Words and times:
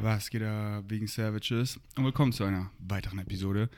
Was 0.00 0.30
geht 0.30 0.42
da, 0.42 0.84
wegen 0.86 1.08
Savages? 1.08 1.80
Und 1.96 2.04
willkommen 2.04 2.32
zu 2.32 2.44
einer 2.44 2.70
weiteren 2.78 3.18
Episode. 3.18 3.68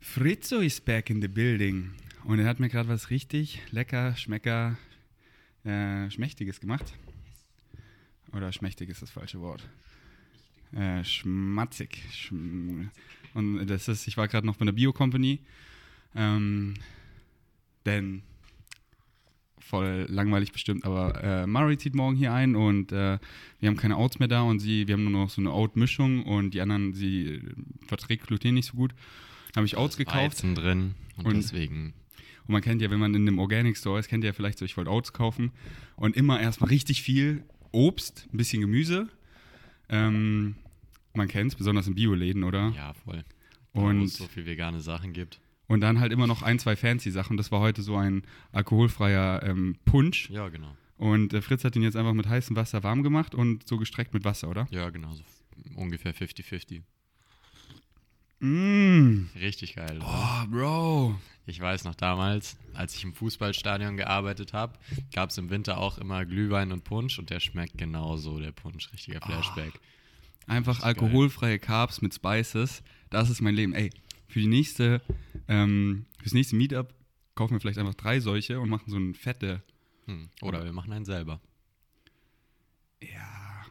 Fritzo 0.00 0.60
is 0.60 0.80
back 0.80 1.10
in 1.10 1.20
the 1.20 1.28
building. 1.28 1.92
Und 2.24 2.38
er 2.38 2.46
hat 2.46 2.60
mir 2.60 2.70
gerade 2.70 2.88
was 2.88 3.10
richtig 3.10 3.60
lecker, 3.70 4.16
schmecker, 4.16 4.78
äh, 5.64 6.10
schmächtiges 6.10 6.60
gemacht. 6.60 6.94
Oder 8.32 8.50
schmächtig 8.52 8.88
ist 8.88 9.02
das 9.02 9.10
falsche 9.10 9.40
Wort. 9.42 9.68
Äh, 10.72 11.04
schmatzig. 11.04 12.04
Schm 12.10 12.90
und 13.34 13.66
das 13.66 13.86
ist, 13.86 14.08
ich 14.08 14.16
war 14.16 14.28
gerade 14.28 14.46
noch 14.46 14.56
bei 14.56 14.64
der 14.64 14.72
Bio-Company. 14.72 15.40
Ähm, 16.14 16.72
denn 17.84 18.22
voll 19.70 20.06
langweilig 20.08 20.52
bestimmt, 20.52 20.84
aber 20.84 21.22
äh, 21.22 21.46
Murray 21.46 21.76
zieht 21.78 21.94
morgen 21.94 22.16
hier 22.16 22.32
ein 22.34 22.56
und 22.56 22.92
äh, 22.92 23.18
wir 23.60 23.68
haben 23.68 23.76
keine 23.76 23.96
Oats 23.96 24.18
mehr 24.18 24.28
da 24.28 24.42
und 24.42 24.58
sie, 24.58 24.86
wir 24.88 24.94
haben 24.94 25.04
nur 25.04 25.12
noch 25.22 25.30
so 25.30 25.40
eine 25.40 25.52
Oat-Mischung 25.52 26.24
und 26.24 26.52
die 26.54 26.60
anderen, 26.60 26.92
sie 26.92 27.26
äh, 27.36 27.40
verträgt 27.86 28.26
Gluten 28.26 28.54
nicht 28.54 28.66
so 28.66 28.76
gut. 28.76 28.94
Habe 29.56 29.66
ich 29.66 29.76
Oats 29.76 29.96
gekauft. 29.96 30.18
Weizen 30.18 30.54
drin 30.54 30.94
und, 31.16 31.26
Und- 31.26 31.36
deswegen. 31.36 31.94
Und 32.46 32.52
man 32.54 32.62
kennt 32.62 32.82
ja, 32.82 32.90
wenn 32.90 32.98
man 32.98 33.14
in 33.14 33.22
einem 33.28 33.38
Organic 33.38 33.76
Store 33.76 34.00
ist, 34.00 34.08
kennt 34.08 34.24
ihr 34.24 34.28
ja 34.28 34.32
vielleicht 34.34 34.58
so, 34.58 34.64
ich 34.64 34.76
wollte 34.76 34.90
Oats 34.90 35.12
kaufen 35.12 35.52
und 35.96 36.16
immer 36.16 36.40
erstmal 36.40 36.70
richtig 36.70 37.02
viel 37.02 37.44
Obst, 37.70 38.26
ein 38.32 38.36
bisschen 38.38 38.60
Gemüse. 38.60 39.08
Ähm, 39.88 40.56
man 41.14 41.28
kennt 41.28 41.52
es, 41.52 41.56
besonders 41.56 41.86
in 41.86 41.94
Bioläden, 41.94 42.44
oder? 42.44 42.72
Ja, 42.76 42.92
voll. 42.94 43.18
Da, 43.72 43.80
wo 43.80 43.86
Und- 43.86 44.02
es 44.04 44.14
so 44.14 44.26
viel 44.26 44.46
vegane 44.46 44.80
Sachen 44.80 45.12
gibt. 45.12 45.40
Und 45.70 45.82
dann 45.82 46.00
halt 46.00 46.10
immer 46.10 46.26
noch 46.26 46.42
ein, 46.42 46.58
zwei 46.58 46.74
fancy 46.74 47.12
Sachen. 47.12 47.36
Das 47.36 47.52
war 47.52 47.60
heute 47.60 47.82
so 47.82 47.96
ein 47.96 48.24
alkoholfreier 48.50 49.44
ähm, 49.44 49.76
Punsch. 49.84 50.28
Ja, 50.28 50.48
genau. 50.48 50.76
Und 50.96 51.32
äh, 51.32 51.40
Fritz 51.42 51.62
hat 51.62 51.76
ihn 51.76 51.84
jetzt 51.84 51.94
einfach 51.94 52.12
mit 52.12 52.28
heißem 52.28 52.56
Wasser 52.56 52.82
warm 52.82 53.04
gemacht 53.04 53.36
und 53.36 53.68
so 53.68 53.76
gestreckt 53.76 54.12
mit 54.12 54.24
Wasser, 54.24 54.48
oder? 54.48 54.66
Ja, 54.72 54.90
genau. 54.90 55.12
So 55.14 55.22
ungefähr 55.76 56.12
50-50. 56.12 56.82
Mmh. 58.40 59.26
Richtig 59.36 59.76
geil. 59.76 59.98
oder? 59.98 60.06
Oh, 60.08 60.46
Bro. 60.48 61.20
Ich 61.46 61.60
weiß 61.60 61.84
noch 61.84 61.94
damals, 61.94 62.56
als 62.74 62.96
ich 62.96 63.04
im 63.04 63.14
Fußballstadion 63.14 63.96
gearbeitet 63.96 64.52
habe, 64.52 64.76
gab 65.14 65.30
es 65.30 65.38
im 65.38 65.50
Winter 65.50 65.78
auch 65.78 65.98
immer 65.98 66.26
Glühwein 66.26 66.72
und 66.72 66.82
Punsch 66.82 67.20
und 67.20 67.30
der 67.30 67.38
schmeckt 67.38 67.78
genauso, 67.78 68.40
der 68.40 68.50
Punsch. 68.50 68.92
Richtiger 68.92 69.20
Flashback. 69.20 69.78
Einfach 70.48 70.80
geil. 70.80 70.88
alkoholfreie 70.88 71.60
Carbs 71.60 72.02
mit 72.02 72.12
Spices. 72.12 72.82
Das 73.08 73.30
ist 73.30 73.40
mein 73.40 73.54
Leben. 73.54 73.72
Ey, 73.72 73.90
für 74.30 74.40
die 74.40 74.46
nächste, 74.46 75.02
ähm, 75.48 76.06
fürs 76.20 76.32
nächste 76.32 76.56
Meetup 76.56 76.94
kaufen 77.34 77.54
wir 77.54 77.60
vielleicht 77.60 77.78
einfach 77.78 77.94
drei 77.94 78.20
solche 78.20 78.60
und 78.60 78.68
machen 78.68 78.90
so 78.90 78.96
eine 78.96 79.14
fette. 79.14 79.62
Hm. 80.06 80.30
Oder 80.40 80.64
wir 80.64 80.72
machen 80.72 80.92
einen 80.92 81.04
selber. 81.04 81.40
Ja. 83.02 83.66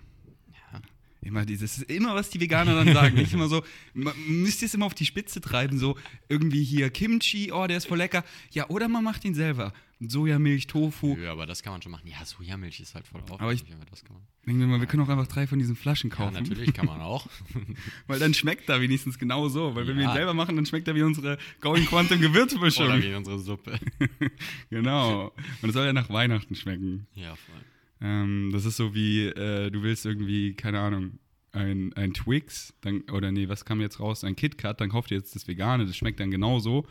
Ja. 0.51 0.81
Immer 1.21 1.45
dieses, 1.45 1.75
das 1.75 1.81
ist 1.83 1.89
immer, 1.89 2.13
was 2.13 2.29
die 2.29 2.39
Veganer 2.39 2.75
dann 2.75 2.93
sagen. 2.93 3.15
Nicht 3.15 3.33
immer 3.33 3.47
so, 3.47 3.63
man 3.93 4.13
müsst 4.27 4.61
ihr 4.61 4.65
es 4.65 4.73
immer 4.73 4.85
auf 4.85 4.95
die 4.95 5.05
Spitze 5.05 5.39
treiben, 5.39 5.77
so 5.77 5.97
irgendwie 6.27 6.63
hier 6.63 6.89
Kimchi, 6.89 7.51
oh, 7.51 7.67
der 7.67 7.77
ist 7.77 7.87
voll 7.87 7.97
lecker. 7.97 8.25
Ja, 8.51 8.69
oder 8.69 8.87
man 8.87 9.03
macht 9.03 9.23
ihn 9.25 9.35
selber. 9.35 9.73
Sojamilch, 10.01 10.67
Tofu. 10.67 11.15
Nö, 11.17 11.27
aber 11.29 11.45
das 11.45 11.61
kann 11.61 11.73
man 11.73 11.81
schon 11.81 11.91
machen. 11.91 12.07
Ja, 12.07 12.23
Sojamilch 12.23 12.79
ist 12.79 12.95
halt 12.95 13.05
voll 13.05 13.21
auf. 13.21 13.41
Aber 13.41 13.51
ich- 13.53 13.65
das 13.89 14.03
kann 14.05 14.15
man. 14.15 14.23
Denken 14.47 14.61
wir 14.61 14.67
mal, 14.67 14.79
wir 14.79 14.87
können 14.87 15.03
auch 15.03 15.09
einfach 15.09 15.27
drei 15.27 15.45
von 15.45 15.59
diesen 15.59 15.75
Flaschen 15.75 16.09
Ja, 16.09 16.15
kaufen. 16.15 16.33
natürlich 16.35 16.73
kann 16.73 16.85
man 16.85 17.01
auch. 17.01 17.27
Weil 18.07 18.17
dann 18.19 18.33
schmeckt 18.33 18.69
er 18.69 18.79
wenigstens 18.81 19.19
genau 19.19 19.49
so. 19.49 19.75
Weil 19.75 19.85
wenn 19.87 19.97
wir 19.97 20.03
ihn 20.03 20.09
Ja. 20.09 20.13
selber 20.15 20.33
machen, 20.33 20.55
dann 20.55 20.65
schmeckt 20.65 20.87
er 20.87 20.95
wie 20.95 21.03
unsere 21.03 21.37
Going 21.59 21.85
Quantum 21.85 22.17
Oder 22.19 22.27
Gewürzmischung. 22.29 23.01
wie 23.01 23.13
unsere 23.13 23.39
Suppe. 23.39 23.77
genau. 24.69 25.33
Und 25.61 25.69
es 25.69 25.73
soll 25.73 25.85
ja 25.85 25.93
nach 25.93 26.09
Weihnachten 26.09 26.55
schmecken. 26.55 27.07
Ja, 27.13 27.35
voll. 27.35 27.55
Ähm, 28.01 28.49
das 28.53 28.65
ist 28.65 28.77
so 28.77 28.95
wie, 28.95 29.25
äh, 29.25 29.69
du 29.69 29.83
willst 29.83 30.05
irgendwie, 30.05 30.53
keine 30.53 30.79
Ahnung, 30.79 31.19
ein, 31.51 31.91
ein 31.93 32.13
Twix, 32.13 32.73
dann, 32.81 33.01
oder 33.11 33.31
nee, 33.31 33.49
was 33.49 33.65
kam 33.65 33.81
jetzt 33.81 33.99
raus? 33.99 34.23
Ein 34.23 34.35
KitKat, 34.35 34.79
dann 34.79 34.89
kauft 34.89 35.11
ihr 35.11 35.17
jetzt 35.17 35.35
das 35.35 35.47
Vegane, 35.47 35.85
das 35.85 35.97
schmeckt 35.97 36.19
dann 36.19 36.31
genauso. 36.31 36.87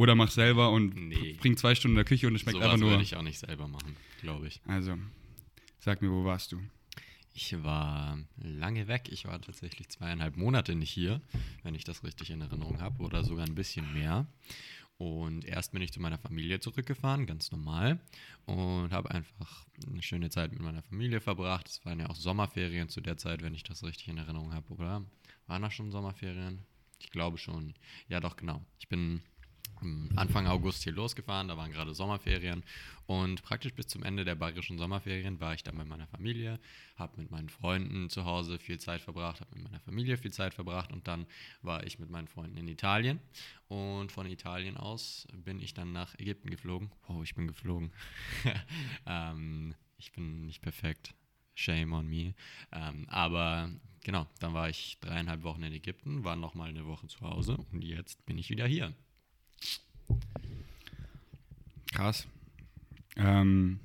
Oder 0.00 0.14
mach 0.14 0.30
selber 0.30 0.70
und 0.70 0.96
Nee. 0.96 1.34
bring 1.34 1.58
zwei 1.58 1.74
Stunden 1.74 1.92
in 1.92 1.96
der 1.96 2.06
Küche 2.06 2.26
und 2.26 2.34
es 2.34 2.40
schmeckt 2.40 2.54
Sowas 2.56 2.68
einfach 2.68 2.80
nur. 2.80 2.88
würde 2.88 3.02
ich 3.02 3.16
auch 3.16 3.22
nicht 3.22 3.38
selber 3.38 3.68
machen, 3.68 3.94
glaube 4.22 4.48
ich. 4.48 4.62
Also, 4.66 4.96
sag 5.78 6.00
mir, 6.00 6.10
wo 6.10 6.24
warst 6.24 6.52
du? 6.52 6.60
Ich 7.34 7.62
war 7.62 8.18
lange 8.38 8.88
weg. 8.88 9.10
Ich 9.12 9.26
war 9.26 9.38
tatsächlich 9.42 9.90
zweieinhalb 9.90 10.38
Monate 10.38 10.74
nicht 10.74 10.88
hier, 10.90 11.20
wenn 11.64 11.74
ich 11.74 11.84
das 11.84 12.02
richtig 12.02 12.30
in 12.30 12.40
Erinnerung 12.40 12.80
habe, 12.80 13.02
oder 13.02 13.24
sogar 13.24 13.44
ein 13.46 13.54
bisschen 13.54 13.92
mehr. 13.92 14.26
Und 14.96 15.44
erst 15.44 15.72
bin 15.72 15.82
ich 15.82 15.92
zu 15.92 16.00
meiner 16.00 16.18
Familie 16.18 16.60
zurückgefahren, 16.60 17.26
ganz 17.26 17.52
normal, 17.52 18.00
und 18.46 18.92
habe 18.92 19.10
einfach 19.10 19.66
eine 19.86 20.02
schöne 20.02 20.30
Zeit 20.30 20.50
mit 20.52 20.62
meiner 20.62 20.82
Familie 20.82 21.20
verbracht. 21.20 21.68
Es 21.68 21.84
waren 21.84 22.00
ja 22.00 22.08
auch 22.08 22.16
Sommerferien 22.16 22.88
zu 22.88 23.02
der 23.02 23.18
Zeit, 23.18 23.42
wenn 23.42 23.54
ich 23.54 23.64
das 23.64 23.84
richtig 23.84 24.08
in 24.08 24.16
Erinnerung 24.16 24.54
habe, 24.54 24.72
oder? 24.72 25.04
Waren 25.46 25.60
da 25.60 25.70
schon 25.70 25.90
Sommerferien? 25.90 26.60
Ich 27.00 27.10
glaube 27.10 27.36
schon. 27.36 27.74
Ja, 28.08 28.20
doch, 28.20 28.36
genau. 28.36 28.64
Ich 28.78 28.88
bin 28.88 29.20
Anfang 30.16 30.46
August 30.46 30.84
hier 30.84 30.92
losgefahren, 30.92 31.48
da 31.48 31.56
waren 31.56 31.72
gerade 31.72 31.94
Sommerferien 31.94 32.62
und 33.06 33.42
praktisch 33.42 33.74
bis 33.74 33.86
zum 33.86 34.02
Ende 34.02 34.24
der 34.24 34.34
bayerischen 34.34 34.78
Sommerferien 34.78 35.40
war 35.40 35.54
ich 35.54 35.62
dann 35.62 35.76
bei 35.76 35.84
meiner 35.84 36.06
Familie, 36.06 36.60
habe 36.96 37.20
mit 37.20 37.30
meinen 37.30 37.48
Freunden 37.48 38.08
zu 38.10 38.24
Hause 38.24 38.58
viel 38.58 38.78
Zeit 38.78 39.00
verbracht, 39.00 39.40
habe 39.40 39.54
mit 39.54 39.64
meiner 39.64 39.80
Familie 39.80 40.16
viel 40.16 40.32
Zeit 40.32 40.54
verbracht 40.54 40.92
und 40.92 41.08
dann 41.08 41.26
war 41.62 41.84
ich 41.84 41.98
mit 41.98 42.10
meinen 42.10 42.28
Freunden 42.28 42.56
in 42.56 42.68
Italien 42.68 43.20
und 43.68 44.12
von 44.12 44.26
Italien 44.26 44.76
aus 44.76 45.26
bin 45.32 45.60
ich 45.60 45.74
dann 45.74 45.92
nach 45.92 46.18
Ägypten 46.18 46.50
geflogen. 46.50 46.90
Wow, 47.06 47.22
ich 47.22 47.34
bin 47.34 47.46
geflogen. 47.46 47.92
ähm, 49.06 49.74
ich 49.98 50.12
bin 50.12 50.46
nicht 50.46 50.62
perfekt. 50.62 51.14
Shame 51.54 51.92
on 51.92 52.08
me. 52.08 52.34
Ähm, 52.72 53.06
aber 53.08 53.70
genau, 54.02 54.26
dann 54.38 54.54
war 54.54 54.68
ich 54.68 54.98
dreieinhalb 55.00 55.42
Wochen 55.42 55.62
in 55.62 55.72
Ägypten, 55.72 56.24
war 56.24 56.36
nochmal 56.36 56.70
eine 56.70 56.86
Woche 56.86 57.06
zu 57.06 57.20
Hause 57.20 57.58
und 57.72 57.82
jetzt 57.82 58.24
bin 58.26 58.38
ich 58.38 58.50
wieder 58.50 58.66
hier. 58.66 58.94
Krass. 61.92 62.26
Ähm, 63.16 63.80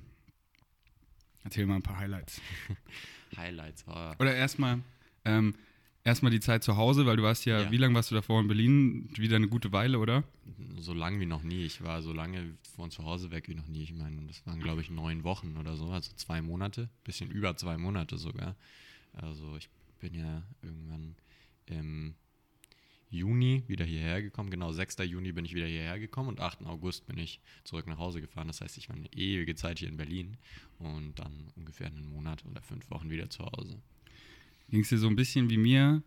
erzähl 1.43 1.65
mal 1.65 1.75
ein 1.75 1.81
paar 1.83 1.97
Highlights. 1.97 2.41
Highlights. 3.37 3.83
Oh, 3.87 4.11
Oder 4.19 4.35
erstmal, 4.35 4.79
ähm, 5.25 5.55
erstmal 6.03 6.31
die 6.31 6.39
Zeit 6.39 6.63
zu 6.63 6.77
Hause, 6.77 7.05
weil 7.05 7.17
du 7.17 7.23
warst 7.23 7.45
ja, 7.45 7.63
Ja. 7.63 7.71
wie 7.71 7.77
lange 7.77 7.95
warst 7.95 8.11
du 8.11 8.15
davor 8.15 8.39
in 8.39 8.47
Berlin? 8.47 9.09
Wieder 9.17 9.35
eine 9.35 9.47
gute 9.47 9.71
Weile, 9.71 9.99
oder? 9.99 10.23
so 10.77 10.93
lang 10.93 11.19
wie 11.19 11.25
noch 11.25 11.41
nie. 11.41 11.65
Ich 11.65 11.83
war 11.83 12.01
so 12.03 12.13
lange 12.13 12.53
von 12.75 12.91
zu 12.91 13.03
Hause 13.03 13.31
weg 13.31 13.47
wie 13.47 13.55
noch 13.55 13.67
nie. 13.67 13.81
Ich 13.83 13.93
meine, 13.93 14.21
das 14.27 14.45
waren, 14.45 14.59
glaube 14.59 14.81
ich, 14.81 14.91
neun 14.91 15.23
Wochen 15.23 15.57
oder 15.57 15.75
so, 15.75 15.89
also 15.89 16.11
zwei 16.15 16.41
Monate, 16.43 16.89
bisschen 17.03 17.31
über 17.31 17.57
zwei 17.57 17.77
Monate 17.77 18.17
sogar. 18.19 18.55
Also 19.13 19.57
ich 19.57 19.67
bin 19.99 20.13
ja 20.13 20.43
irgendwann 20.61 21.15
im 21.65 22.13
Juni 23.09 23.63
wieder 23.67 23.85
hierher 23.85 24.21
gekommen. 24.21 24.49
Genau, 24.49 24.71
6. 24.71 24.97
Juni 25.05 25.31
bin 25.31 25.45
ich 25.45 25.53
wieder 25.53 25.67
hierher 25.67 25.99
gekommen 25.99 26.29
und 26.29 26.39
8. 26.39 26.65
August 26.65 27.05
bin 27.05 27.17
ich 27.17 27.39
zurück 27.63 27.87
nach 27.87 27.97
Hause 27.97 28.21
gefahren. 28.21 28.47
Das 28.47 28.61
heißt, 28.61 28.77
ich 28.77 28.89
war 28.89 28.95
eine 28.95 29.11
ewige 29.13 29.55
Zeit 29.55 29.79
hier 29.79 29.89
in 29.89 29.97
Berlin 29.97 30.37
und 30.79 31.19
dann 31.19 31.51
ungefähr 31.55 31.87
einen 31.87 32.09
Monat 32.09 32.43
oder 32.45 32.61
fünf 32.61 32.89
Wochen 32.89 33.09
wieder 33.09 33.29
zu 33.29 33.45
Hause. 33.45 33.81
Ging 34.69 34.81
es 34.81 34.89
dir 34.89 34.97
so 34.97 35.07
ein 35.07 35.15
bisschen 35.15 35.49
wie 35.49 35.57
mir? 35.57 36.03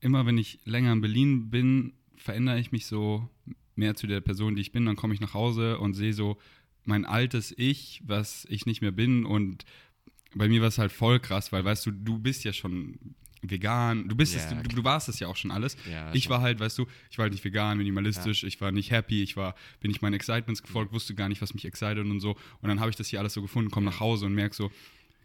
Immer 0.00 0.26
wenn 0.26 0.38
ich 0.38 0.60
länger 0.64 0.92
in 0.92 1.00
Berlin 1.00 1.50
bin, 1.50 1.92
verändere 2.16 2.58
ich 2.60 2.72
mich 2.72 2.86
so 2.86 3.28
mehr 3.74 3.94
zu 3.94 4.06
der 4.06 4.20
Person, 4.20 4.54
die 4.54 4.62
ich 4.62 4.72
bin. 4.72 4.86
Dann 4.86 4.96
komme 4.96 5.14
ich 5.14 5.20
nach 5.20 5.34
Hause 5.34 5.78
und 5.78 5.94
sehe 5.94 6.12
so 6.12 6.38
mein 6.84 7.04
altes 7.04 7.52
Ich, 7.56 8.02
was 8.06 8.46
ich 8.48 8.66
nicht 8.66 8.82
mehr 8.82 8.92
bin. 8.92 9.24
Und 9.24 9.64
bei 10.34 10.48
mir 10.48 10.60
war 10.60 10.68
es 10.68 10.78
halt 10.78 10.92
voll 10.92 11.20
krass, 11.20 11.52
weil 11.52 11.64
weißt 11.64 11.86
du, 11.86 11.90
du 11.90 12.18
bist 12.18 12.44
ja 12.44 12.52
schon 12.52 12.98
vegan, 13.50 14.08
du 14.08 14.14
bist 14.16 14.34
Ja, 14.34 14.40
es, 14.40 14.48
du, 14.48 14.74
du 14.76 14.84
warst 14.84 15.08
es 15.08 15.18
ja 15.20 15.28
auch 15.28 15.36
schon 15.36 15.50
alles. 15.50 15.76
Ja, 15.90 16.12
ich 16.14 16.24
schon. 16.24 16.30
war 16.32 16.40
halt, 16.40 16.60
weißt 16.60 16.78
du, 16.78 16.86
ich 17.10 17.18
war 17.18 17.24
halt 17.24 17.32
nicht 17.32 17.44
vegan, 17.44 17.78
minimalistisch, 17.78 18.44
ich 18.44 18.60
war 18.60 18.72
nicht 18.72 18.90
happy, 18.90 19.22
ich 19.22 19.36
war, 19.36 19.54
bin 19.80 19.90
nicht 19.90 20.02
meinen 20.02 20.14
Excitements 20.14 20.62
gefolgt, 20.62 20.92
wusste 20.92 21.14
gar 21.14 21.28
nicht, 21.28 21.40
was 21.42 21.54
mich 21.54 21.64
excited 21.64 21.98
und 21.98 22.20
so. 22.20 22.32
Und 22.60 22.68
dann 22.68 22.80
habe 22.80 22.90
ich 22.90 22.96
das 22.96 23.08
hier 23.08 23.20
alles 23.20 23.32
so 23.34 23.42
gefunden, 23.42 23.70
komme 23.70 23.86
nach 23.86 24.00
Hause 24.00 24.26
und 24.26 24.34
merke 24.34 24.54
so, 24.54 24.70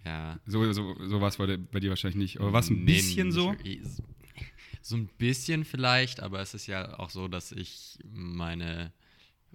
Ja, 0.06 0.40
so, 0.46 0.72
so, 0.74 0.96
so 1.06 1.22
war 1.22 1.28
es 1.30 1.38
bei, 1.38 1.46
dir- 1.46 1.58
bei 1.58 1.80
dir 1.80 1.90
wahrscheinlich 1.90 2.18
nicht. 2.18 2.40
Aber 2.40 2.54
was 2.54 2.70
ein 2.70 2.84
Nee, 2.84 2.94
bisschen 2.96 3.28
nicht 3.28 3.36
so? 3.36 3.56
So 4.82 4.96
ein 4.96 5.08
bisschen 5.18 5.66
vielleicht, 5.66 6.22
aber 6.22 6.40
es 6.40 6.54
ist 6.54 6.66
ja 6.68 6.98
auch 7.00 7.10
so, 7.10 7.28
dass 7.28 7.52
ich 7.52 8.00
meine 8.10 8.94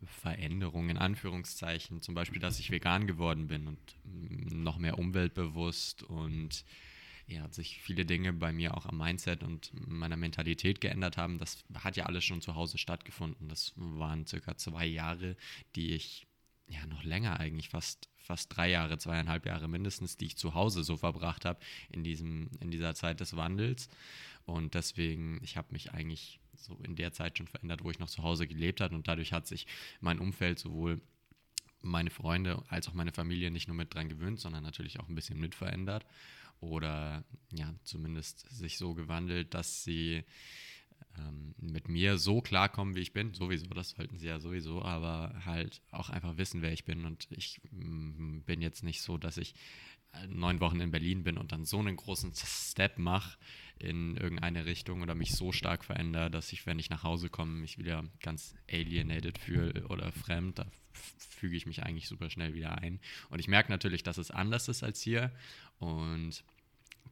Veränderung 0.04 0.90
in 0.90 0.98
Anführungszeichen, 0.98 2.02
zum 2.02 2.14
Beispiel, 2.14 2.40
dass 2.40 2.58
ich 2.58 2.70
vegan 2.70 3.06
geworden 3.06 3.46
bin 3.46 3.66
und 3.66 3.78
noch 4.04 4.76
mehr 4.78 4.98
umweltbewusst 4.98 6.02
und 6.02 6.64
ja, 7.26 7.48
sich 7.50 7.80
viele 7.80 8.04
Dinge 8.04 8.32
bei 8.32 8.52
mir 8.52 8.76
auch 8.76 8.86
am 8.86 8.98
Mindset 8.98 9.42
und 9.42 9.70
meiner 9.74 10.16
Mentalität 10.16 10.80
geändert 10.80 11.16
haben. 11.16 11.38
Das 11.38 11.64
hat 11.74 11.96
ja 11.96 12.06
alles 12.06 12.24
schon 12.24 12.40
zu 12.40 12.54
Hause 12.54 12.78
stattgefunden. 12.78 13.48
Das 13.48 13.72
waren 13.76 14.26
circa 14.26 14.56
zwei 14.56 14.86
Jahre, 14.86 15.36
die 15.74 15.94
ich 15.94 16.26
ja 16.66 16.84
noch 16.86 17.04
länger 17.04 17.40
eigentlich 17.40 17.68
fast 17.68 18.08
fast 18.16 18.56
drei 18.56 18.70
Jahre, 18.70 18.96
zweieinhalb 18.96 19.44
Jahre 19.44 19.68
mindestens, 19.68 20.16
die 20.16 20.24
ich 20.24 20.36
zu 20.36 20.54
Hause 20.54 20.82
so 20.82 20.96
verbracht 20.96 21.44
habe 21.44 21.60
in 21.90 22.02
diesem 22.02 22.48
in 22.60 22.70
dieser 22.70 22.94
Zeit 22.94 23.20
des 23.20 23.36
Wandels 23.36 23.90
und 24.46 24.74
deswegen 24.74 25.40
ich 25.42 25.58
habe 25.58 25.68
mich 25.72 25.92
eigentlich 25.92 26.40
so 26.54 26.78
in 26.82 26.96
der 26.96 27.12
Zeit 27.12 27.36
schon 27.36 27.48
verändert, 27.48 27.84
wo 27.84 27.90
ich 27.90 27.98
noch 27.98 28.08
zu 28.08 28.22
Hause 28.22 28.46
gelebt 28.46 28.80
habe 28.80 28.94
und 28.94 29.08
dadurch 29.08 29.34
hat 29.34 29.46
sich 29.46 29.66
mein 30.00 30.18
Umfeld 30.18 30.58
sowohl 30.58 31.02
meine 31.82 32.10
Freunde 32.10 32.62
als 32.68 32.88
auch 32.88 32.94
meine 32.94 33.12
Familie 33.12 33.50
nicht 33.50 33.68
nur 33.68 33.76
mit 33.76 33.94
dran 33.94 34.08
gewöhnt, 34.08 34.40
sondern 34.40 34.64
natürlich 34.64 35.00
auch 35.00 35.08
ein 35.08 35.14
bisschen 35.14 35.38
mit 35.38 35.54
verändert. 35.54 36.06
Oder 36.60 37.24
ja, 37.52 37.74
zumindest 37.84 38.48
sich 38.50 38.78
so 38.78 38.94
gewandelt, 38.94 39.54
dass 39.54 39.84
sie 39.84 40.24
ähm, 41.18 41.54
mit 41.58 41.88
mir 41.88 42.18
so 42.18 42.40
klarkommen, 42.40 42.94
wie 42.94 43.00
ich 43.00 43.12
bin. 43.12 43.34
Sowieso, 43.34 43.66
das 43.68 43.90
sollten 43.90 44.18
sie 44.18 44.26
ja 44.26 44.40
sowieso, 44.40 44.82
aber 44.82 45.44
halt 45.44 45.82
auch 45.90 46.10
einfach 46.10 46.36
wissen, 46.36 46.62
wer 46.62 46.72
ich 46.72 46.84
bin. 46.84 47.04
Und 47.04 47.26
ich 47.30 47.60
mm, 47.70 48.40
bin 48.40 48.62
jetzt 48.62 48.82
nicht 48.82 49.02
so, 49.02 49.18
dass 49.18 49.36
ich 49.36 49.54
äh, 50.12 50.26
neun 50.26 50.60
Wochen 50.60 50.80
in 50.80 50.90
Berlin 50.90 51.22
bin 51.24 51.38
und 51.38 51.52
dann 51.52 51.64
so 51.64 51.78
einen 51.78 51.96
großen 51.96 52.32
Step 52.34 52.98
mache 52.98 53.38
in 53.78 54.16
irgendeine 54.16 54.66
Richtung 54.66 55.02
oder 55.02 55.14
mich 55.14 55.32
so 55.32 55.52
stark 55.52 55.84
verändere, 55.84 56.30
dass 56.30 56.52
ich, 56.52 56.66
wenn 56.66 56.78
ich 56.78 56.90
nach 56.90 57.02
Hause 57.02 57.28
komme, 57.28 57.52
mich 57.52 57.78
wieder 57.78 58.04
ganz 58.20 58.54
alienated 58.70 59.38
fühle 59.38 59.86
oder 59.88 60.12
fremd. 60.12 60.58
Da 60.58 60.66
füge 61.18 61.56
ich 61.56 61.66
mich 61.66 61.82
eigentlich 61.82 62.08
super 62.08 62.30
schnell 62.30 62.54
wieder 62.54 62.78
ein. 62.78 63.00
Und 63.30 63.40
ich 63.40 63.48
merke 63.48 63.70
natürlich, 63.70 64.02
dass 64.02 64.18
es 64.18 64.30
anders 64.30 64.68
ist 64.68 64.82
als 64.82 65.00
hier 65.00 65.32
und 65.78 66.44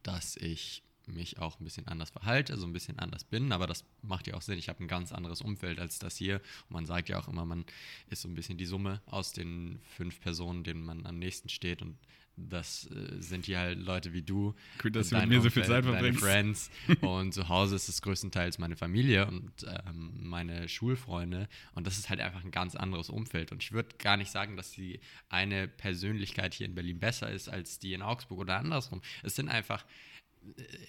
dass 0.03 0.37
ich 0.37 0.83
mich 1.07 1.39
auch 1.39 1.59
ein 1.59 1.65
bisschen 1.65 1.89
anders 1.89 2.11
verhalte, 2.11 2.57
so 2.57 2.67
ein 2.67 2.73
bisschen 2.73 2.99
anders 2.99 3.25
bin, 3.25 3.53
aber 3.53 3.67
das 3.67 3.85
macht 4.03 4.27
ja 4.27 4.35
auch 4.35 4.43
Sinn. 4.43 4.59
Ich 4.59 4.69
habe 4.69 4.83
ein 4.83 4.89
ganz 4.89 5.13
anderes 5.13 5.41
Umfeld 5.41 5.81
als 5.81 5.99
das 5.99 6.17
hier. 6.17 6.37
Und 6.69 6.71
man 6.71 6.87
sagt 6.87 7.09
ja 7.09 7.19
auch 7.19 7.29
immer, 7.29 7.45
man 7.45 7.65
ist 8.09 8.23
so 8.23 8.29
ein 8.29 8.35
bisschen 8.35 8.57
die 8.57 8.67
Summe 8.67 9.03
aus 9.07 9.33
den 9.33 9.81
fünf 9.97 10.21
Personen, 10.21 10.65
denen 10.65 10.85
man 10.85 11.07
am 11.07 11.19
nächsten 11.19 11.49
steht 11.49 11.83
und 11.83 11.99
das 12.37 12.91
äh, 12.91 13.21
sind 13.21 13.47
hier 13.47 13.59
halt 13.59 13.79
Leute 13.79 14.13
wie 14.13 14.23
du. 14.23 14.55
Gut, 14.81 14.97
dass 14.97 15.11
du 15.11 15.17
mit 15.17 15.29
mir 15.29 15.37
Umfeld, 15.37 15.55
so 15.55 15.61
viel 15.61 15.65
Zeit 15.65 15.85
verbringst. 15.85 16.21
Friends. 16.21 16.71
und 17.01 17.33
zu 17.33 17.49
Hause 17.49 17.77
ist 17.77 17.89
es 17.89 18.03
größtenteils 18.03 18.59
meine 18.59 18.77
Familie 18.77 19.27
und 19.27 19.53
ähm, 19.87 20.13
meine 20.23 20.69
Schulfreunde. 20.69 21.49
Und 21.75 21.87
das 21.87 21.99
ist 21.99 22.11
halt 22.11 22.21
einfach 22.21 22.45
ein 22.45 22.51
ganz 22.51 22.75
anderes 22.75 23.11
Umfeld. 23.11 23.53
Und 23.53 23.63
ich 23.63 23.73
würde 23.73 23.97
gar 23.99 24.17
nicht 24.17 24.31
sagen, 24.31 24.57
dass 24.57 24.73
die 24.73 25.01
eine 25.29 25.69
Persönlichkeit 25.69 26.55
hier 26.55 26.67
in 26.67 26.75
Berlin 26.75 26.99
besser 26.99 27.31
ist 27.31 27.49
als 27.49 27.79
die 27.79 27.93
in 27.93 28.03
Augsburg 28.03 28.41
oder 28.41 28.57
andersrum. 28.57 29.03
Es 29.23 29.37
sind 29.37 29.49
einfach 29.49 29.85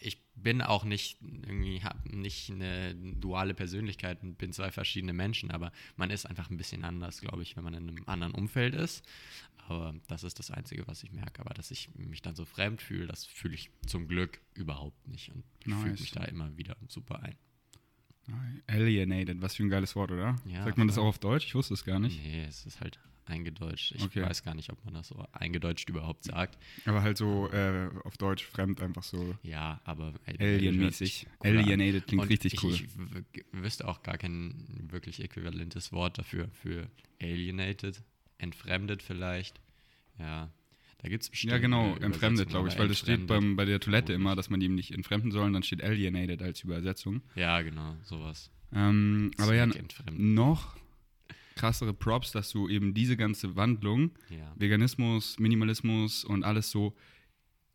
ich 0.02 0.22
bin 0.36 0.62
auch 0.62 0.84
nicht 0.84 1.18
irgendwie, 1.22 1.84
habe 1.84 2.16
nicht 2.16 2.50
eine 2.50 2.96
duale 2.96 3.54
Persönlichkeit 3.54 4.22
und 4.24 4.38
bin 4.38 4.52
zwei 4.52 4.72
verschiedene 4.72 5.14
Menschen, 5.14 5.52
aber 5.52 5.72
man 5.96 6.10
ist 6.10 6.26
einfach 6.26 6.50
ein 6.50 6.58
bisschen 6.58 6.84
anders, 6.84 7.22
glaube 7.22 7.44
ich, 7.44 7.56
wenn 7.56 7.64
man 7.64 7.74
in 7.74 7.90
einem 7.90 8.04
anderen 8.08 8.34
Umfeld 8.34 8.76
ist. 8.76 9.06
Aber 9.68 9.96
das 10.08 10.24
ist 10.24 10.40
das 10.40 10.52
Einzige, 10.52 10.88
was 10.88 11.04
ich 11.04 11.12
merke. 11.12 11.40
Aber 11.40 11.54
dass 11.54 11.72
ich 11.72 11.90
mich 11.96 12.22
dann 12.22 12.36
so 12.36 12.44
fremd 12.44 12.82
fühle, 12.82 13.08
das 13.08 13.26
fühle 13.26 13.56
ich 13.56 13.70
zum 13.86 14.08
Glück 14.08 14.42
überhaupt 14.56 15.08
nicht 15.08 15.30
und 15.30 15.44
nice. 15.66 15.82
fühle 15.82 15.94
mich 15.94 16.12
da 16.12 16.24
immer 16.26 16.58
wieder 16.58 16.76
super 16.88 17.24
ein. 17.24 17.38
Alienated, 18.68 19.42
was 19.42 19.56
für 19.56 19.64
ein 19.64 19.70
geiles 19.70 19.96
Wort, 19.96 20.12
oder? 20.12 20.36
Ja, 20.46 20.64
Sagt 20.64 20.78
man 20.78 20.88
das 20.88 20.98
auch 20.98 21.06
auf 21.06 21.20
Deutsch? 21.20 21.46
Ich 21.46 21.56
wusste 21.56 21.74
es 21.74 21.84
gar 21.84 22.00
nicht. 22.00 22.22
Nee, 22.22 22.46
es 22.46 22.66
ist 22.66 22.80
halt 22.80 23.00
eingedeutscht. 23.26 23.94
Ich 23.94 24.04
okay. 24.04 24.22
weiß 24.22 24.44
gar 24.44 24.54
nicht, 24.56 24.72
ob 24.72 24.84
man 24.86 24.94
das 24.94 25.08
so 25.08 25.26
eingedeutscht 25.32 25.90
überhaupt 25.90 26.24
sagt. 26.24 26.58
Aber 26.86 27.02
halt 27.02 27.18
so 27.18 27.50
äh, 27.52 27.90
auf 28.04 28.18
Deutsch 28.18 28.46
fremd 28.46 28.82
einfach 28.82 29.04
so. 29.04 29.36
Ja, 29.44 29.82
aber 29.84 30.14
Alien-mäßig. 30.40 31.28
Alienated 31.40 32.08
klingt 32.08 32.30
richtig 32.30 32.64
cool. 32.64 32.74
Ich, 32.74 32.84
ich 33.34 33.46
wüsste 33.52 33.88
auch 33.88 34.04
gar 34.04 34.18
kein 34.18 34.88
wirklich 34.90 35.24
äquivalentes 35.24 35.92
Wort 35.92 36.18
dafür, 36.18 36.50
für 36.52 36.88
alienated. 37.22 38.02
Entfremdet 38.38 39.02
vielleicht. 39.02 39.62
Ja, 40.20 40.52
da 41.04 41.10
gibt 41.10 41.24
es 41.24 41.30
bestimmt. 41.30 41.52
Ja, 41.52 41.60
genau, 41.60 41.96
entfremdet, 41.98 42.50
glaube 42.50 42.70
ich, 42.70 42.78
weil 42.78 42.88
das 42.88 43.00
steht 43.00 43.28
beim, 43.28 43.56
bei 43.56 43.66
der 43.66 43.80
Toilette 43.80 44.14
immer, 44.14 44.36
dass 44.36 44.50
man 44.50 44.60
die 44.60 44.70
nicht 44.70 44.92
entfremden 44.92 45.32
soll 45.32 45.46
und 45.46 45.54
dann 45.54 45.64
steht 45.64 45.84
alienated 45.84 46.42
als 46.42 46.62
Übersetzung. 46.62 47.22
Ja, 47.36 47.62
genau, 47.62 47.96
sowas. 48.04 48.52
Ähm, 48.74 49.32
aber 49.38 49.54
ja, 49.54 49.68
noch 50.12 50.76
krassere 51.56 51.94
Props, 51.94 52.32
dass 52.32 52.52
du 52.52 52.70
eben 52.70 52.94
diese 52.94 53.18
ganze 53.18 53.56
Wandlung, 53.56 54.12
ja. 54.30 54.54
Veganismus, 54.56 55.40
Minimalismus 55.40 56.24
und 56.24 56.44
alles 56.44 56.70
so 56.72 56.96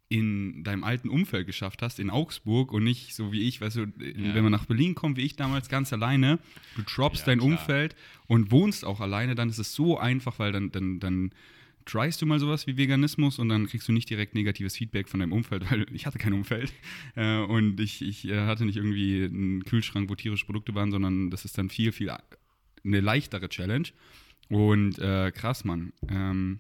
in 0.09 0.65
deinem 0.65 0.85
alten 0.85 1.11
Umfeld 1.11 1.47
geschafft 1.47 1.83
hast, 1.83 1.99
in 1.99 2.09
Augsburg 2.09 2.73
und 2.73 2.83
nicht 2.83 3.15
so 3.15 3.31
wie 3.31 3.43
ich, 3.43 3.61
weißt 3.61 3.77
du, 3.77 3.81
ja. 3.81 4.35
wenn 4.35 4.43
man 4.43 4.53
nach 4.53 4.65
Berlin 4.65 4.95
kommt, 4.95 5.19
wie 5.19 5.23
ich 5.23 5.37
damals 5.37 5.69
ganz 5.69 5.93
alleine, 5.93 6.39
du 6.77 6.83
droppst 6.83 7.23
ja, 7.23 7.27
dein 7.27 7.39
klar. 7.39 7.51
Umfeld 7.51 7.95
und 8.27 8.51
wohnst 8.51 8.85
auch 8.85 9.01
alleine, 9.01 9.35
dann 9.35 9.51
ist 9.51 9.59
es 9.59 9.75
so 9.75 9.99
einfach, 9.99 10.39
weil 10.39 10.53
dann, 10.53 10.73
dann, 10.73 10.99
dann 10.99 11.31
tryst 11.85 12.23
du 12.23 12.27
mal 12.27 12.39
sowas 12.41 12.67
wie 12.67 12.77
Veganismus 12.77 13.39
und 13.39 13.51
dann 13.51 13.67
kriegst 13.67 13.87
du 13.89 13.93
nicht 13.93 14.09
direkt 14.09 14.35
negatives 14.35 14.77
Feedback 14.77 15.09
von 15.09 15.21
deinem 15.21 15.33
Umfeld, 15.33 15.65
weil 15.71 15.87
ich 15.93 16.07
hatte 16.07 16.19
kein 16.19 16.33
Umfeld 16.33 16.73
äh, 17.15 17.39
und 17.41 17.79
ich, 17.79 18.01
ich 18.01 18.27
äh, 18.29 18.47
hatte 18.47 18.65
nicht 18.65 18.77
irgendwie 18.77 19.25
einen 19.25 19.65
Kühlschrank, 19.65 20.09
wo 20.09 20.15
tierische 20.15 20.47
Produkte 20.47 20.75
waren, 20.75 20.91
sondern 20.91 21.31
das 21.31 21.45
ist 21.45 21.59
dann 21.59 21.69
viel, 21.69 21.93
viel 21.93 22.11
eine 22.89 23.01
leichtere 23.01 23.49
Challenge. 23.49 23.89
Und 24.49 24.99
äh, 24.99 25.31
krass, 25.31 25.65
Mann. 25.65 25.93
Ähm, 26.09 26.59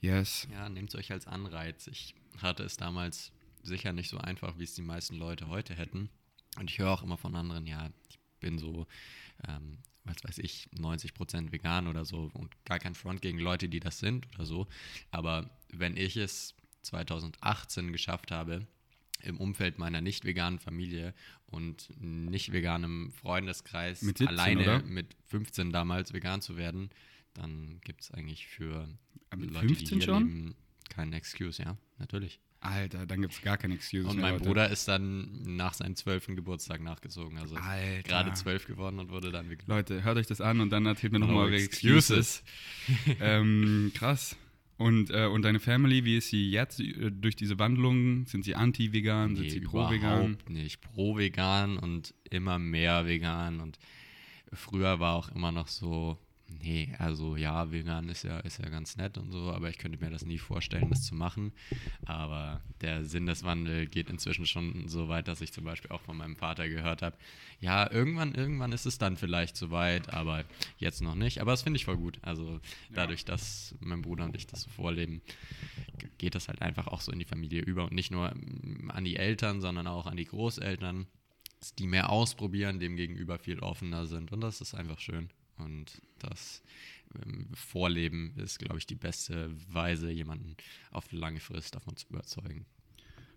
yes. 0.00 0.48
Ja, 0.52 0.68
nehmt 0.68 0.90
es 0.90 0.94
euch 0.94 1.12
als 1.12 1.26
Anreiz. 1.26 1.86
Ich 1.88 2.14
hatte 2.40 2.62
es 2.62 2.76
damals 2.76 3.32
sicher 3.62 3.92
nicht 3.92 4.08
so 4.08 4.18
einfach, 4.18 4.58
wie 4.58 4.64
es 4.64 4.74
die 4.74 4.82
meisten 4.82 5.16
Leute 5.16 5.48
heute 5.48 5.74
hätten. 5.74 6.08
Und 6.58 6.70
ich 6.70 6.78
höre 6.78 6.90
auch 6.90 7.02
immer 7.02 7.18
von 7.18 7.34
anderen, 7.34 7.66
ja, 7.66 7.90
ich 8.08 8.18
bin 8.40 8.58
so, 8.58 8.86
ähm, 9.46 9.78
was 10.04 10.24
weiß 10.24 10.38
ich, 10.38 10.68
90% 10.76 11.52
vegan 11.52 11.86
oder 11.86 12.04
so 12.04 12.30
und 12.32 12.52
gar 12.64 12.78
kein 12.78 12.94
Front 12.94 13.20
gegen 13.20 13.38
Leute, 13.38 13.68
die 13.68 13.80
das 13.80 13.98
sind 13.98 14.26
oder 14.34 14.46
so. 14.46 14.66
Aber 15.10 15.50
wenn 15.72 15.96
ich 15.96 16.16
es 16.16 16.54
2018 16.82 17.92
geschafft 17.92 18.30
habe, 18.30 18.66
im 19.22 19.38
Umfeld 19.38 19.78
meiner 19.78 20.00
nicht 20.00 20.24
veganen 20.24 20.58
Familie 20.58 21.14
und 21.46 21.88
nicht 22.00 22.52
veganem 22.52 23.12
Freundeskreis 23.12 24.02
mit 24.02 24.18
17, 24.18 24.28
alleine 24.28 24.62
oder? 24.62 24.82
mit 24.82 25.16
15 25.26 25.72
damals 25.72 26.12
vegan 26.12 26.40
zu 26.40 26.56
werden, 26.56 26.90
dann 27.34 27.80
gibt 27.84 28.02
es 28.02 28.10
eigentlich 28.10 28.46
für 28.46 28.88
mit 29.36 29.50
Leute, 29.50 29.68
15 29.68 29.86
die 29.86 29.94
hier 29.94 30.02
schon? 30.02 30.26
leben, 30.26 30.56
keinen 30.88 31.12
Excuse, 31.12 31.62
ja, 31.62 31.76
natürlich. 31.98 32.40
Alter, 32.60 33.06
dann 33.06 33.20
gibt 33.20 33.34
es 33.34 33.42
gar 33.42 33.56
keine 33.56 33.74
Excuse. 33.74 34.08
Und 34.08 34.16
mehr, 34.16 34.24
mein 34.24 34.32
Leute. 34.34 34.44
Bruder 34.46 34.68
ist 34.68 34.88
dann 34.88 35.56
nach 35.56 35.74
seinem 35.74 35.94
zwölften 35.94 36.34
Geburtstag 36.34 36.80
nachgezogen. 36.80 37.38
Also 37.38 37.54
gerade 37.54 38.32
zwölf 38.32 38.66
geworden 38.66 38.98
und 38.98 39.10
wurde 39.10 39.30
dann 39.30 39.48
vegan. 39.48 39.66
Leute, 39.68 40.02
hört 40.02 40.16
euch 40.16 40.26
das 40.26 40.40
an 40.40 40.60
und 40.60 40.70
dann 40.70 40.84
erzählt 40.86 41.12
mir 41.12 41.20
nochmal 41.20 41.46
eure 41.46 41.56
Excuses. 41.56 42.42
ähm, 43.20 43.92
krass. 43.94 44.36
Und, 44.78 45.10
äh, 45.10 45.26
und 45.26 45.42
deine 45.42 45.58
Family, 45.58 46.04
wie 46.04 46.18
ist 46.18 46.28
sie 46.28 46.50
jetzt 46.50 46.78
äh, 46.78 47.10
durch 47.10 47.34
diese 47.34 47.58
Wandlung? 47.58 48.26
Sind 48.26 48.44
sie 48.44 48.54
anti-vegan? 48.54 49.32
Nee, 49.32 49.38
sind 49.38 49.50
sie 49.50 49.60
pro-vegan? 49.60 50.24
Überhaupt 50.24 50.50
nicht. 50.50 50.80
Pro-vegan 50.80 51.78
und 51.78 52.14
immer 52.30 52.60
mehr 52.60 53.04
vegan. 53.06 53.60
Und 53.60 53.78
früher 54.52 55.00
war 55.00 55.16
auch 55.16 55.30
immer 55.30 55.50
noch 55.50 55.66
so, 55.66 56.16
Nee, 56.50 56.94
also 56.98 57.36
ja, 57.36 57.70
vegan 57.70 58.08
ist 58.08 58.22
ja, 58.22 58.38
ist 58.40 58.58
ja 58.58 58.70
ganz 58.70 58.96
nett 58.96 59.18
und 59.18 59.30
so, 59.30 59.52
aber 59.52 59.68
ich 59.68 59.76
könnte 59.76 60.02
mir 60.02 60.10
das 60.10 60.24
nie 60.24 60.38
vorstellen, 60.38 60.88
das 60.88 61.04
zu 61.04 61.14
machen. 61.14 61.52
Aber 62.06 62.62
der 62.80 63.04
Sinn 63.04 63.26
des 63.26 63.44
Wandels 63.44 63.90
geht 63.90 64.08
inzwischen 64.08 64.46
schon 64.46 64.88
so 64.88 65.08
weit, 65.08 65.28
dass 65.28 65.42
ich 65.42 65.52
zum 65.52 65.64
Beispiel 65.64 65.90
auch 65.90 66.00
von 66.00 66.16
meinem 66.16 66.36
Vater 66.36 66.68
gehört 66.68 67.02
habe, 67.02 67.16
ja, 67.60 67.90
irgendwann, 67.90 68.34
irgendwann 68.34 68.72
ist 68.72 68.86
es 68.86 68.96
dann 68.96 69.18
vielleicht 69.18 69.56
soweit, 69.58 70.14
aber 70.14 70.44
jetzt 70.78 71.02
noch 71.02 71.14
nicht. 71.14 71.42
Aber 71.42 71.50
das 71.50 71.62
finde 71.62 71.76
ich 71.76 71.84
voll 71.84 71.98
gut. 71.98 72.18
Also 72.22 72.60
dadurch, 72.94 73.26
dass 73.26 73.74
mein 73.80 74.00
Bruder 74.00 74.24
und 74.24 74.34
ich 74.34 74.46
das 74.46 74.62
so 74.62 74.70
vorleben, 74.70 75.20
geht 76.16 76.34
das 76.34 76.48
halt 76.48 76.62
einfach 76.62 76.86
auch 76.86 77.02
so 77.02 77.12
in 77.12 77.18
die 77.18 77.26
Familie 77.26 77.60
über 77.60 77.84
und 77.84 77.92
nicht 77.92 78.10
nur 78.10 78.32
an 78.88 79.04
die 79.04 79.16
Eltern, 79.16 79.60
sondern 79.60 79.86
auch 79.86 80.06
an 80.06 80.16
die 80.16 80.24
Großeltern, 80.24 81.06
die 81.78 81.86
mehr 81.86 82.08
ausprobieren, 82.08 82.80
dem 82.80 82.96
gegenüber 82.96 83.38
viel 83.38 83.58
offener 83.58 84.06
sind 84.06 84.32
und 84.32 84.40
das 84.40 84.62
ist 84.62 84.74
einfach 84.74 84.98
schön. 84.98 85.28
Und 85.58 86.00
das 86.18 86.62
ähm, 87.14 87.48
Vorleben 87.54 88.34
ist, 88.36 88.58
glaube 88.58 88.78
ich, 88.78 88.86
die 88.86 88.94
beste 88.94 89.50
Weise, 89.72 90.10
jemanden 90.10 90.56
auf 90.90 91.10
lange 91.12 91.40
Frist 91.40 91.74
davon 91.74 91.96
zu 91.96 92.06
überzeugen. 92.08 92.66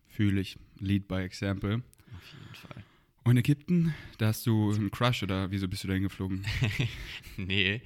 Fühle 0.08 0.42
ich. 0.42 0.58
Lead 0.80 1.08
by 1.08 1.22
example. 1.22 1.82
Auf 2.16 2.34
jeden 2.34 2.56
Fall. 2.56 2.84
Und 3.24 3.38
Ägypten, 3.38 3.94
da 4.18 4.28
hast 4.28 4.48
du 4.48 4.72
einen 4.72 4.90
Crush 4.90 5.22
oder 5.22 5.52
wieso 5.52 5.68
bist 5.68 5.84
du 5.84 5.88
da 5.88 5.94
hingeflogen? 5.94 6.44
nee, 7.38 7.84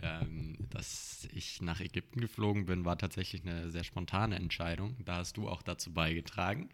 ähm, 0.00 0.56
dass 0.70 1.26
ich 1.32 1.60
nach 1.60 1.80
Ägypten 1.80 2.20
geflogen 2.20 2.66
bin, 2.66 2.84
war 2.84 2.96
tatsächlich 2.96 3.42
eine 3.42 3.68
sehr 3.72 3.82
spontane 3.82 4.36
Entscheidung. 4.36 4.94
Da 5.04 5.16
hast 5.16 5.36
du 5.38 5.48
auch 5.48 5.62
dazu 5.62 5.92
beigetragen. 5.92 6.68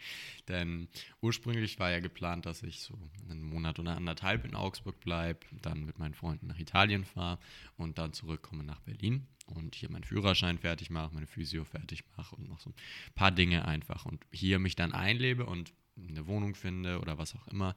Denn 0.46 0.88
ursprünglich 1.22 1.78
war 1.78 1.90
ja 1.90 2.00
geplant, 2.00 2.44
dass 2.44 2.62
ich 2.62 2.82
so 2.82 2.98
einen 3.30 3.42
Monat 3.42 3.78
oder 3.78 3.96
anderthalb 3.96 4.44
in 4.44 4.54
Augsburg 4.54 5.00
bleibe, 5.00 5.40
dann 5.62 5.86
mit 5.86 5.98
meinen 5.98 6.14
Freunden 6.14 6.48
nach 6.48 6.58
Italien 6.58 7.06
fahre 7.06 7.38
und 7.78 7.96
dann 7.96 8.12
zurückkomme 8.12 8.62
nach 8.62 8.80
Berlin 8.80 9.26
und 9.46 9.74
hier 9.74 9.90
meinen 9.90 10.04
Führerschein 10.04 10.58
fertig 10.58 10.90
mache, 10.90 11.14
meine 11.14 11.26
Physio 11.26 11.64
fertig 11.64 12.04
mache 12.18 12.36
und 12.36 12.46
noch 12.46 12.60
so 12.60 12.70
ein 12.70 12.74
paar 13.14 13.30
Dinge 13.30 13.66
einfach. 13.66 14.04
Und 14.04 14.22
hier 14.32 14.58
mich 14.58 14.76
dann 14.76 14.92
einlebe 14.92 15.46
und 15.46 15.72
eine 15.96 16.26
Wohnung 16.26 16.54
finde 16.54 17.00
oder 17.00 17.18
was 17.18 17.34
auch 17.34 17.46
immer. 17.48 17.76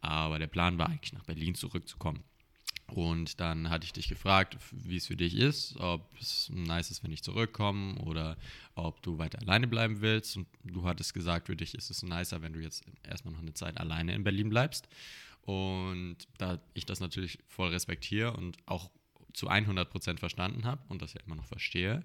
Aber 0.00 0.38
der 0.38 0.46
Plan 0.46 0.78
war 0.78 0.88
eigentlich 0.88 1.12
nach 1.12 1.24
Berlin 1.24 1.54
zurückzukommen. 1.54 2.22
Und 2.88 3.40
dann 3.40 3.68
hatte 3.68 3.84
ich 3.84 3.92
dich 3.92 4.08
gefragt, 4.08 4.56
wie 4.70 4.96
es 4.96 5.06
für 5.06 5.16
dich 5.16 5.34
ist, 5.34 5.76
ob 5.78 6.08
es 6.20 6.48
nice 6.50 6.92
ist, 6.92 7.02
wenn 7.02 7.10
ich 7.10 7.22
zurückkomme 7.22 7.96
oder 8.02 8.36
ob 8.76 9.02
du 9.02 9.18
weiter 9.18 9.40
alleine 9.40 9.66
bleiben 9.66 10.00
willst. 10.00 10.36
Und 10.36 10.46
du 10.62 10.84
hattest 10.84 11.12
gesagt, 11.12 11.48
für 11.48 11.56
dich 11.56 11.74
ist 11.74 11.90
es 11.90 12.02
nicer, 12.04 12.42
wenn 12.42 12.52
du 12.52 12.60
jetzt 12.60 12.84
erstmal 13.02 13.34
noch 13.34 13.40
eine 13.40 13.54
Zeit 13.54 13.78
alleine 13.78 14.14
in 14.14 14.22
Berlin 14.22 14.50
bleibst. 14.50 14.88
Und 15.42 16.16
da 16.38 16.60
ich 16.74 16.86
das 16.86 17.00
natürlich 17.00 17.38
voll 17.48 17.70
respektiere 17.70 18.32
und 18.32 18.56
auch 18.66 18.90
zu 19.32 19.50
100% 19.50 20.18
verstanden 20.18 20.64
habe 20.64 20.82
und 20.88 21.02
das 21.02 21.12
ja 21.12 21.20
immer 21.26 21.36
noch 21.36 21.46
verstehe, 21.46 22.04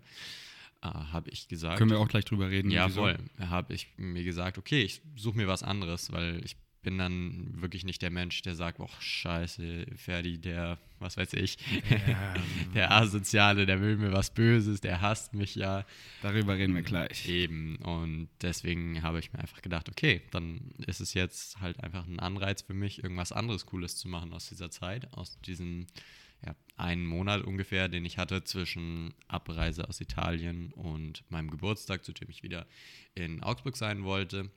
habe 0.81 1.29
ich 1.29 1.47
gesagt. 1.47 1.77
Können 1.77 1.91
wir 1.91 1.99
auch 1.99 2.07
gleich 2.07 2.25
drüber 2.25 2.49
reden. 2.49 2.71
Ja, 2.71 2.87
wieso. 2.87 3.01
voll. 3.01 3.17
Habe 3.39 3.73
ich 3.73 3.87
mir 3.97 4.23
gesagt, 4.23 4.57
okay, 4.57 4.81
ich 4.81 5.01
suche 5.15 5.37
mir 5.37 5.47
was 5.47 5.63
anderes, 5.63 6.11
weil 6.11 6.43
ich 6.43 6.55
bin 6.81 6.97
dann 6.97 7.61
wirklich 7.61 7.85
nicht 7.85 8.01
der 8.01 8.09
Mensch, 8.09 8.41
der 8.41 8.55
sagt, 8.55 8.79
oh 8.79 8.89
scheiße, 8.99 9.85
Ferdi, 9.95 10.39
der, 10.39 10.79
was 10.99 11.15
weiß 11.15 11.33
ich, 11.33 11.57
Ja. 12.07 12.33
der 12.73 12.91
Asoziale, 12.91 13.65
der 13.65 13.81
will 13.81 13.97
mir 13.97 14.11
was 14.11 14.33
Böses, 14.33 14.81
der 14.81 15.01
hasst 15.01 15.33
mich 15.33 15.55
ja. 15.55 15.85
Darüber 16.23 16.55
reden 16.55 16.73
wir 16.73 16.81
gleich. 16.81 17.27
Eben. 17.27 17.75
Und 17.77 18.29
deswegen 18.41 19.03
habe 19.03 19.19
ich 19.19 19.31
mir 19.31 19.39
einfach 19.39 19.61
gedacht, 19.61 19.89
okay, 19.89 20.21
dann 20.31 20.71
ist 20.87 21.01
es 21.01 21.13
jetzt 21.13 21.59
halt 21.59 21.79
einfach 21.83 22.07
ein 22.07 22.19
Anreiz 22.19 22.63
für 22.63 22.73
mich, 22.73 23.03
irgendwas 23.03 23.31
anderes 23.31 23.65
Cooles 23.65 23.97
zu 23.97 24.07
machen 24.07 24.33
aus 24.33 24.49
dieser 24.49 24.71
Zeit, 24.71 25.13
aus 25.13 25.39
diesem 25.41 25.85
ja, 26.45 26.55
einen 26.75 27.05
Monat 27.05 27.43
ungefähr, 27.43 27.87
den 27.87 28.05
ich 28.05 28.17
hatte 28.17 28.43
zwischen 28.43 29.13
Abreise 29.27 29.87
aus 29.87 30.01
Italien 30.01 30.71
und 30.73 31.23
meinem 31.29 31.51
Geburtstag, 31.51 32.03
zu 32.03 32.13
dem 32.13 32.29
ich 32.29 32.43
wieder 32.43 32.65
in 33.15 33.43
Augsburg 33.43 33.77
sein 33.77 34.03
wollte. 34.03 34.49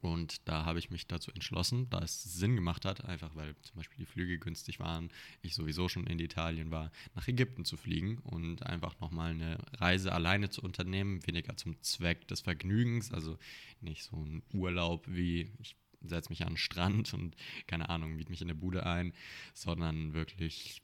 Und 0.00 0.48
da 0.48 0.64
habe 0.64 0.78
ich 0.78 0.90
mich 0.90 1.08
dazu 1.08 1.32
entschlossen, 1.32 1.90
da 1.90 1.98
es 1.98 2.22
Sinn 2.22 2.54
gemacht 2.54 2.84
hat, 2.84 3.04
einfach 3.04 3.34
weil 3.34 3.56
zum 3.62 3.76
Beispiel 3.76 3.98
die 3.98 4.10
Flüge 4.10 4.38
günstig 4.38 4.78
waren, 4.78 5.10
ich 5.42 5.56
sowieso 5.56 5.88
schon 5.88 6.06
in 6.06 6.20
Italien 6.20 6.70
war, 6.70 6.92
nach 7.16 7.26
Ägypten 7.26 7.64
zu 7.64 7.76
fliegen 7.76 8.18
und 8.18 8.64
einfach 8.64 9.00
nochmal 9.00 9.32
eine 9.32 9.58
Reise 9.72 10.12
alleine 10.12 10.50
zu 10.50 10.62
unternehmen, 10.62 11.26
weniger 11.26 11.56
zum 11.56 11.82
Zweck 11.82 12.28
des 12.28 12.42
Vergnügens, 12.42 13.12
also 13.12 13.38
nicht 13.80 14.04
so 14.04 14.16
ein 14.16 14.42
Urlaub 14.52 15.04
wie 15.08 15.50
ich 15.58 15.74
setze 16.00 16.30
mich 16.30 16.42
an 16.42 16.50
den 16.50 16.56
Strand 16.56 17.12
und 17.12 17.34
keine 17.66 17.88
Ahnung, 17.88 18.14
miet 18.14 18.30
mich 18.30 18.40
in 18.40 18.46
der 18.46 18.54
Bude 18.54 18.86
ein, 18.86 19.12
sondern 19.52 20.14
wirklich 20.14 20.80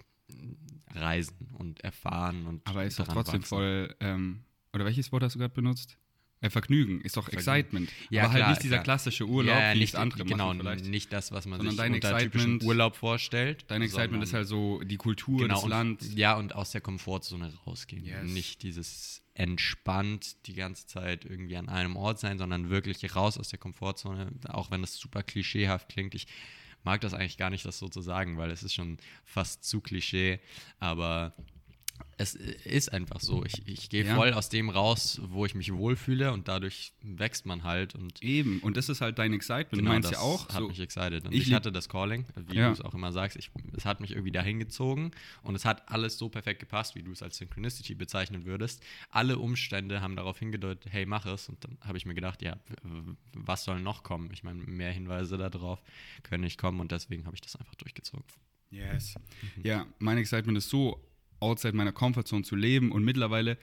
reisen 0.95 1.49
und 1.59 1.81
erfahren 1.83 2.47
und 2.47 2.67
Aber 2.67 2.85
ist 2.85 2.99
doch 2.99 3.09
trotzdem 3.09 3.41
wachsen. 3.41 3.49
voll, 3.49 3.95
ähm, 4.01 4.45
oder 4.73 4.85
welches 4.85 5.11
Wort 5.13 5.23
hast 5.23 5.35
du 5.35 5.39
gerade 5.39 5.55
benutzt? 5.55 5.99
Äh, 6.41 6.51
Vergnügen, 6.51 7.01
ist 7.01 7.17
doch 7.17 7.25
Vergnügen. 7.25 7.39
Excitement. 7.39 7.91
Ja, 8.11 8.25
aber 8.25 8.33
halt 8.33 8.41
klar, 8.43 8.51
nicht 8.51 8.63
dieser 8.65 8.75
klar. 8.77 8.85
klassische 8.85 9.27
Urlaub, 9.27 9.57
ja, 9.57 9.75
wie 9.75 9.79
nicht, 9.79 9.97
andere 9.97 10.25
genau, 10.25 10.49
machen 10.49 10.61
vielleicht. 10.61 10.85
nicht 10.87 11.13
das, 11.13 11.33
was 11.33 11.47
man 11.47 11.59
Sondern 11.59 11.71
sich 11.73 11.79
dein 11.79 11.95
unter 11.95 12.19
typischen 12.19 12.57
Excitement- 12.57 12.65
Urlaub 12.65 12.97
vorstellt. 12.97 13.65
Dein 13.69 13.81
Excitement 13.81 14.23
ist 14.23 14.35
halt 14.35 14.47
so 14.47 14.81
die 14.83 14.97
Kultur, 14.99 15.39
genau, 15.39 15.55
das 15.55 15.65
und, 15.65 15.71
Land. 15.71 16.15
Ja, 16.15 16.37
und 16.37 16.55
aus 16.55 16.71
der 16.73 16.83
Komfortzone 16.83 17.51
rausgehen. 17.67 18.05
Yes. 18.05 18.31
Nicht 18.31 18.63
dieses 18.63 19.23
entspannt 19.33 20.47
die 20.47 20.55
ganze 20.55 20.87
Zeit 20.87 21.25
irgendwie 21.25 21.57
an 21.57 21.69
einem 21.69 21.97
Ort 21.97 22.21
sein, 22.21 22.37
sondern 22.39 22.69
wirklich 22.69 23.17
raus 23.17 23.39
aus 23.39 23.49
der 23.49 23.59
Komfortzone, 23.59 24.31
auch 24.49 24.71
wenn 24.71 24.83
das 24.83 24.97
super 24.97 25.23
klischeehaft 25.23 25.89
klingt. 25.89 26.15
Ich 26.15 26.27
mag 26.85 27.01
das 27.01 27.15
eigentlich 27.15 27.39
gar 27.39 27.51
nicht, 27.51 27.65
das 27.65 27.79
so 27.79 27.89
zu 27.89 28.01
sagen, 28.01 28.39
weil 28.39 28.51
es 28.51 28.63
ist 28.63 28.75
schon 28.75 28.99
fast 29.25 29.65
zu 29.65 29.81
Klischee, 29.81 30.41
aber 30.79 31.35
es 32.17 32.35
ist 32.35 32.93
einfach 32.93 33.21
so. 33.21 33.45
Ich, 33.45 33.67
ich 33.67 33.89
gehe 33.91 34.05
Ja. 34.05 34.15
voll 34.15 34.33
aus 34.33 34.49
dem 34.49 34.69
raus, 34.69 35.21
wo 35.25 35.45
ich 35.47 35.55
mich 35.55 35.73
wohlfühle 35.73 36.33
und 36.33 36.47
dadurch 36.47 36.93
wächst 37.03 37.45
man 37.45 37.65
halt 37.65 37.95
und 37.97 38.23
Eben, 38.23 38.61
und 38.61 38.77
das 38.77 38.89
ist 38.89 39.01
halt 39.01 39.19
dein 39.19 39.33
Excitement. 39.33 39.71
Genau, 39.73 39.83
du 39.83 39.89
meinst 39.95 40.11
das 40.13 40.19
ja 40.19 40.21
auch, 40.21 40.49
hat 40.49 40.59
so, 40.59 40.69
mich 40.69 40.79
excited. 40.79 41.25
Und 41.27 41.33
ich 41.33 41.49
ich, 41.49 41.53
hatte 41.55 41.73
das 41.73 41.89
Calling, 41.89 42.25
wie 42.49 42.57
Ja. 42.57 42.69
du 42.69 42.73
es 42.75 42.81
auch 42.81 42.95
immer 42.95 43.11
sagst. 43.13 43.37
Ich, 43.37 43.51
es 43.77 43.85
hat 43.85 44.01
mich 44.01 44.13
irgendwie 44.13 44.31
dahin 44.31 44.59
gezogen 44.61 45.11
und 45.43 45.55
es 45.57 45.65
hat 45.65 45.89
alles 45.91 46.17
so 46.17 46.29
perfekt 46.29 46.61
gepasst, 46.61 46.95
wie 46.95 47.03
du 47.03 47.11
es 47.11 47.23
als 47.23 47.37
Synchronicity 47.37 47.95
bezeichnen 47.95 48.45
würdest. 48.45 48.83
Alle 49.11 49.39
Umstände 49.39 50.01
haben 50.01 50.15
darauf 50.15 50.39
hingedeutet, 50.39 50.93
hey, 50.93 51.07
mach 51.07 51.27
es. 51.27 51.49
Und 51.49 51.65
dann 51.65 51.79
habe 51.81 51.99
ich 51.99 52.07
mir 52.07 52.15
gedacht, 52.15 52.43
ja, 52.43 52.57
was 53.33 53.65
soll 53.65 53.81
noch 53.81 54.05
kommen? 54.05 54.31
Ich 54.33 54.45
meine, 54.45 54.63
mehr 54.63 54.93
Hinweise 54.93 55.37
darauf 55.37 55.83
können 56.23 56.45
nicht 56.45 56.59
kommen 56.59 56.79
und 56.81 56.93
deswegen 56.93 57.27
habe 57.27 57.35
ich 57.35 57.41
das 57.41 57.57
einfach 57.57 57.75
durchgezogen. 57.75 58.25
Yes. 58.71 59.15
Ja, 59.63 59.87
mein 59.99 60.19
Excitement 60.19 60.59
ist 60.59 60.69
so, 60.69 61.01
outside 61.41 61.77
meiner 61.77 61.93
Comfortzone 61.93 62.45
zu 62.45 62.57
leben 62.57 62.93
und 62.93 63.05
mittlerweile 63.05 63.59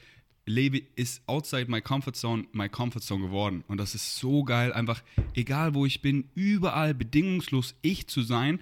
lebe, 0.45 0.81
ist 0.95 1.21
outside 1.27 1.69
my 1.69 1.81
comfort 1.81 2.15
zone 2.15 2.45
my 2.51 2.69
comfort 2.69 3.01
zone 3.01 3.25
geworden. 3.25 3.63
Und 3.67 3.77
das 3.77 3.95
ist 3.95 4.17
so 4.17 4.43
geil, 4.43 4.73
einfach 4.73 5.03
egal 5.33 5.73
wo 5.73 5.85
ich 5.85 6.01
bin, 6.01 6.29
überall 6.35 6.93
bedingungslos 6.93 7.75
ich 7.81 8.07
zu 8.07 8.21
sein, 8.21 8.59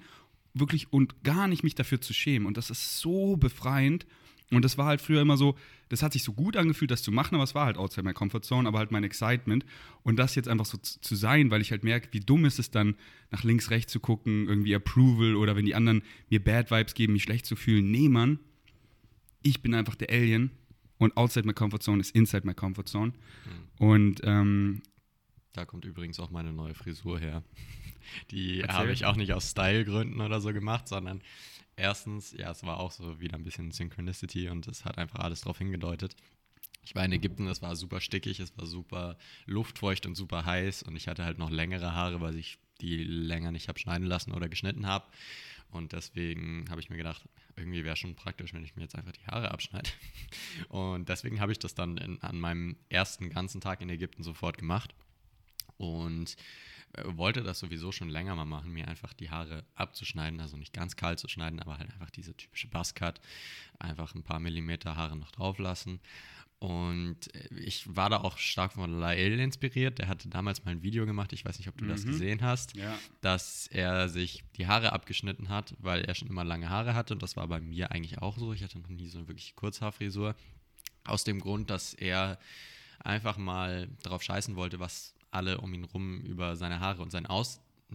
wirklich 0.54 0.92
und 0.92 1.22
gar 1.22 1.48
nicht 1.48 1.62
mich 1.62 1.74
dafür 1.74 2.00
zu 2.00 2.12
schämen. 2.12 2.46
Und 2.46 2.56
das 2.56 2.70
ist 2.70 2.98
so 2.98 3.36
befreiend. 3.36 4.06
Und 4.52 4.64
das 4.64 4.76
war 4.76 4.86
halt 4.86 5.00
früher 5.00 5.20
immer 5.20 5.36
so, 5.36 5.56
das 5.90 6.02
hat 6.02 6.12
sich 6.12 6.24
so 6.24 6.32
gut 6.32 6.56
angefühlt, 6.56 6.90
das 6.90 7.04
zu 7.04 7.12
machen, 7.12 7.36
aber 7.36 7.44
es 7.44 7.54
war 7.54 7.66
halt 7.66 7.76
outside 7.76 8.04
my 8.04 8.12
comfort 8.12 8.40
zone, 8.42 8.66
aber 8.66 8.78
halt 8.78 8.90
mein 8.90 9.04
Excitement. 9.04 9.64
Und 10.02 10.18
das 10.18 10.34
jetzt 10.34 10.48
einfach 10.48 10.66
so 10.66 10.76
zu, 10.78 11.14
sein, 11.14 11.52
weil 11.52 11.60
ich 11.60 11.70
halt 11.70 11.84
merke, 11.84 12.08
wie 12.10 12.18
dumm 12.18 12.44
ist 12.44 12.58
es 12.58 12.72
dann, 12.72 12.96
nach 13.30 13.44
links, 13.44 13.70
rechts 13.70 13.92
zu 13.92 14.00
gucken, 14.00 14.48
irgendwie 14.48 14.74
Approval 14.74 15.36
oder 15.36 15.54
wenn 15.54 15.66
die 15.66 15.76
anderen 15.76 16.02
mir 16.30 16.42
Bad 16.42 16.72
Vibes 16.72 16.94
geben, 16.94 17.12
mich 17.12 17.22
schlecht 17.22 17.46
zu 17.46 17.54
fühlen. 17.54 17.92
Nee, 17.92 18.08
Mann, 18.08 18.40
ich 19.42 19.62
bin 19.62 19.74
einfach 19.74 19.94
der 19.94 20.10
Alien 20.10 20.50
und 20.98 21.16
outside 21.16 21.46
my 21.46 21.52
comfort 21.54 21.80
zone 21.80 22.00
ist 22.00 22.14
inside 22.14 22.46
my 22.46 22.54
comfort 22.54 22.86
zone. 22.86 23.12
Und 23.78 24.20
ähm, 24.24 24.82
Da 25.52 25.64
kommt 25.64 25.84
übrigens 25.84 26.20
auch 26.20 26.30
meine 26.30 26.52
neue 26.52 26.74
Frisur 26.74 27.18
her. 27.18 27.42
Die 28.30 28.60
Erzähl. 28.60 28.74
habe 28.76 28.92
ich 28.92 29.04
auch 29.04 29.16
nicht 29.16 29.32
aus 29.32 29.50
Stylegründen 29.50 30.20
oder 30.20 30.40
so 30.40 30.52
gemacht, 30.52 30.88
sondern 30.88 31.22
erstens, 31.76 32.32
ja, 32.32 32.50
es 32.50 32.62
war 32.64 32.78
auch 32.78 32.90
so 32.92 33.20
wieder 33.20 33.36
ein 33.36 33.44
bisschen 33.44 33.70
Synchronicity 33.72 34.48
und 34.48 34.68
es 34.68 34.84
hat 34.84 34.98
einfach 34.98 35.20
alles 35.20 35.42
darauf 35.42 35.58
hingedeutet. 35.58 36.16
Ich 36.82 36.94
war 36.94 37.04
in 37.04 37.12
Ägypten, 37.12 37.46
es 37.46 37.60
war 37.62 37.76
super 37.76 38.00
stickig, 38.00 38.40
es 38.40 38.56
war 38.56 38.66
super 38.66 39.16
luftfeucht 39.46 40.06
und 40.06 40.14
super 40.14 40.44
heiß 40.44 40.82
und 40.82 40.96
ich 40.96 41.08
hatte 41.08 41.24
halt 41.24 41.38
noch 41.38 41.50
längere 41.50 41.94
Haare, 41.94 42.20
weil 42.20 42.36
ich 42.36 42.58
die 42.80 43.04
länger 43.04 43.52
nicht 43.52 43.68
habe 43.68 43.78
schneiden 43.78 44.06
lassen 44.06 44.32
oder 44.32 44.48
geschnitten 44.48 44.86
habe. 44.86 45.06
Und 45.70 45.92
deswegen 45.92 46.68
habe 46.68 46.80
ich 46.80 46.90
mir 46.90 46.96
gedacht, 46.96 47.28
irgendwie 47.56 47.84
wäre 47.84 47.96
schon 47.96 48.16
praktisch, 48.16 48.52
wenn 48.52 48.64
ich 48.64 48.74
mir 48.74 48.82
jetzt 48.82 48.96
einfach 48.96 49.12
die 49.12 49.26
Haare 49.26 49.50
abschneide. 49.50 49.90
Und 50.68 51.08
deswegen 51.08 51.40
habe 51.40 51.52
ich 51.52 51.58
das 51.58 51.74
dann 51.74 51.96
in, 51.96 52.20
an 52.22 52.40
meinem 52.40 52.76
ersten 52.88 53.30
ganzen 53.30 53.60
Tag 53.60 53.80
in 53.80 53.88
Ägypten 53.88 54.22
sofort 54.22 54.58
gemacht 54.58 54.94
und 55.80 56.36
äh, 56.92 57.04
wollte 57.16 57.42
das 57.42 57.58
sowieso 57.58 57.90
schon 57.92 58.10
länger 58.10 58.34
mal 58.34 58.44
machen, 58.44 58.72
mir 58.72 58.86
einfach 58.86 59.12
die 59.14 59.30
Haare 59.30 59.64
abzuschneiden, 59.74 60.40
also 60.40 60.56
nicht 60.56 60.72
ganz 60.72 60.96
kalt 60.96 61.18
zu 61.18 61.28
schneiden, 61.28 61.60
aber 61.60 61.78
halt 61.78 61.90
einfach 61.90 62.10
diese 62.10 62.36
typische 62.36 62.68
Buzzcut, 62.68 63.20
einfach 63.78 64.14
ein 64.14 64.22
paar 64.22 64.40
Millimeter 64.40 64.96
Haare 64.96 65.16
noch 65.16 65.30
drauf 65.30 65.58
lassen. 65.58 66.00
Und 66.60 67.34
äh, 67.34 67.54
ich 67.58 67.96
war 67.96 68.10
da 68.10 68.18
auch 68.18 68.36
stark 68.38 68.74
von 68.74 68.92
Lael 69.00 69.40
inspiriert. 69.40 69.98
Der 69.98 70.08
hatte 70.08 70.28
damals 70.28 70.64
mal 70.64 70.70
ein 70.72 70.82
Video 70.82 71.06
gemacht, 71.06 71.32
ich 71.32 71.44
weiß 71.44 71.58
nicht, 71.58 71.68
ob 71.68 71.76
du 71.78 71.86
das 71.86 72.04
Mhm. 72.04 72.08
gesehen 72.08 72.42
hast, 72.42 72.76
ja, 72.76 72.98
dass 73.22 73.66
er 73.68 74.08
sich 74.10 74.44
die 74.56 74.66
Haare 74.66 74.92
abgeschnitten 74.92 75.48
hat, 75.48 75.74
weil 75.78 76.02
er 76.04 76.14
schon 76.14 76.28
immer 76.28 76.44
lange 76.44 76.68
Haare 76.68 76.94
hatte. 76.94 77.14
Und 77.14 77.22
das 77.22 77.36
war 77.36 77.48
bei 77.48 77.60
mir 77.60 77.90
eigentlich 77.92 78.18
auch 78.18 78.36
so. 78.38 78.52
Ich 78.52 78.62
hatte 78.62 78.78
noch 78.78 78.88
nie 78.88 79.08
so 79.08 79.18
eine 79.18 79.28
wirklich 79.28 79.56
Kurzhaarfrisur. 79.56 80.36
Aus 81.04 81.24
dem 81.24 81.40
Grund, 81.40 81.70
dass 81.70 81.94
er 81.94 82.38
einfach 83.02 83.38
mal 83.38 83.88
darauf 84.02 84.22
scheißen 84.22 84.54
wollte, 84.54 84.78
was 84.80 85.14
alle 85.30 85.62
um 85.62 85.72
ihn 85.72 85.84
rum 85.84 86.20
über 86.20 86.56
seine 86.56 86.80
Haare 86.80 87.00
und 87.00 87.10
sein 87.10 87.24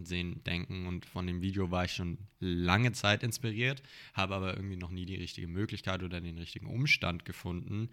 Aussehen 0.02 0.44
denken. 0.44 0.88
Und 0.88 1.06
von 1.06 1.28
dem 1.28 1.42
Video 1.42 1.72
war 1.72 1.86
ich 1.86 1.94
schon 1.94 2.18
lange 2.40 2.92
Zeit 2.92 3.24
inspiriert, 3.24 3.84
habe 4.14 4.36
aber 4.36 4.56
irgendwie 4.56 4.78
noch 4.78 4.92
nie 4.92 5.06
die 5.06 5.16
richtige 5.16 5.48
Möglichkeit 5.48 6.04
oder 6.04 6.22
den 6.22 6.38
richtigen 6.38 6.68
Umstand 6.68 7.26
gefunden, 7.26 7.90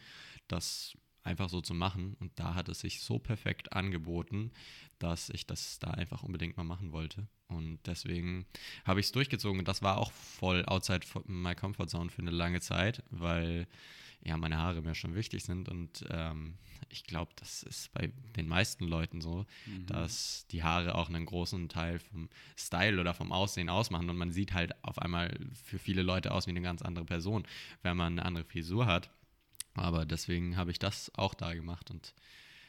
das 0.48 0.96
einfach 1.22 1.48
so 1.48 1.60
zu 1.60 1.74
machen. 1.74 2.16
Und 2.18 2.32
da 2.36 2.54
hat 2.54 2.68
es 2.68 2.80
sich 2.80 3.00
so 3.00 3.18
perfekt 3.18 3.72
angeboten, 3.72 4.50
dass 4.98 5.30
ich 5.30 5.46
das 5.46 5.78
da 5.78 5.92
einfach 5.92 6.22
unbedingt 6.22 6.56
mal 6.56 6.64
machen 6.64 6.92
wollte. 6.92 7.28
Und 7.48 7.78
deswegen 7.86 8.46
habe 8.84 9.00
ich 9.00 9.06
es 9.06 9.12
durchgezogen. 9.12 9.60
Und 9.60 9.68
das 9.68 9.82
war 9.82 9.98
auch 9.98 10.12
voll 10.12 10.64
outside 10.66 11.06
my 11.26 11.54
comfort 11.54 11.88
zone 11.88 12.10
für 12.10 12.22
eine 12.22 12.30
lange 12.30 12.60
Zeit, 12.60 13.02
weil 13.10 13.66
ja 14.24 14.36
meine 14.36 14.58
Haare 14.58 14.82
mir 14.82 14.94
schon 14.94 15.14
wichtig 15.14 15.44
sind. 15.44 15.68
Und 15.68 16.04
ähm, 16.10 16.54
ich 16.88 17.04
glaube, 17.04 17.32
das 17.36 17.62
ist 17.62 17.92
bei 17.92 18.12
den 18.36 18.48
meisten 18.48 18.86
Leuten 18.86 19.20
so, 19.20 19.46
dass 19.86 20.46
die 20.48 20.62
Haare 20.62 20.94
auch 20.94 21.08
einen 21.08 21.26
großen 21.26 21.68
Teil 21.68 21.98
vom 21.98 22.28
Style 22.56 23.00
oder 23.00 23.14
vom 23.14 23.32
Aussehen 23.32 23.68
ausmachen. 23.68 24.10
Und 24.10 24.16
man 24.16 24.32
sieht 24.32 24.52
halt 24.52 24.72
auf 24.84 24.98
einmal 24.98 25.34
für 25.64 25.78
viele 25.78 26.02
Leute 26.02 26.32
aus 26.32 26.46
wie 26.46 26.50
eine 26.50 26.62
ganz 26.62 26.82
andere 26.82 27.04
Person, 27.04 27.44
wenn 27.82 27.96
man 27.96 28.14
eine 28.14 28.26
andere 28.26 28.44
Frisur 28.44 28.86
hat. 28.86 29.10
Aber 29.74 30.04
deswegen 30.04 30.56
habe 30.56 30.70
ich 30.70 30.78
das 30.78 31.10
auch 31.16 31.34
da 31.34 31.54
gemacht 31.54 31.90
und 31.90 32.14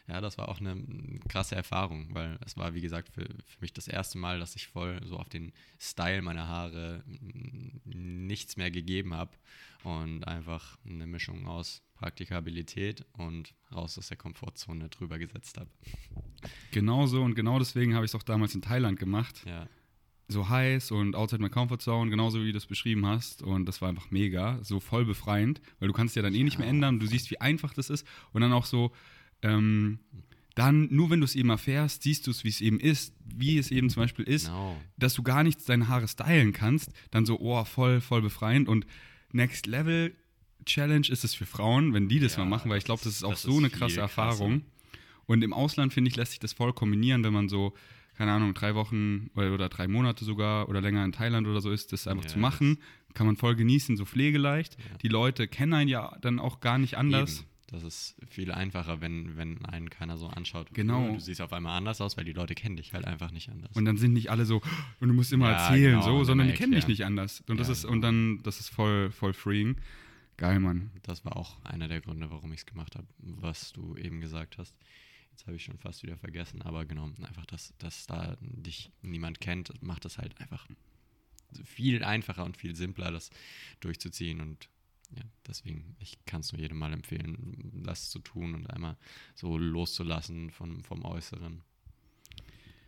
ja, 0.07 0.19
das 0.21 0.37
war 0.37 0.49
auch 0.49 0.59
eine 0.59 0.75
mm, 0.75 1.21
krasse 1.29 1.55
Erfahrung, 1.55 2.07
weil 2.13 2.37
es 2.45 2.57
war, 2.57 2.73
wie 2.73 2.81
gesagt, 2.81 3.09
für, 3.09 3.23
für 3.23 3.61
mich 3.61 3.73
das 3.73 3.87
erste 3.87 4.17
Mal, 4.17 4.39
dass 4.39 4.55
ich 4.55 4.67
voll 4.67 4.99
so 5.05 5.17
auf 5.17 5.29
den 5.29 5.53
Style 5.79 6.21
meiner 6.21 6.47
Haare 6.47 7.03
mm, 7.05 8.27
nichts 8.27 8.57
mehr 8.57 8.71
gegeben 8.71 9.13
habe 9.13 9.31
und 9.83 10.27
einfach 10.27 10.77
eine 10.85 11.07
Mischung 11.07 11.47
aus 11.47 11.81
Praktikabilität 11.95 13.05
und 13.13 13.53
raus 13.73 13.97
aus 13.97 14.07
der 14.07 14.17
Komfortzone 14.17 14.89
drüber 14.89 15.17
gesetzt 15.19 15.57
habe. 15.57 15.69
genau 16.71 17.05
so 17.05 17.21
und 17.23 17.35
genau 17.35 17.59
deswegen 17.59 17.95
habe 17.95 18.05
ich 18.05 18.11
es 18.11 18.15
auch 18.15 18.23
damals 18.23 18.55
in 18.55 18.61
Thailand 18.61 18.99
gemacht. 18.99 19.43
Ja, 19.45 19.67
so 20.27 20.49
heiß 20.49 20.91
und 20.91 21.15
outside 21.15 21.41
my 21.41 21.49
comfort 21.49 21.79
zone, 21.79 22.09
genauso 22.09 22.41
wie 22.41 22.47
du 22.47 22.53
das 22.53 22.65
beschrieben 22.65 23.05
hast. 23.05 23.41
Und 23.41 23.65
das 23.65 23.81
war 23.81 23.89
einfach 23.89 24.09
mega, 24.11 24.59
so 24.63 24.79
voll 24.79 25.05
befreiend, 25.05 25.61
weil 25.79 25.87
du 25.87 25.93
kannst 25.93 26.15
ja 26.15 26.21
dann 26.21 26.33
eh 26.33 26.43
nicht 26.43 26.59
mehr 26.59 26.67
ändern. 26.67 26.99
Du 26.99 27.05
siehst, 27.05 27.29
wie 27.31 27.39
einfach 27.39 27.73
das 27.73 27.89
ist. 27.89 28.05
Und 28.31 28.41
dann 28.41 28.53
auch 28.53 28.65
so, 28.65 28.91
ähm, 29.43 29.99
dann, 30.55 30.87
nur 30.91 31.09
wenn 31.09 31.19
du 31.19 31.25
es 31.25 31.35
eben 31.35 31.49
erfährst, 31.49 32.03
siehst 32.03 32.27
du 32.27 32.31
es, 32.31 32.43
wie 32.43 32.49
es 32.49 32.61
eben 32.61 32.79
ist, 32.79 33.13
wie 33.25 33.57
es 33.57 33.71
eben 33.71 33.89
zum 33.89 34.03
Beispiel 34.03 34.25
ist, 34.25 34.45
genau. 34.47 34.77
dass 34.97 35.13
du 35.15 35.23
gar 35.23 35.43
nichts 35.43 35.65
deine 35.65 35.87
Haare 35.87 36.07
stylen 36.07 36.53
kannst, 36.53 36.91
dann 37.11 37.25
so, 37.25 37.39
oh, 37.39 37.63
voll, 37.65 38.01
voll 38.01 38.21
befreiend 38.21 38.67
und 38.69 38.85
next 39.31 39.65
level, 39.67 40.15
Challenge 40.65 41.07
ist 41.09 41.23
es 41.23 41.33
für 41.33 41.45
Frauen, 41.45 41.93
wenn 41.93 42.07
die 42.07 42.19
das 42.19 42.33
Ja, 42.37 42.39
mal 42.45 42.49
machen, 42.49 42.69
weil 42.69 42.77
ich 42.77 42.85
glaube, 42.85 43.01
das 43.03 43.13
ist- 43.15 43.23
auch 43.23 43.31
das 43.31 43.41
so 43.41 43.51
ist 43.51 43.57
eine 43.57 43.69
krasse 43.69 43.95
krasser. 43.95 44.01
Erfahrung. 44.01 44.61
Und 45.25 45.43
im 45.43 45.53
Ausland, 45.53 45.91
finde 45.93 46.09
ich, 46.09 46.15
lässt 46.15 46.31
sich 46.31 46.39
das 46.39 46.53
voll 46.53 46.71
kombinieren, 46.73 47.23
wenn 47.23 47.33
man 47.33 47.49
so, 47.49 47.73
keine 48.15 48.31
Ahnung, 48.31 48.53
drei 48.53 48.75
Wochen 48.75 49.29
oder, 49.35 49.53
oder 49.53 49.69
drei 49.69 49.87
Monate 49.87 50.23
sogar 50.23 50.69
oder 50.69 50.79
länger 50.81 51.03
in 51.03 51.11
Thailand 51.13 51.47
oder 51.47 51.61
so 51.61 51.71
ist, 51.71 51.91
das 51.93 52.07
einfach 52.07 52.25
Ja, 52.25 52.29
zu 52.29 52.39
machen. 52.39 52.77
Kann 53.13 53.25
man 53.25 53.37
voll 53.37 53.55
genießen, 53.55 53.97
so 53.97 54.05
pflegeleicht. 54.05 54.77
Ja. 54.79 54.97
Die 54.99 55.07
Leute 55.07 55.47
kennen 55.47 55.73
einen 55.73 55.89
ja 55.89 56.15
dann 56.21 56.39
auch 56.39 56.59
gar 56.61 56.77
nicht 56.77 56.95
anders. 56.97 57.39
Eben. 57.39 57.47
Das 57.73 57.81
ist 57.81 58.15
viel 58.27 58.51
einfacher, 58.51 59.01
wenn, 59.01 59.35
wenn 59.35 59.65
einen 59.65 59.89
keiner 59.89 60.15
so 60.15 60.27
anschaut. 60.27 60.67
Genau. 60.73 61.13
Du 61.13 61.19
siehst 61.19 61.41
auf 61.41 61.51
einmal 61.53 61.75
anders 61.75 62.01
aus, 62.01 62.17
weil 62.17 62.23
die 62.23 62.31
Leute 62.31 62.53
kennen 62.53 62.75
dich 62.75 62.93
halt 62.93 63.05
einfach 63.05 63.31
nicht 63.31 63.49
anders. 63.49 63.75
Und 63.75 63.85
dann 63.85 63.97
sind 63.97 64.13
nicht 64.13 64.29
alle 64.29 64.45
so, 64.45 64.61
und 64.99 65.07
du 65.07 65.13
musst 65.15 65.33
immer 65.33 65.49
Ja, 65.49 65.69
erzählen, 65.69 65.99
genau, 65.99 66.19
so, 66.19 66.23
sondern 66.23 66.47
die 66.47 66.53
kennen 66.53 66.73
dich 66.73 66.87
nicht 66.87 67.03
anders. 67.03 67.41
Und 67.47 67.59
das 67.59 67.69
Ja, 67.69 67.73
ist, 67.73 67.81
genau. 67.81 67.93
und 67.93 68.01
dann, 68.01 68.43
das 68.43 68.59
ist 68.59 68.69
voll, 68.69 69.09
voll 69.09 69.33
freeing. 69.33 69.75
Geil, 70.37 70.59
Mann. 70.59 70.91
das 71.01 71.25
war 71.25 71.35
auch 71.35 71.63
einer 71.63 71.87
der 71.87 71.99
Gründe, 72.01 72.29
warum 72.29 72.53
ich 72.53 72.59
es 72.59 72.65
gemacht 72.67 72.95
habe, 72.95 73.07
was 73.17 73.73
du 73.73 73.95
eben 73.97 74.21
gesagt 74.21 74.59
hast. 74.59 74.75
Jetzt 75.31 75.47
habe 75.47 75.55
ich 75.55 75.63
schon 75.63 75.79
fast 75.79 76.03
wieder 76.03 76.15
vergessen, 76.17 76.61
aber 76.61 76.85
genau, 76.85 77.09
einfach, 77.23 77.47
dass, 77.47 77.73
dass 77.79 78.05
da 78.05 78.37
dich 78.39 78.91
niemand 79.01 79.41
kennt, 79.41 79.81
macht 79.81 80.05
es 80.05 80.19
halt 80.19 80.39
einfach 80.39 80.67
viel 81.65 82.03
einfacher 82.03 82.45
und 82.45 82.55
viel 82.55 82.75
simpler, 82.75 83.11
das 83.11 83.31
durchzuziehen. 83.79 84.41
Und 84.41 84.69
ja, 85.15 85.23
deswegen, 85.47 85.95
ich 85.99 86.23
kann 86.25 86.41
es 86.41 86.51
nur 86.51 86.61
jedem 86.61 86.77
mal 86.77 86.93
empfehlen, 86.93 87.81
das 87.83 88.09
zu 88.09 88.19
tun 88.19 88.55
und 88.55 88.69
einmal 88.69 88.97
so 89.35 89.57
loszulassen 89.57 90.51
vom, 90.51 90.83
vom 90.83 91.05
Äußeren. 91.05 91.61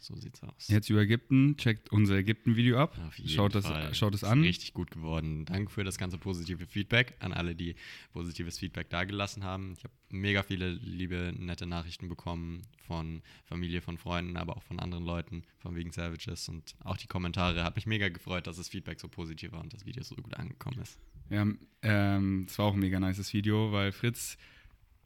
So 0.05 0.15
sieht's 0.17 0.43
aus. 0.43 0.67
Jetzt 0.67 0.88
über 0.91 1.01
Ägypten, 1.01 1.57
checkt 1.57 1.91
unser 1.91 2.15
Ägypten-Video 2.15 2.77
ab. 2.77 2.95
Schaut 3.25 3.55
das, 3.55 3.65
Fall. 3.65 3.91
schaut 3.95 4.13
es 4.13 4.21
Ist 4.21 4.29
an. 4.29 4.41
Richtig 4.41 4.74
gut 4.74 4.91
geworden. 4.91 5.45
Danke 5.45 5.71
für 5.71 5.83
das 5.83 5.97
ganze 5.97 6.19
positive 6.19 6.67
Feedback 6.67 7.15
an 7.21 7.33
alle, 7.33 7.55
die 7.55 7.75
positives 8.13 8.59
Feedback 8.59 8.91
dagelassen 8.91 9.43
haben. 9.43 9.74
Ich 9.75 9.83
habe 9.83 9.93
mega 10.12 10.43
viele 10.43 10.74
liebe, 10.74 11.33
nette 11.35 11.65
Nachrichten 11.65 12.07
bekommen 12.07 12.62
von 12.85 13.24
Familie, 13.45 13.81
von 13.81 13.97
Freunden, 13.97 14.38
aber 14.38 14.57
auch 14.57 14.63
von 14.63 14.79
anderen 14.79 15.05
Leuten, 15.05 15.43
von 15.57 15.75
wegen 15.75 15.91
Savages 15.91 16.50
und 16.50 16.75
auch 16.83 16.97
die 16.97 17.07
Kommentare. 17.07 17.63
Hat 17.63 17.75
mich 17.75 17.88
mega 17.88 18.07
gefreut, 18.07 18.45
dass 18.45 18.57
das 18.57 18.69
Feedback 18.69 19.00
so 19.00 19.07
positiv 19.07 19.53
war 19.53 19.62
und 19.62 19.74
das 19.74 19.88
Video 19.88 20.03
so 20.03 20.13
gut 20.13 20.35
angekommen 20.35 20.81
ist. 20.83 21.00
Ja, 21.31 21.47
ähm, 21.81 22.45
es 22.47 22.59
war 22.59 22.65
auch 22.65 22.74
ein 22.74 22.79
mega 22.79 23.00
nices 23.00 23.33
Video, 23.33 23.71
weil 23.71 23.91
Fritz, 23.91 24.38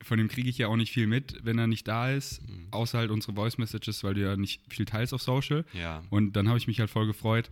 von 0.02 0.18
dem 0.18 0.28
kriege 0.30 0.50
ich 0.50 0.58
ja 0.58 0.68
auch 0.68 0.78
nicht 0.78 0.92
viel 0.94 1.08
mit, 1.08 1.40
wenn 1.44 1.58
er 1.60 1.68
nicht 1.68 1.88
da 1.88 2.10
ist, 2.12 2.42
Mhm. 2.48 2.68
außer 2.72 2.98
halt 3.00 3.12
unsere 3.12 3.34
Voice 3.34 3.58
Messages, 3.58 4.04
weil 4.04 4.14
du 4.14 4.22
ja 4.22 4.36
nicht 4.38 4.62
viel 4.74 4.86
teilst 4.86 5.14
auf 5.14 5.22
Social. 5.22 5.66
Ja. 5.74 6.04
Und 6.10 6.36
dann 6.36 6.48
habe 6.48 6.58
ich 6.58 6.68
mich 6.68 6.80
halt 6.80 6.90
voll 6.90 7.06
gefreut, 7.08 7.50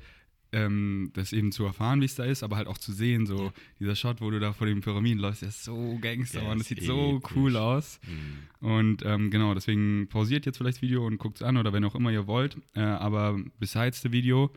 ähm, 0.54 1.12
das 1.14 1.34
eben 1.34 1.52
zu 1.52 1.66
erfahren, 1.66 2.00
wie 2.00 2.06
es 2.06 2.16
da 2.16 2.24
ist, 2.24 2.42
aber 2.42 2.56
halt 2.56 2.68
auch 2.70 2.78
zu 2.78 2.94
sehen, 2.94 3.26
so 3.26 3.46
Ja. 3.48 3.54
dieser 3.82 3.96
Shot, 3.98 4.22
wo 4.22 4.32
du 4.32 4.40
da 4.40 4.54
vor 4.54 4.66
den 4.66 4.80
Pyramiden 4.80 5.20
läufst, 5.20 5.42
der 5.42 5.50
ist 5.50 5.66
so 5.66 5.98
Gangster, 6.00 6.42
Mann, 6.42 6.60
das 6.60 6.68
sieht 6.70 6.84
so 6.84 7.18
episch. 7.18 7.32
cool 7.36 7.58
aus. 7.58 8.00
Mhm. 8.08 8.66
Und 8.66 9.04
ähm, 9.06 9.30
genau, 9.30 9.54
deswegen 9.54 10.08
pausiert 10.08 10.46
jetzt 10.46 10.58
vielleicht 10.58 10.78
das 10.78 10.82
Video 10.82 11.06
und 11.06 11.18
guckt 11.18 11.38
es 11.38 11.44
an 11.44 11.58
oder 11.58 11.74
wenn 11.74 11.84
auch 11.84 11.96
immer 11.96 12.12
ihr 12.12 12.28
wollt. 12.28 12.56
Äh, 12.76 12.80
aber 12.80 13.38
besides 13.60 14.02
the 14.02 14.12
Video, 14.14 14.54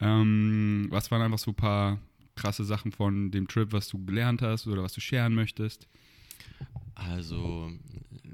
ähm, 0.00 0.86
was 0.90 1.10
waren 1.10 1.22
einfach 1.22 1.38
so 1.38 1.50
ein 1.50 1.56
paar 1.56 2.00
krasse 2.36 2.64
Sachen 2.64 2.90
von 2.90 3.30
dem 3.30 3.46
Trip, 3.46 3.70
was 3.72 3.88
du 3.88 4.04
gelernt 4.04 4.42
hast 4.42 4.66
oder 4.66 4.82
was 4.82 4.92
du 4.94 5.00
sharen 5.00 5.34
möchtest? 5.34 5.86
Also, 6.94 7.72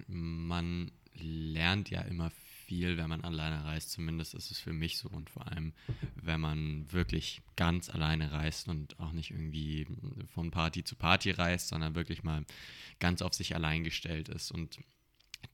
man 0.07 0.91
lernt 1.15 1.91
ja 1.91 2.03
immer 2.03 2.31
viel, 2.71 2.97
wenn 2.97 3.09
man 3.09 3.25
alleine 3.25 3.65
reist. 3.65 3.91
Zumindest 3.91 4.35
ist 4.35 4.51
es 4.51 4.61
für 4.61 4.73
mich 4.73 4.99
so. 4.99 5.09
Und 5.09 5.29
vor 5.29 5.49
allem, 5.49 5.73
wenn 6.15 6.41
man 6.41 6.91
wirklich 6.93 7.43
ganz 7.57 7.91
alleine 7.91 8.31
reist 8.31 8.69
und 8.69 8.99
auch 9.01 9.13
nicht 9.13 9.33
irgendwie 9.33 9.87
von 10.33 10.51
Party 10.51 10.85
zu 10.85 10.95
Party 10.95 11.33
reist, 11.33 11.69
sondern 11.69 11.95
wirklich 11.95 12.23
mal 12.23 12.45
ganz 13.01 13.23
auf 13.23 13.35
sich 13.35 13.55
allein 13.57 13.83
gestellt 13.83 14.29
ist. 14.29 14.53
Und 14.53 14.79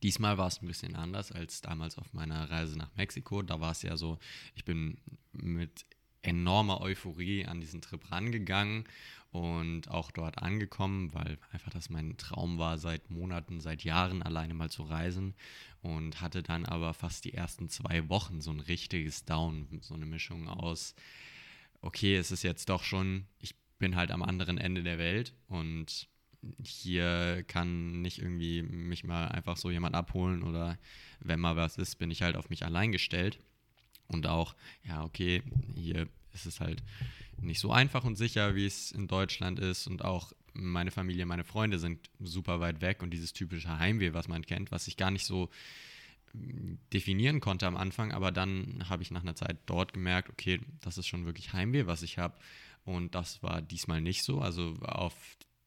diesmal 0.03 0.37
war 0.37 0.47
es 0.47 0.61
ein 0.61 0.67
bisschen 0.67 0.95
anders 0.95 1.31
als 1.31 1.61
damals 1.61 1.97
auf 1.97 2.13
meiner 2.13 2.49
Reise 2.51 2.77
nach 2.77 2.95
Mexiko. 2.95 3.41
Da 3.41 3.59
war 3.59 3.71
es 3.71 3.81
ja 3.81 3.97
so, 3.97 4.19
ich 4.55 4.63
bin 4.63 4.97
mit 5.31 5.85
enormer 6.27 6.81
Euphorie 6.81 7.45
an 7.45 7.61
diesen 7.61 7.81
Trip 7.81 8.11
rangegangen 8.11 8.83
und 9.31 9.89
auch 9.89 10.11
dort 10.11 10.37
angekommen, 10.39 11.13
weil 11.13 11.37
einfach 11.51 11.71
das 11.71 11.89
mein 11.89 12.17
Traum 12.17 12.57
war, 12.57 12.77
seit 12.77 13.09
Monaten, 13.09 13.59
seit 13.59 13.83
Jahren 13.83 14.21
alleine 14.23 14.53
mal 14.53 14.69
zu 14.69 14.83
reisen 14.83 15.35
und 15.81 16.21
hatte 16.21 16.43
dann 16.43 16.65
aber 16.65 16.93
fast 16.93 17.25
die 17.25 17.33
ersten 17.33 17.69
zwei 17.69 18.09
Wochen 18.09 18.41
so 18.41 18.51
ein 18.51 18.59
richtiges 18.59 19.25
Down, 19.25 19.67
so 19.81 19.93
eine 19.93 20.05
Mischung 20.05 20.47
aus, 20.47 20.95
okay, 21.81 22.15
es 22.15 22.31
ist 22.31 22.43
jetzt 22.43 22.69
doch 22.69 22.83
schon, 22.83 23.25
ich 23.39 23.55
bin 23.79 23.95
halt 23.95 24.11
am 24.11 24.23
anderen 24.23 24.57
Ende 24.57 24.83
der 24.83 24.97
Welt 24.97 25.33
und 25.47 26.07
hier 26.63 27.43
kann 27.47 28.01
nicht 28.01 28.19
irgendwie 28.19 28.61
mich 28.63 29.03
mal 29.03 29.27
einfach 29.27 29.57
so 29.57 29.71
jemand 29.71 29.95
abholen 29.95 30.43
oder 30.43 30.77
wenn 31.19 31.39
mal 31.39 31.55
was 31.55 31.77
ist, 31.77 31.95
bin 31.97 32.11
ich 32.11 32.21
halt 32.21 32.35
auf 32.35 32.49
mich 32.49 32.63
allein 32.65 32.91
gestellt. 32.91 33.39
Und 34.07 34.25
auch, 34.25 34.55
ja, 34.83 35.03
okay, 35.03 35.43
hier 35.75 36.07
ist 36.37 36.45
es 36.45 36.59
halt 36.59 36.83
nicht 37.41 37.59
so 37.59 37.71
einfach 37.71 38.03
und 38.03 38.15
sicher, 38.15 38.55
wie 38.55 38.65
es 38.65 38.91
in 38.91 39.07
Deutschland 39.07 39.59
ist. 39.59 39.87
Und 39.87 40.03
auch 40.03 40.33
meine 40.53 40.91
Familie, 40.91 41.25
meine 41.25 41.43
Freunde 41.43 41.79
sind 41.79 42.09
super 42.19 42.59
weit 42.59 42.81
weg 42.81 43.03
und 43.03 43.11
dieses 43.11 43.33
typische 43.33 43.77
Heimweh, 43.77 44.13
was 44.13 44.27
man 44.27 44.45
kennt, 44.45 44.71
was 44.71 44.87
ich 44.87 44.97
gar 44.97 45.11
nicht 45.11 45.25
so 45.25 45.49
mm, 46.33 46.75
definieren 46.93 47.39
konnte 47.39 47.67
am 47.67 47.77
Anfang, 47.77 48.11
aber 48.11 48.31
dann 48.31 48.89
habe 48.89 49.03
ich 49.03 49.11
nach 49.11 49.21
einer 49.21 49.35
Zeit 49.35 49.57
dort 49.65 49.93
gemerkt, 49.93 50.29
okay, 50.29 50.59
das 50.81 50.97
ist 50.97 51.07
schon 51.07 51.25
wirklich 51.25 51.53
Heimweh, 51.53 51.85
was 51.85 52.01
ich 52.01 52.17
habe. 52.17 52.37
Und 52.85 53.15
das 53.15 53.43
war 53.43 53.61
diesmal 53.61 54.01
nicht 54.01 54.23
so. 54.23 54.39
Also 54.39 54.75
auf 54.81 55.13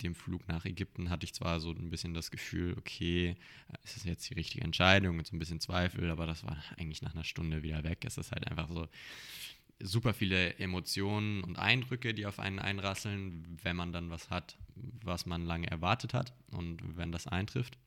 dem 0.02 0.14
Flug 0.14 0.48
nach 0.48 0.64
Ägypten 0.64 1.10
hatte 1.10 1.24
ich 1.24 1.34
zwar 1.34 1.60
so 1.60 1.70
ein 1.70 1.90
bisschen 1.90 2.14
das 2.14 2.30
Gefühl, 2.30 2.74
okay, 2.78 3.36
ist 3.84 3.96
das 3.96 4.04
jetzt 4.04 4.30
die 4.30 4.34
richtige 4.34 4.64
Entscheidung 4.64 5.16
mit 5.16 5.26
so 5.26 5.36
ein 5.36 5.38
bisschen 5.38 5.60
Zweifel, 5.60 6.10
aber 6.10 6.26
das 6.26 6.44
war 6.44 6.56
eigentlich 6.78 7.02
nach 7.02 7.14
einer 7.14 7.24
Stunde 7.24 7.62
wieder 7.62 7.84
weg. 7.84 8.04
Es 8.04 8.16
ist 8.16 8.32
halt 8.32 8.48
einfach 8.48 8.68
so 8.68 8.88
super 9.80 10.14
viele 10.14 10.54
Emotionen 10.58 11.42
und 11.42 11.58
Eindrücke, 11.58 12.14
die 12.14 12.26
auf 12.26 12.38
einen 12.38 12.58
einrasseln, 12.58 13.58
wenn 13.62 13.76
man 13.76 13.92
dann 13.92 14.10
was 14.10 14.30
hat, 14.30 14.56
was 15.04 15.26
man 15.26 15.44
lange 15.44 15.70
erwartet 15.70 16.14
hat 16.14 16.32
und 16.52 16.96
wenn 16.96 17.12
das 17.12 17.26
eintrifft. 17.26 17.78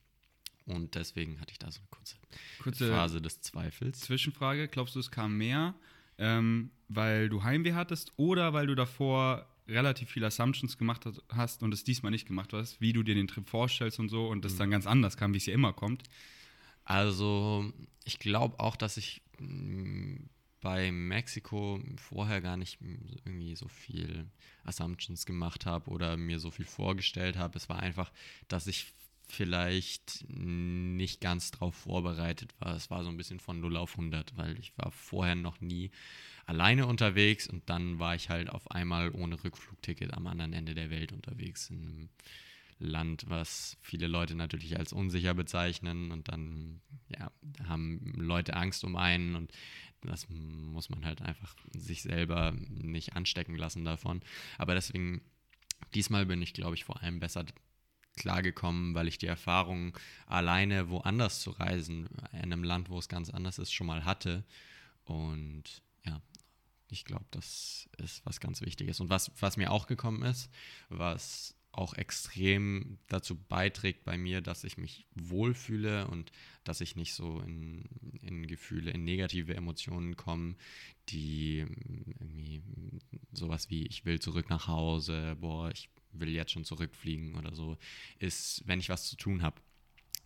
Und 0.66 0.94
deswegen 0.94 1.40
hatte 1.40 1.52
ich 1.52 1.58
da 1.58 1.70
so 1.70 1.80
eine 1.80 1.88
kurze, 1.90 2.16
Kurze 2.62 2.90
Phase 2.90 3.20
des 3.20 3.40
Zweifels. 3.40 4.00
Zwischenfrage, 4.00 4.68
glaubst 4.68 4.94
du, 4.94 5.00
es 5.00 5.10
kam 5.10 5.36
mehr, 5.36 5.74
ähm, 6.18 6.70
weil 6.88 7.28
du 7.28 7.42
Heimweh 7.42 7.74
hattest 7.74 8.12
oder 8.16 8.52
weil 8.52 8.66
du 8.66 8.74
davor 8.74 9.46
relativ 9.68 10.10
viele 10.10 10.26
Assumptions 10.26 10.76
gemacht 10.78 11.06
hast 11.28 11.62
und 11.62 11.72
es 11.72 11.84
diesmal 11.84 12.12
nicht 12.12 12.26
gemacht 12.26 12.52
hast, 12.52 12.80
wie 12.80 12.92
du 12.92 13.02
dir 13.02 13.14
den 13.14 13.28
Trip 13.28 13.48
vorstellst 13.48 13.98
und 13.98 14.08
so 14.08 14.28
und 14.28 14.44
das 14.44 14.56
dann 14.56 14.70
ganz 14.70 14.86
anders 14.86 15.16
kam, 15.16 15.32
wie 15.32 15.38
es 15.38 15.46
ja 15.46 15.54
immer 15.54 15.72
kommt? 15.72 16.02
Also, 16.84 17.72
ich 18.04 18.18
glaube 18.18 18.60
auch, 18.60 18.76
dass 18.76 18.98
ich 18.98 19.22
mh, 19.38 20.20
bei 20.64 20.90
Mexiko 20.90 21.78
vorher 21.96 22.40
gar 22.40 22.56
nicht 22.56 22.80
irgendwie 22.80 23.54
so 23.54 23.68
viel 23.68 24.26
Assumptions 24.64 25.26
gemacht 25.26 25.66
habe 25.66 25.90
oder 25.90 26.16
mir 26.16 26.40
so 26.40 26.50
viel 26.50 26.64
vorgestellt 26.64 27.36
habe. 27.36 27.58
Es 27.58 27.68
war 27.68 27.80
einfach, 27.80 28.10
dass 28.48 28.66
ich 28.66 28.86
vielleicht 29.28 30.24
nicht 30.28 31.20
ganz 31.20 31.50
drauf 31.50 31.74
vorbereitet 31.74 32.54
war. 32.60 32.74
Es 32.74 32.90
war 32.90 33.04
so 33.04 33.10
ein 33.10 33.18
bisschen 33.18 33.40
von 33.40 33.60
0 33.60 33.76
auf 33.76 33.92
100, 33.92 34.38
weil 34.38 34.58
ich 34.58 34.72
war 34.78 34.90
vorher 34.90 35.34
noch 35.34 35.60
nie 35.60 35.90
alleine 36.46 36.86
unterwegs 36.86 37.46
und 37.46 37.68
dann 37.68 37.98
war 37.98 38.14
ich 38.14 38.30
halt 38.30 38.48
auf 38.48 38.70
einmal 38.70 39.10
ohne 39.10 39.44
Rückflugticket 39.44 40.14
am 40.14 40.26
anderen 40.26 40.54
Ende 40.54 40.74
der 40.74 40.88
Welt 40.88 41.12
unterwegs 41.12 41.68
in 41.68 41.82
einem 41.84 42.08
Land, 42.78 43.24
was 43.28 43.76
viele 43.80 44.06
Leute 44.06 44.34
natürlich 44.34 44.78
als 44.78 44.92
unsicher 44.92 45.34
bezeichnen 45.34 46.10
und 46.10 46.28
dann 46.28 46.80
ja, 47.08 47.30
haben 47.68 48.12
Leute 48.16 48.54
Angst 48.54 48.84
um 48.84 48.96
einen 48.96 49.36
und 49.36 49.52
das 50.02 50.28
muss 50.28 50.90
man 50.90 51.04
halt 51.04 51.22
einfach 51.22 51.54
sich 51.72 52.02
selber 52.02 52.52
nicht 52.68 53.16
anstecken 53.16 53.56
lassen 53.56 53.84
davon. 53.84 54.20
Aber 54.58 54.74
deswegen, 54.74 55.22
diesmal 55.94 56.26
bin 56.26 56.42
ich, 56.42 56.52
glaube 56.52 56.74
ich, 56.74 56.84
vor 56.84 57.02
allem 57.02 57.20
besser 57.20 57.46
klargekommen, 58.16 58.94
weil 58.94 59.08
ich 59.08 59.18
die 59.18 59.26
Erfahrung 59.26 59.96
alleine 60.26 60.88
woanders 60.90 61.40
zu 61.40 61.50
reisen, 61.50 62.08
in 62.32 62.52
einem 62.52 62.64
Land, 62.64 62.90
wo 62.90 62.98
es 62.98 63.08
ganz 63.08 63.30
anders 63.30 63.58
ist, 63.58 63.72
schon 63.72 63.86
mal 63.86 64.04
hatte. 64.04 64.44
Und 65.04 65.82
ja, 66.04 66.20
ich 66.88 67.04
glaube, 67.04 67.26
das 67.30 67.88
ist 67.98 68.24
was 68.24 68.40
ganz 68.40 68.60
Wichtiges. 68.60 69.00
Und 69.00 69.10
was, 69.10 69.32
was 69.40 69.56
mir 69.56 69.72
auch 69.72 69.86
gekommen 69.86 70.22
ist, 70.22 70.50
was 70.88 71.56
auch 71.78 71.94
extrem 71.94 72.98
dazu 73.08 73.36
beiträgt 73.36 74.04
bei 74.04 74.16
mir, 74.16 74.40
dass 74.40 74.64
ich 74.64 74.78
mich 74.78 75.06
wohlfühle 75.14 76.06
und 76.08 76.32
dass 76.64 76.80
ich 76.80 76.96
nicht 76.96 77.14
so 77.14 77.40
in, 77.40 77.84
in 78.22 78.46
Gefühle, 78.46 78.90
in 78.90 79.04
negative 79.04 79.54
Emotionen 79.54 80.16
komme, 80.16 80.56
die 81.08 81.58
irgendwie 81.58 82.62
sowas 83.32 83.70
wie 83.70 83.86
ich 83.86 84.04
will 84.04 84.20
zurück 84.20 84.48
nach 84.50 84.68
Hause, 84.68 85.36
boah, 85.40 85.70
ich 85.70 85.90
will 86.12 86.30
jetzt 86.30 86.52
schon 86.52 86.64
zurückfliegen 86.64 87.34
oder 87.34 87.54
so, 87.54 87.76
ist, 88.18 88.62
wenn 88.66 88.80
ich 88.80 88.88
was 88.88 89.08
zu 89.08 89.16
tun 89.16 89.42
habe. 89.42 89.60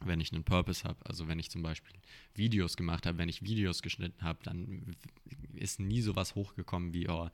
Wenn 0.05 0.21
ich 0.21 0.33
einen 0.33 0.45
Purpose 0.45 0.85
habe. 0.85 0.99
Also 1.05 1.29
wenn 1.29 1.39
ich 1.39 1.51
zum 1.51 1.63
Beispiel 1.63 1.95
Videos 2.35 2.77
gemacht 2.77 3.07
habe, 3.07 3.19
wenn 3.19 3.29
ich 3.29 3.43
Videos 3.43 3.83
geschnitten 3.83 4.23
habe, 4.23 4.39
dann 4.43 4.97
ist 5.55 5.81
nie 5.81 6.01
sowas 6.01 6.35
hochgekommen 6.35 6.93
wie, 6.93 7.09
oh, 7.09 7.29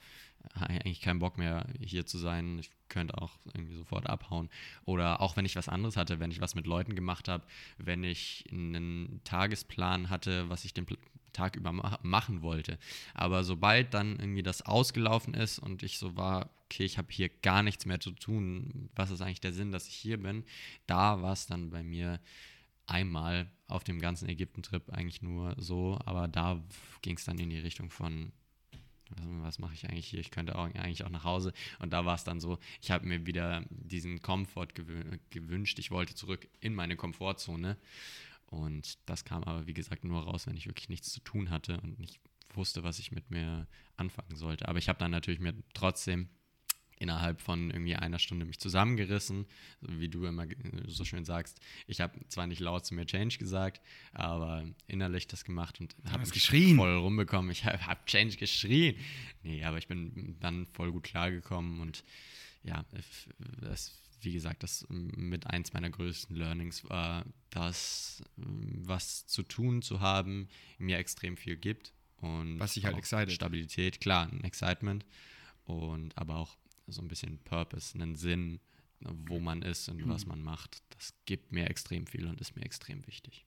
eigentlich 0.54 1.00
keinen 1.00 1.18
Bock 1.18 1.38
mehr 1.38 1.66
hier 1.80 2.06
zu 2.06 2.18
sein, 2.18 2.58
ich 2.58 2.70
könnte 2.88 3.20
auch 3.20 3.38
irgendwie 3.52 3.74
sofort 3.74 4.08
abhauen. 4.08 4.50
Oder 4.84 5.20
auch 5.20 5.36
wenn 5.36 5.46
ich 5.46 5.56
was 5.56 5.68
anderes 5.68 5.96
hatte, 5.96 6.20
wenn 6.20 6.30
ich 6.30 6.40
was 6.40 6.54
mit 6.54 6.66
Leuten 6.66 6.94
gemacht 6.94 7.28
habe, 7.28 7.44
wenn 7.78 8.04
ich 8.04 8.44
einen 8.50 9.20
Tagesplan 9.24 10.10
hatte, 10.10 10.48
was 10.48 10.64
ich 10.64 10.74
den 10.74 10.86
Tag 11.32 11.56
über 11.56 11.72
machen 12.02 12.42
wollte. 12.42 12.78
Aber 13.12 13.44
sobald 13.44 13.92
dann 13.92 14.18
irgendwie 14.18 14.42
das 14.42 14.62
ausgelaufen 14.62 15.34
ist 15.34 15.58
und 15.58 15.82
ich 15.82 15.98
so 15.98 16.16
war, 16.16 16.50
okay, 16.66 16.84
ich 16.84 16.96
habe 16.96 17.08
hier 17.10 17.28
gar 17.28 17.62
nichts 17.62 17.84
mehr 17.86 18.00
zu 18.00 18.12
tun, 18.12 18.88
was 18.94 19.10
ist 19.10 19.20
eigentlich 19.20 19.40
der 19.40 19.52
Sinn, 19.52 19.72
dass 19.72 19.88
ich 19.88 19.94
hier 19.94 20.18
bin, 20.18 20.44
da 20.86 21.20
war 21.20 21.32
es 21.32 21.46
dann 21.46 21.70
bei 21.70 21.82
mir 21.82 22.20
einmal 22.86 23.50
auf 23.66 23.84
dem 23.84 24.00
ganzen 24.00 24.28
Ägypten-Trip 24.28 24.90
eigentlich 24.90 25.22
nur 25.22 25.54
so, 25.58 25.98
aber 26.04 26.28
da 26.28 26.62
ging 27.02 27.16
es 27.16 27.24
dann 27.24 27.38
in 27.38 27.50
die 27.50 27.58
Richtung 27.58 27.90
von, 27.90 28.32
was 29.42 29.58
mache 29.58 29.74
ich 29.74 29.88
eigentlich 29.88 30.06
hier? 30.06 30.20
Ich 30.20 30.30
könnte 30.30 30.56
auch, 30.56 30.64
eigentlich 30.64 31.04
auch 31.04 31.10
nach 31.10 31.24
Hause. 31.24 31.52
Und 31.78 31.92
da 31.92 32.04
war 32.04 32.14
es 32.14 32.24
dann 32.24 32.40
so, 32.40 32.58
ich 32.80 32.90
habe 32.90 33.06
mir 33.06 33.26
wieder 33.26 33.64
diesen 33.70 34.20
Komfort 34.22 34.68
gewünscht. 35.30 35.78
Ich 35.78 35.90
wollte 35.90 36.14
zurück 36.14 36.48
in 36.60 36.74
meine 36.74 36.96
Komfortzone. 36.96 37.76
Und 38.46 38.98
das 39.06 39.24
kam 39.24 39.44
aber, 39.44 39.66
wie 39.66 39.74
gesagt, 39.74 40.04
nur 40.04 40.22
raus, 40.22 40.46
wenn 40.46 40.56
ich 40.56 40.66
wirklich 40.66 40.88
nichts 40.88 41.12
zu 41.12 41.20
tun 41.20 41.50
hatte 41.50 41.80
und 41.80 41.98
nicht 41.98 42.20
wusste, 42.54 42.82
was 42.82 42.98
ich 42.98 43.12
mit 43.12 43.30
mir 43.30 43.66
anfangen 43.96 44.36
sollte. 44.36 44.68
Aber 44.68 44.78
ich 44.78 44.88
habe 44.88 44.98
dann 44.98 45.10
natürlich 45.10 45.40
mir 45.40 45.54
trotzdem 45.74 46.28
innerhalb 46.98 47.40
von 47.40 47.70
irgendwie 47.70 47.96
einer 47.96 48.18
Stunde 48.18 48.44
mich 48.46 48.58
zusammengerissen, 48.58 49.46
wie 49.80 50.08
du 50.08 50.24
immer 50.24 50.46
so 50.86 51.04
schön 51.04 51.24
sagst. 51.24 51.60
Ich 51.86 52.00
habe 52.00 52.18
zwar 52.28 52.46
nicht 52.46 52.60
laut 52.60 52.86
zu 52.86 52.94
mir 52.94 53.06
Change 53.06 53.38
gesagt, 53.38 53.80
aber 54.12 54.64
innerlich 54.86 55.26
das 55.26 55.44
gemacht 55.44 55.80
und 55.80 55.94
habe 56.10 56.28
geschrien. 56.28 56.76
voll 56.76 56.96
rumbekommen. 56.96 57.50
Ich 57.50 57.64
habe 57.64 57.86
hab 57.86 58.06
Change 58.06 58.36
geschrien. 58.36 58.96
Nee, 59.42 59.64
aber 59.64 59.78
ich 59.78 59.88
bin 59.88 60.36
dann 60.40 60.66
voll 60.66 60.92
gut 60.92 61.04
klargekommen 61.04 61.80
und 61.80 62.04
ja, 62.62 62.84
das, 63.60 63.92
wie 64.22 64.32
gesagt, 64.32 64.62
das 64.62 64.86
mit 64.88 65.46
eins 65.46 65.72
meiner 65.72 65.90
größten 65.90 66.34
Learnings 66.34 66.88
war, 66.88 67.26
dass 67.50 68.22
was 68.36 69.26
zu 69.26 69.42
tun 69.42 69.82
zu 69.82 70.00
haben 70.00 70.48
mir 70.78 70.98
extrem 70.98 71.36
viel 71.36 71.56
gibt 71.56 71.92
und 72.16 72.58
was 72.58 72.74
sich 72.74 72.86
halt 72.86 72.96
excited. 72.96 73.32
Stabilität, 73.32 74.00
klar, 74.00 74.28
ein 74.32 74.42
Excitement 74.44 75.04
und 75.64 76.16
aber 76.16 76.36
auch 76.36 76.56
so 76.86 77.02
ein 77.02 77.08
bisschen 77.08 77.38
Purpose, 77.38 77.94
einen 77.94 78.16
Sinn, 78.16 78.60
wo 79.00 79.38
man 79.38 79.62
ist 79.62 79.88
und 79.88 80.04
mhm. 80.04 80.08
was 80.08 80.26
man 80.26 80.42
macht. 80.42 80.82
Das 80.90 81.14
gibt 81.26 81.52
mir 81.52 81.68
extrem 81.68 82.06
viel 82.06 82.26
und 82.26 82.40
ist 82.40 82.56
mir 82.56 82.62
extrem 82.62 83.06
wichtig. 83.06 83.44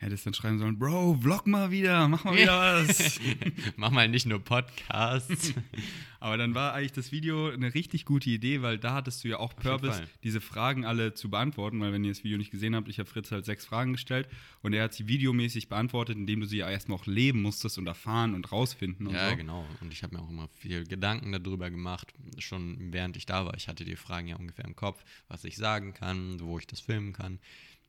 Hättest 0.00 0.26
dann 0.26 0.34
schreiben 0.34 0.60
sollen, 0.60 0.78
Bro, 0.78 1.18
vlog 1.22 1.48
mal 1.48 1.72
wieder, 1.72 2.06
mach 2.06 2.22
mal 2.22 2.36
wieder 2.36 2.56
was. 2.56 3.18
mach 3.76 3.90
mal 3.90 4.08
nicht 4.08 4.26
nur 4.26 4.38
Podcasts. 4.38 5.52
Aber 6.20 6.36
dann 6.36 6.54
war 6.54 6.72
eigentlich 6.74 6.92
das 6.92 7.10
Video 7.10 7.50
eine 7.50 7.74
richtig 7.74 8.04
gute 8.04 8.30
Idee, 8.30 8.62
weil 8.62 8.78
da 8.78 8.94
hattest 8.94 9.24
du 9.24 9.28
ja 9.28 9.38
auch 9.38 9.56
Purpose, 9.56 10.02
diese 10.22 10.40
Fragen 10.40 10.84
alle 10.84 11.14
zu 11.14 11.30
beantworten, 11.30 11.80
weil 11.80 11.92
wenn 11.92 12.04
ihr 12.04 12.12
das 12.12 12.22
Video 12.22 12.38
nicht 12.38 12.52
gesehen 12.52 12.76
habt, 12.76 12.88
ich 12.88 13.00
habe 13.00 13.08
Fritz 13.08 13.32
halt 13.32 13.44
sechs 13.44 13.64
Fragen 13.64 13.92
gestellt 13.92 14.28
und 14.62 14.72
er 14.72 14.84
hat 14.84 14.94
sie 14.94 15.08
videomäßig 15.08 15.68
beantwortet, 15.68 16.16
indem 16.16 16.40
du 16.40 16.46
sie 16.46 16.58
ja 16.58 16.70
erstmal 16.70 16.98
auch 16.98 17.06
leben 17.06 17.42
musstest 17.42 17.76
und 17.78 17.86
erfahren 17.86 18.34
und 18.34 18.50
rausfinden 18.50 19.08
und 19.08 19.14
ja, 19.14 19.30
so. 19.30 19.36
genau. 19.36 19.66
Und 19.80 19.92
ich 19.92 20.04
habe 20.04 20.16
mir 20.16 20.22
auch 20.22 20.30
immer 20.30 20.48
viel 20.58 20.84
Gedanken 20.84 21.32
darüber 21.32 21.70
gemacht, 21.70 22.12
schon 22.38 22.92
während 22.92 23.16
ich 23.16 23.26
da 23.26 23.46
war. 23.46 23.54
Ich 23.54 23.66
hatte 23.66 23.84
die 23.84 23.96
Fragen 23.96 24.28
ja 24.28 24.36
ungefähr 24.36 24.64
im 24.64 24.76
Kopf, 24.76 25.04
was 25.26 25.44
ich 25.44 25.56
sagen 25.56 25.92
kann, 25.92 26.38
wo 26.40 26.58
ich 26.58 26.68
das 26.68 26.80
filmen 26.80 27.12
kann 27.12 27.40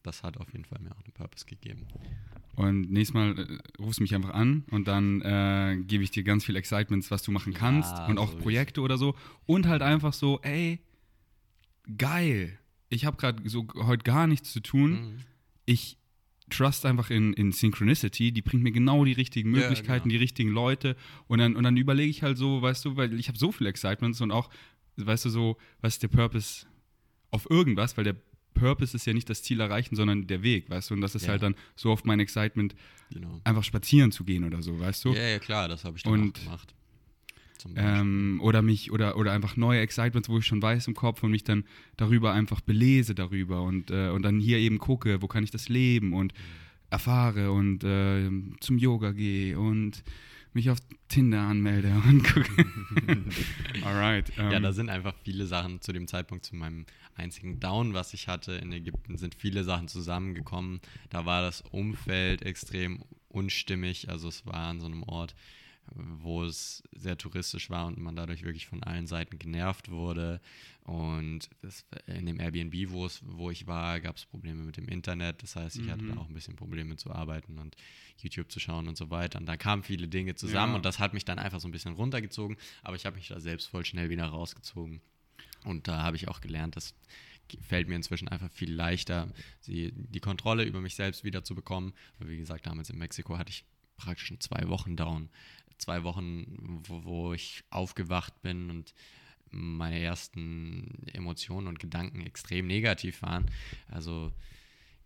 das 0.03 0.23
hat 0.23 0.37
auf 0.37 0.51
jeden 0.53 0.65
Fall 0.65 0.79
mir 0.81 0.91
auch 0.91 1.03
einen 1.03 1.13
Purpose 1.13 1.45
gegeben. 1.45 1.87
Und 2.55 2.91
nächstes 2.91 3.13
Mal 3.13 3.39
äh, 3.39 3.81
rufst 3.81 3.99
du 3.99 4.03
mich 4.03 4.15
einfach 4.15 4.31
an 4.33 4.65
und 4.71 4.87
dann 4.87 5.21
äh, 5.21 5.77
gebe 5.85 6.03
ich 6.03 6.11
dir 6.11 6.23
ganz 6.23 6.45
viel 6.45 6.55
Excitements, 6.55 7.11
was 7.11 7.23
du 7.23 7.31
machen 7.31 7.53
kannst 7.53 7.91
ja, 7.91 8.07
und 8.07 8.17
auch 8.17 8.31
so 8.31 8.37
Projekte 8.37 8.81
oder 8.81 8.97
so. 8.97 9.15
Und 9.45 9.67
halt 9.67 9.81
einfach 9.81 10.13
so, 10.13 10.39
ey, 10.41 10.79
geil. 11.97 12.57
Ich 12.89 13.05
habe 13.05 13.17
gerade 13.17 13.47
so 13.47 13.67
heute 13.75 14.03
gar 14.03 14.27
nichts 14.27 14.51
zu 14.51 14.61
tun. 14.61 14.91
Mhm. 14.91 15.17
Ich 15.65 15.97
trust 16.49 16.85
einfach 16.85 17.11
in, 17.11 17.33
in 17.33 17.51
Synchronicity, 17.51 18.31
die 18.31 18.41
bringt 18.41 18.63
mir 18.63 18.71
genau 18.71 19.05
die 19.05 19.13
richtigen 19.13 19.51
Möglichkeiten, 19.51 19.91
ja, 19.91 19.97
genau. 19.99 20.11
die 20.13 20.17
richtigen 20.17 20.49
Leute. 20.49 20.95
Und 21.27 21.39
dann, 21.39 21.55
und 21.55 21.63
dann 21.63 21.77
überlege 21.77 22.09
ich 22.09 22.23
halt 22.23 22.37
so, 22.37 22.61
weißt 22.61 22.85
du, 22.85 22.97
weil 22.97 23.17
ich 23.19 23.27
habe 23.27 23.37
so 23.37 23.51
viele 23.51 23.69
Excitements 23.69 24.19
und 24.21 24.31
auch, 24.31 24.49
weißt 24.97 25.25
du, 25.25 25.29
so, 25.29 25.57
was 25.81 25.93
ist 25.93 26.03
der 26.03 26.07
Purpose 26.07 26.65
auf 27.31 27.49
irgendwas, 27.49 27.95
weil 27.95 28.03
der 28.03 28.15
Purpose 28.59 28.95
ist 28.95 29.05
ja 29.05 29.13
nicht 29.13 29.29
das 29.29 29.41
Ziel 29.41 29.59
erreichen, 29.59 29.95
sondern 29.95 30.27
der 30.27 30.43
Weg, 30.43 30.69
weißt 30.69 30.89
du? 30.89 30.93
Und 30.95 31.01
das 31.01 31.15
ist 31.15 31.23
ja. 31.23 31.29
halt 31.29 31.43
dann 31.43 31.55
so 31.75 31.91
oft 31.91 32.05
mein 32.05 32.19
Excitement, 32.19 32.75
genau. 33.11 33.41
einfach 33.43 33.63
spazieren 33.63 34.11
zu 34.11 34.23
gehen 34.23 34.43
oder 34.43 34.61
so, 34.61 34.79
weißt 34.79 35.05
du? 35.05 35.13
Ja, 35.13 35.27
ja 35.27 35.39
klar, 35.39 35.67
das 35.67 35.83
habe 35.83 35.97
ich 35.97 36.03
dann 36.03 36.13
und, 36.13 36.39
auch 36.39 36.43
gemacht. 36.43 36.73
Ähm, 37.75 38.39
oder 38.41 38.61
mich, 38.61 38.91
oder, 38.91 39.17
oder 39.17 39.33
einfach 39.33 39.57
neue 39.57 39.81
Excitements, 39.81 40.29
wo 40.29 40.37
ich 40.37 40.45
schon 40.45 40.61
weiß 40.61 40.87
im 40.87 40.93
Kopf 40.93 41.23
und 41.23 41.31
mich 41.31 41.43
dann 41.43 41.65
darüber 41.97 42.31
einfach 42.31 42.61
belese 42.61 43.15
darüber 43.15 43.63
und, 43.63 43.91
äh, 43.91 44.09
und 44.09 44.21
dann 44.21 44.39
hier 44.39 44.59
eben 44.59 44.79
gucke, 44.79 45.21
wo 45.21 45.27
kann 45.27 45.43
ich 45.43 45.51
das 45.51 45.67
leben 45.67 46.13
und 46.13 46.33
mhm. 46.33 46.37
erfahre 46.89 47.51
und 47.51 47.83
äh, 47.83 48.29
zum 48.61 48.77
Yoga 48.77 49.11
gehe 49.11 49.59
und 49.59 50.03
mich 50.53 50.69
auf 50.69 50.79
Tinder 51.07 51.41
anmelde 51.41 51.89
und 52.05 52.23
gucke. 52.23 52.65
Alright. 53.83 54.31
Um. 54.37 54.51
Ja, 54.51 54.57
ähm. 54.57 54.63
da 54.63 54.73
sind 54.73 54.89
einfach 54.89 55.13
viele 55.23 55.45
Sachen 55.45 55.81
zu 55.81 55.91
dem 55.91 56.07
Zeitpunkt 56.07 56.45
zu 56.45 56.55
meinem 56.55 56.85
einzigen 57.15 57.59
Down, 57.59 57.93
was 57.93 58.13
ich 58.13 58.27
hatte 58.27 58.53
in 58.53 58.71
Ägypten, 58.71 59.17
sind 59.17 59.35
viele 59.35 59.63
Sachen 59.63 59.87
zusammengekommen. 59.87 60.79
Da 61.09 61.25
war 61.25 61.41
das 61.41 61.61
Umfeld 61.71 62.43
extrem 62.43 63.03
unstimmig. 63.27 64.09
Also 64.09 64.27
es 64.27 64.45
war 64.45 64.55
an 64.55 64.79
so 64.79 64.85
einem 64.85 65.03
Ort, 65.03 65.35
wo 65.95 66.43
es 66.43 66.83
sehr 66.91 67.17
touristisch 67.17 67.69
war 67.69 67.87
und 67.87 67.97
man 67.99 68.15
dadurch 68.15 68.43
wirklich 68.43 68.67
von 68.67 68.83
allen 68.83 69.07
Seiten 69.07 69.39
genervt 69.39 69.89
wurde. 69.89 70.41
Und 70.83 71.49
das, 71.61 71.85
in 72.07 72.25
dem 72.25 72.39
Airbnb, 72.39 72.89
wo, 72.89 73.05
es, 73.05 73.21
wo 73.25 73.51
ich 73.51 73.67
war, 73.67 73.99
gab 73.99 74.17
es 74.17 74.25
Probleme 74.25 74.63
mit 74.63 74.77
dem 74.77 74.87
Internet. 74.87 75.43
Das 75.43 75.55
heißt, 75.55 75.77
ich 75.77 75.83
mhm. 75.83 75.91
hatte 75.91 76.05
da 76.05 76.17
auch 76.17 76.27
ein 76.27 76.33
bisschen 76.33 76.55
Probleme 76.55 76.95
zu 76.95 77.11
arbeiten 77.11 77.57
und 77.59 77.75
YouTube 78.17 78.51
zu 78.51 78.59
schauen 78.59 78.87
und 78.87 78.97
so 78.97 79.09
weiter. 79.09 79.39
Und 79.39 79.45
da 79.45 79.57
kamen 79.57 79.83
viele 79.83 80.07
Dinge 80.07 80.35
zusammen 80.35 80.73
ja. 80.73 80.77
und 80.77 80.85
das 80.85 80.99
hat 80.99 81.13
mich 81.13 81.25
dann 81.25 81.39
einfach 81.39 81.59
so 81.59 81.67
ein 81.67 81.71
bisschen 81.71 81.93
runtergezogen. 81.93 82.57
Aber 82.81 82.95
ich 82.95 83.05
habe 83.05 83.15
mich 83.15 83.27
da 83.27 83.39
selbst 83.39 83.67
voll 83.67 83.85
schnell 83.85 84.09
wieder 84.09 84.25
rausgezogen. 84.25 85.01
Und 85.63 85.87
da 85.87 86.03
habe 86.03 86.15
ich 86.15 86.27
auch 86.27 86.41
gelernt, 86.41 86.75
das 86.75 86.95
fällt 87.61 87.87
mir 87.87 87.95
inzwischen 87.95 88.27
einfach 88.27 88.51
viel 88.51 88.71
leichter, 88.71 89.31
die, 89.65 89.91
die 89.91 90.19
Kontrolle 90.19 90.63
über 90.63 90.81
mich 90.81 90.95
selbst 90.95 91.23
wieder 91.23 91.43
zu 91.43 91.55
bekommen. 91.55 91.93
Weil, 92.17 92.29
wie 92.29 92.37
gesagt, 92.37 92.67
damals 92.67 92.89
in 92.89 92.97
Mexiko 92.97 93.37
hatte 93.37 93.51
ich 93.51 93.65
praktisch 93.97 94.27
schon 94.27 94.39
zwei 94.39 94.67
Wochen 94.69 94.95
down. 94.95 95.29
Zwei 95.79 96.03
Wochen, 96.03 96.81
wo, 96.87 97.03
wo 97.03 97.33
ich 97.33 97.63
aufgewacht 97.71 98.41
bin 98.41 98.69
und 98.69 98.93
meine 99.51 99.99
ersten 99.99 101.07
Emotionen 101.13 101.67
und 101.67 101.79
Gedanken 101.79 102.21
extrem 102.21 102.67
negativ 102.67 103.21
waren. 103.21 103.45
Also 103.87 104.31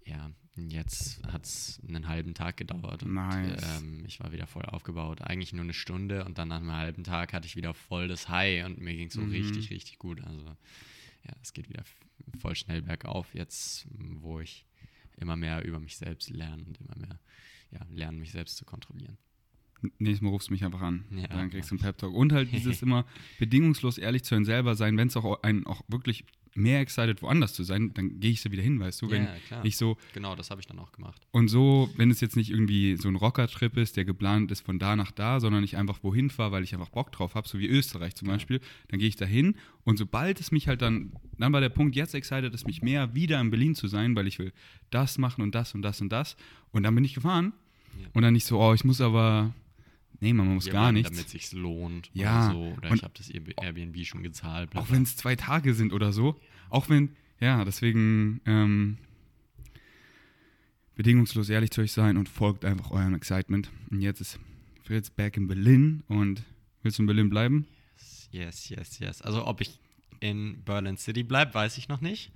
ja, 0.06 0.32
jetzt 0.56 1.24
hat 1.26 1.46
es 1.46 1.82
einen 1.88 2.08
halben 2.08 2.34
Tag 2.34 2.58
gedauert 2.58 3.04
und 3.04 3.14
nice. 3.14 3.80
ähm, 3.80 4.04
ich 4.06 4.20
war 4.20 4.32
wieder 4.32 4.48
voll 4.48 4.66
aufgebaut. 4.66 5.22
Eigentlich 5.22 5.54
nur 5.54 5.64
eine 5.64 5.74
Stunde 5.74 6.26
und 6.26 6.38
dann 6.38 6.50
nach 6.50 6.58
einem 6.58 6.72
halben 6.72 7.04
Tag 7.04 7.34
hatte 7.34 7.48
ich 7.48 7.56
wieder 7.56 7.74
voll 7.74 8.08
das 8.08 8.30
High 8.30 8.66
und 8.66 8.80
mir 8.80 8.96
ging 8.96 9.08
es 9.08 9.14
so 9.14 9.22
mhm. 9.22 9.32
richtig, 9.32 9.70
richtig 9.70 9.98
gut. 9.98 10.22
Also 10.22 10.46
ja, 10.46 11.34
es 11.42 11.54
geht 11.54 11.70
wieder 11.70 11.84
voll 12.40 12.56
schnell 12.56 12.82
bergauf 12.82 13.34
jetzt, 13.34 13.88
wo 13.92 14.40
ich 14.40 14.66
immer 15.18 15.36
mehr 15.36 15.64
über 15.64 15.80
mich 15.80 15.98
selbst 15.98 16.30
lerne 16.30 16.64
und 16.64 16.80
immer 16.80 16.98
mehr 16.98 17.20
ja, 17.72 17.80
lernen, 17.90 18.20
mich 18.20 18.32
selbst 18.32 18.58
zu 18.58 18.66
kontrollieren. 18.66 19.18
Nächstes 20.00 20.22
Mal 20.22 20.30
rufst 20.30 20.50
du 20.50 20.54
mich 20.54 20.64
einfach 20.64 20.82
an. 20.82 21.06
Ja, 21.12 21.28
dann 21.28 21.50
kriegst 21.50 21.72
du 21.72 21.76
einen 21.76 21.82
Pep-Talk. 21.82 22.14
Und 22.14 22.34
halt 22.34 22.52
dieses 22.52 22.82
immer 22.84 23.06
bedingungslos 23.40 23.98
ehrlich 23.98 24.24
zu 24.24 24.36
einem 24.36 24.46
selber 24.46 24.76
sein, 24.76 24.98
wenn 24.98 25.08
es 25.08 25.18
auch 25.18 25.44
einen 25.44 25.66
auch 25.66 25.82
wirklich 25.88 26.26
mehr 26.56 26.80
excited, 26.82 27.22
woanders 27.22 27.54
zu 27.54 27.64
sein, 27.64 27.94
dann 27.94 28.20
gehe 28.20 28.32
ich 28.32 28.42
so 28.42 28.52
wieder 28.52 28.64
hin, 28.64 28.80
weißt 28.80 29.02
du? 29.02 29.10
Wenn 29.10 29.24
ja, 29.24 29.36
klar. 29.48 29.66
Ich 29.66 29.78
so, 29.78 29.98
genau, 30.14 30.36
das 30.36 30.50
habe 30.50 30.62
ich 30.62 30.68
dann 30.68 30.80
auch 30.80 30.92
gemacht. 30.92 31.22
Und 31.32 31.48
so, 31.48 31.90
wenn 31.98 32.12
es 32.12 32.22
jetzt 32.22 32.36
nicht 32.36 32.52
irgendwie 32.52 32.96
so 32.96 33.08
ein 33.08 33.16
Rocker-Trip 33.16 33.76
ist, 33.78 33.98
der 33.98 34.06
geplant 34.06 34.52
ist 34.52 34.66
von 34.66 34.80
da 34.80 34.96
nach 34.96 35.12
da, 35.12 35.40
sondern 35.40 35.64
ich 35.64 35.78
einfach 35.78 36.04
wohin 36.04 36.30
fahre, 36.30 36.52
weil 36.52 36.64
ich 36.64 36.74
einfach 36.74 36.90
Bock 36.90 37.12
drauf 37.12 37.36
habe, 37.36 37.48
so 37.48 37.60
wie 37.60 37.68
Österreich 37.68 38.16
zum 38.16 38.28
ja. 38.28 38.36
Beispiel, 38.36 38.62
dann 38.90 39.00
gehe 39.00 39.08
ich 39.08 39.16
da 39.16 39.26
hin 39.26 39.56
und 39.84 39.98
sobald 39.98 40.40
es 40.40 40.52
mich 40.52 40.68
halt 40.68 40.82
dann, 40.82 41.14
dann 41.38 41.54
war 41.54 41.62
der 41.62 41.70
Punkt 41.70 41.96
jetzt 41.96 42.14
excited, 42.14 42.54
es 42.54 42.66
mich 42.66 42.82
mehr 42.82 43.16
wieder 43.16 43.40
in 43.42 43.50
Berlin 43.50 43.76
zu 43.76 43.88
sein, 43.88 44.16
weil 44.16 44.28
ich 44.28 44.40
will 44.40 44.54
das 44.90 45.18
machen 45.18 45.42
und 45.42 45.56
das 45.56 45.74
und 45.74 45.82
das 45.82 46.02
und 46.02 46.10
das 46.10 46.38
und 46.72 46.84
dann 46.84 46.94
bin 46.96 47.04
ich 47.04 47.14
gefahren 47.14 47.54
ja. 48.00 48.08
und 48.14 48.22
dann 48.22 48.34
nicht 48.34 48.46
so, 48.46 48.60
oh, 48.60 48.74
ich 48.74 48.84
muss 48.84 49.02
aber 49.02 49.54
Nee, 50.24 50.32
man 50.32 50.54
muss 50.54 50.70
gar 50.70 50.94
nichts. 50.94 51.10
Damit 51.10 51.26
es 51.26 51.32
sich 51.32 51.52
lohnt 51.52 52.10
ja. 52.14 52.48
oder 52.48 52.54
so. 52.54 52.74
Oder 52.78 52.92
und 52.92 52.96
ich 52.96 53.04
habe 53.04 53.14
das 53.18 53.30
Airbnb 53.30 54.06
schon 54.06 54.24
gezahlt. 54.24 54.74
Auch 54.74 54.90
wenn 54.90 55.04
es 55.04 55.18
zwei 55.18 55.36
Tage 55.36 55.74
sind 55.74 55.92
oder 55.92 56.14
so. 56.14 56.40
Auch 56.70 56.88
wenn, 56.88 57.18
ja, 57.42 57.66
deswegen 57.66 58.40
ähm, 58.46 59.00
bedingungslos 60.96 61.50
ehrlich 61.50 61.72
zu 61.72 61.82
euch 61.82 61.92
sein 61.92 62.16
und 62.16 62.30
folgt 62.30 62.64
einfach 62.64 62.92
eurem 62.92 63.16
Excitement. 63.16 63.70
Und 63.92 64.00
jetzt 64.00 64.22
ist 64.22 64.40
Fritz 64.84 65.10
back 65.10 65.36
in 65.36 65.48
Berlin 65.48 66.04
und 66.08 66.46
willst 66.84 67.00
du 67.00 67.04
in 67.04 67.08
Berlin 67.08 67.30
bleiben? 67.30 67.68
Yes, 68.32 68.70
yes, 68.70 69.00
yes. 69.00 69.22
Also 69.22 69.46
ob 69.46 69.60
ich 69.60 69.82
in 70.24 70.64
Berlin 70.64 70.96
City 70.96 71.22
bleibe, 71.24 71.54
weiß 71.54 71.78
ich 71.78 71.90
noch 71.90 72.00
nicht. 72.00 72.32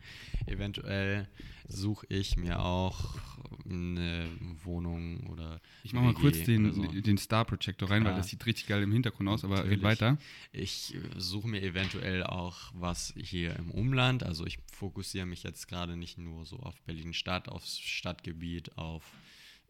Eventuell 0.46 1.30
suche 1.70 2.06
ich 2.10 2.36
mir 2.36 2.60
auch 2.60 3.16
eine 3.64 4.28
Wohnung 4.66 5.26
oder. 5.28 5.62
Ich 5.84 5.94
mache 5.94 6.04
mal 6.04 6.14
kurz 6.14 6.44
den, 6.44 6.74
so. 6.74 6.84
den 6.84 7.18
Star 7.18 7.46
Projector 7.46 7.90
rein, 7.90 8.02
Klar. 8.02 8.14
weil 8.14 8.20
das 8.20 8.28
sieht 8.28 8.46
richtig 8.46 8.68
geil 8.68 8.84
im 8.84 8.92
Hintergrund 8.92 9.30
aus, 9.30 9.46
aber 9.46 9.60
red 9.60 9.82
Natürlich. 9.82 9.84
weiter. 9.84 10.18
Ich 10.52 10.96
suche 11.16 11.48
mir 11.48 11.62
eventuell 11.62 12.24
auch 12.24 12.72
was 12.74 13.14
hier 13.18 13.56
im 13.56 13.72
Umland. 13.72 14.22
Also 14.22 14.46
ich 14.46 14.60
fokussiere 14.74 15.26
mich 15.26 15.44
jetzt 15.44 15.70
gerade 15.70 15.96
nicht 15.96 16.18
nur 16.18 16.46
so 16.46 16.58
auf 16.58 16.82
Berlin-Stadt, 16.82 17.48
aufs 17.48 17.80
Stadtgebiet, 17.80 18.78
auf 18.78 19.04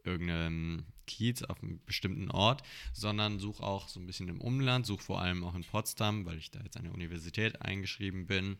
irgendeinem 0.08 0.84
Kiez, 1.06 1.42
auf 1.42 1.62
einem 1.62 1.80
bestimmten 1.86 2.30
Ort, 2.30 2.62
sondern 2.92 3.38
suche 3.38 3.62
auch 3.62 3.88
so 3.88 3.98
ein 3.98 4.06
bisschen 4.06 4.28
im 4.28 4.40
Umland, 4.40 4.86
suche 4.86 5.02
vor 5.02 5.20
allem 5.20 5.42
auch 5.44 5.54
in 5.54 5.64
Potsdam, 5.64 6.26
weil 6.26 6.38
ich 6.38 6.50
da 6.50 6.60
jetzt 6.60 6.76
an 6.76 6.84
der 6.84 6.94
Universität 6.94 7.62
eingeschrieben 7.62 8.26
bin 8.26 8.58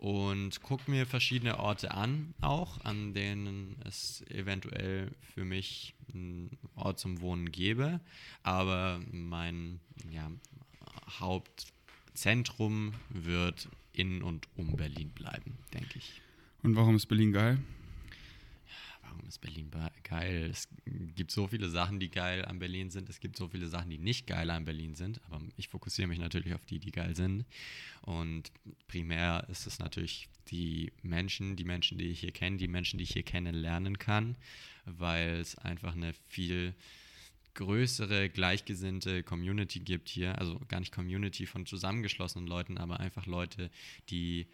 und 0.00 0.62
gucke 0.62 0.90
mir 0.90 1.06
verschiedene 1.06 1.58
Orte 1.58 1.90
an, 1.90 2.34
auch 2.40 2.82
an 2.84 3.12
denen 3.12 3.76
es 3.84 4.24
eventuell 4.30 5.10
für 5.34 5.44
mich 5.44 5.94
einen 6.12 6.56
Ort 6.74 6.98
zum 6.98 7.20
Wohnen 7.20 7.52
gäbe. 7.52 8.00
Aber 8.42 9.00
mein 9.12 9.78
ja, 10.10 10.30
Hauptzentrum 11.18 12.94
wird 13.10 13.68
in 13.92 14.22
und 14.22 14.48
um 14.56 14.76
Berlin 14.76 15.10
bleiben, 15.10 15.58
denke 15.74 15.98
ich. 15.98 16.22
Und 16.62 16.76
warum 16.76 16.96
ist 16.96 17.06
Berlin 17.06 17.32
geil? 17.32 17.58
Ist 19.30 19.40
Berlin 19.42 19.70
be- 19.70 19.92
geil? 20.02 20.48
Es 20.50 20.66
gibt 21.14 21.30
so 21.30 21.46
viele 21.46 21.68
Sachen, 21.68 22.00
die 22.00 22.10
geil 22.10 22.44
an 22.44 22.58
Berlin 22.58 22.90
sind. 22.90 23.08
Es 23.08 23.20
gibt 23.20 23.36
so 23.36 23.46
viele 23.46 23.68
Sachen, 23.68 23.88
die 23.88 23.96
nicht 23.96 24.26
geil 24.26 24.50
an 24.50 24.64
Berlin 24.64 24.96
sind. 24.96 25.20
Aber 25.26 25.40
ich 25.56 25.68
fokussiere 25.68 26.08
mich 26.08 26.18
natürlich 26.18 26.52
auf 26.52 26.66
die, 26.66 26.80
die 26.80 26.90
geil 26.90 27.14
sind. 27.14 27.44
Und 28.02 28.50
primär 28.88 29.46
ist 29.48 29.68
es 29.68 29.78
natürlich 29.78 30.28
die 30.48 30.90
Menschen, 31.02 31.54
die 31.54 31.62
Menschen, 31.62 31.96
die 31.96 32.08
ich 32.08 32.18
hier 32.18 32.32
kenne, 32.32 32.56
die 32.56 32.66
Menschen, 32.66 32.98
die 32.98 33.04
ich 33.04 33.12
hier 33.12 33.22
kennenlernen 33.22 34.00
kann, 34.00 34.34
weil 34.84 35.34
es 35.34 35.56
einfach 35.56 35.94
eine 35.94 36.12
viel 36.26 36.74
größere, 37.54 38.30
gleichgesinnte 38.30 39.22
Community 39.22 39.78
gibt 39.78 40.08
hier. 40.08 40.36
Also 40.38 40.58
gar 40.66 40.80
nicht 40.80 40.92
Community 40.92 41.46
von 41.46 41.66
zusammengeschlossenen 41.66 42.48
Leuten, 42.48 42.78
aber 42.78 42.98
einfach 42.98 43.26
Leute, 43.26 43.70
die 44.08 44.48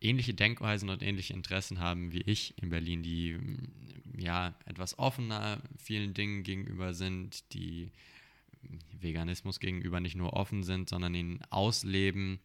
ähnliche 0.00 0.34
Denkweisen 0.34 0.88
und 0.88 1.02
ähnliche 1.02 1.32
Interessen 1.32 1.80
haben 1.80 2.12
wie 2.12 2.22
ich 2.22 2.54
in 2.60 2.70
Berlin, 2.70 3.02
die 3.02 3.34
mm, 3.34 4.18
ja 4.18 4.54
etwas 4.66 4.98
offener 4.98 5.62
vielen 5.78 6.14
Dingen 6.14 6.42
gegenüber 6.42 6.94
sind, 6.94 7.52
die 7.54 7.90
Veganismus 9.00 9.60
gegenüber 9.60 10.00
nicht 10.00 10.16
nur 10.16 10.32
offen 10.32 10.62
sind, 10.62 10.88
sondern 10.88 11.14
ihn 11.14 11.42
ausleben. 11.50 12.40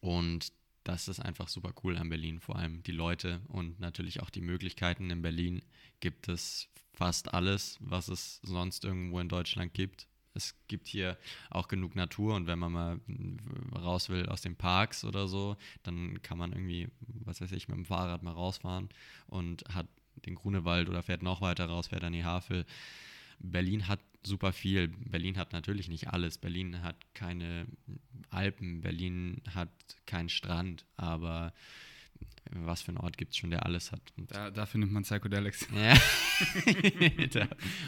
Und 0.00 0.52
das 0.84 1.08
ist 1.08 1.20
einfach 1.20 1.48
super 1.48 1.72
cool 1.82 1.96
an 1.96 2.08
Berlin, 2.08 2.40
vor 2.40 2.56
allem 2.56 2.82
die 2.82 2.92
Leute 2.92 3.40
und 3.48 3.80
natürlich 3.80 4.20
auch 4.22 4.30
die 4.30 4.40
Möglichkeiten. 4.40 5.10
In 5.10 5.22
Berlin 5.22 5.62
gibt 6.00 6.28
es 6.28 6.68
fast 6.92 7.34
alles, 7.34 7.78
was 7.80 8.08
es 8.08 8.40
sonst 8.42 8.84
irgendwo 8.84 9.18
in 9.20 9.28
Deutschland 9.28 9.74
gibt. 9.74 10.06
Es 10.36 10.54
gibt 10.68 10.86
hier 10.86 11.16
auch 11.50 11.68
genug 11.68 11.96
Natur 11.96 12.34
und 12.34 12.46
wenn 12.46 12.58
man 12.58 12.72
mal 12.72 13.00
raus 13.74 14.08
will 14.08 14.26
aus 14.26 14.42
den 14.42 14.56
Parks 14.56 15.04
oder 15.04 15.26
so, 15.28 15.56
dann 15.82 16.20
kann 16.22 16.38
man 16.38 16.52
irgendwie, 16.52 16.88
was 17.24 17.40
weiß 17.40 17.52
ich, 17.52 17.68
mit 17.68 17.76
dem 17.76 17.86
Fahrrad 17.86 18.22
mal 18.22 18.32
rausfahren 18.32 18.88
und 19.26 19.64
hat 19.72 19.86
den 20.26 20.34
Grunewald 20.34 20.88
oder 20.88 21.02
fährt 21.02 21.22
noch 21.22 21.40
weiter 21.40 21.66
raus, 21.66 21.88
fährt 21.88 22.04
an 22.04 22.12
die 22.12 22.24
Havel. 22.24 22.64
Berlin 23.38 23.88
hat 23.88 24.00
super 24.22 24.52
viel. 24.52 24.88
Berlin 24.88 25.36
hat 25.36 25.52
natürlich 25.52 25.88
nicht 25.88 26.08
alles. 26.08 26.38
Berlin 26.38 26.82
hat 26.82 26.96
keine 27.14 27.66
Alpen, 28.30 28.80
Berlin 28.80 29.42
hat 29.54 29.70
keinen 30.06 30.28
Strand, 30.28 30.84
aber 30.96 31.52
was 32.50 32.82
für 32.82 32.88
einen 32.88 32.98
Ort 32.98 33.18
gibt 33.18 33.32
es 33.32 33.38
schon, 33.38 33.50
der 33.50 33.66
alles 33.66 33.92
hat? 33.92 34.00
Und 34.16 34.30
Da, 34.34 34.50
dafür 34.50 34.78
nimmt 34.80 34.92
man 34.92 35.02
Psychedelics. 35.02 35.66
ja. 35.74 35.94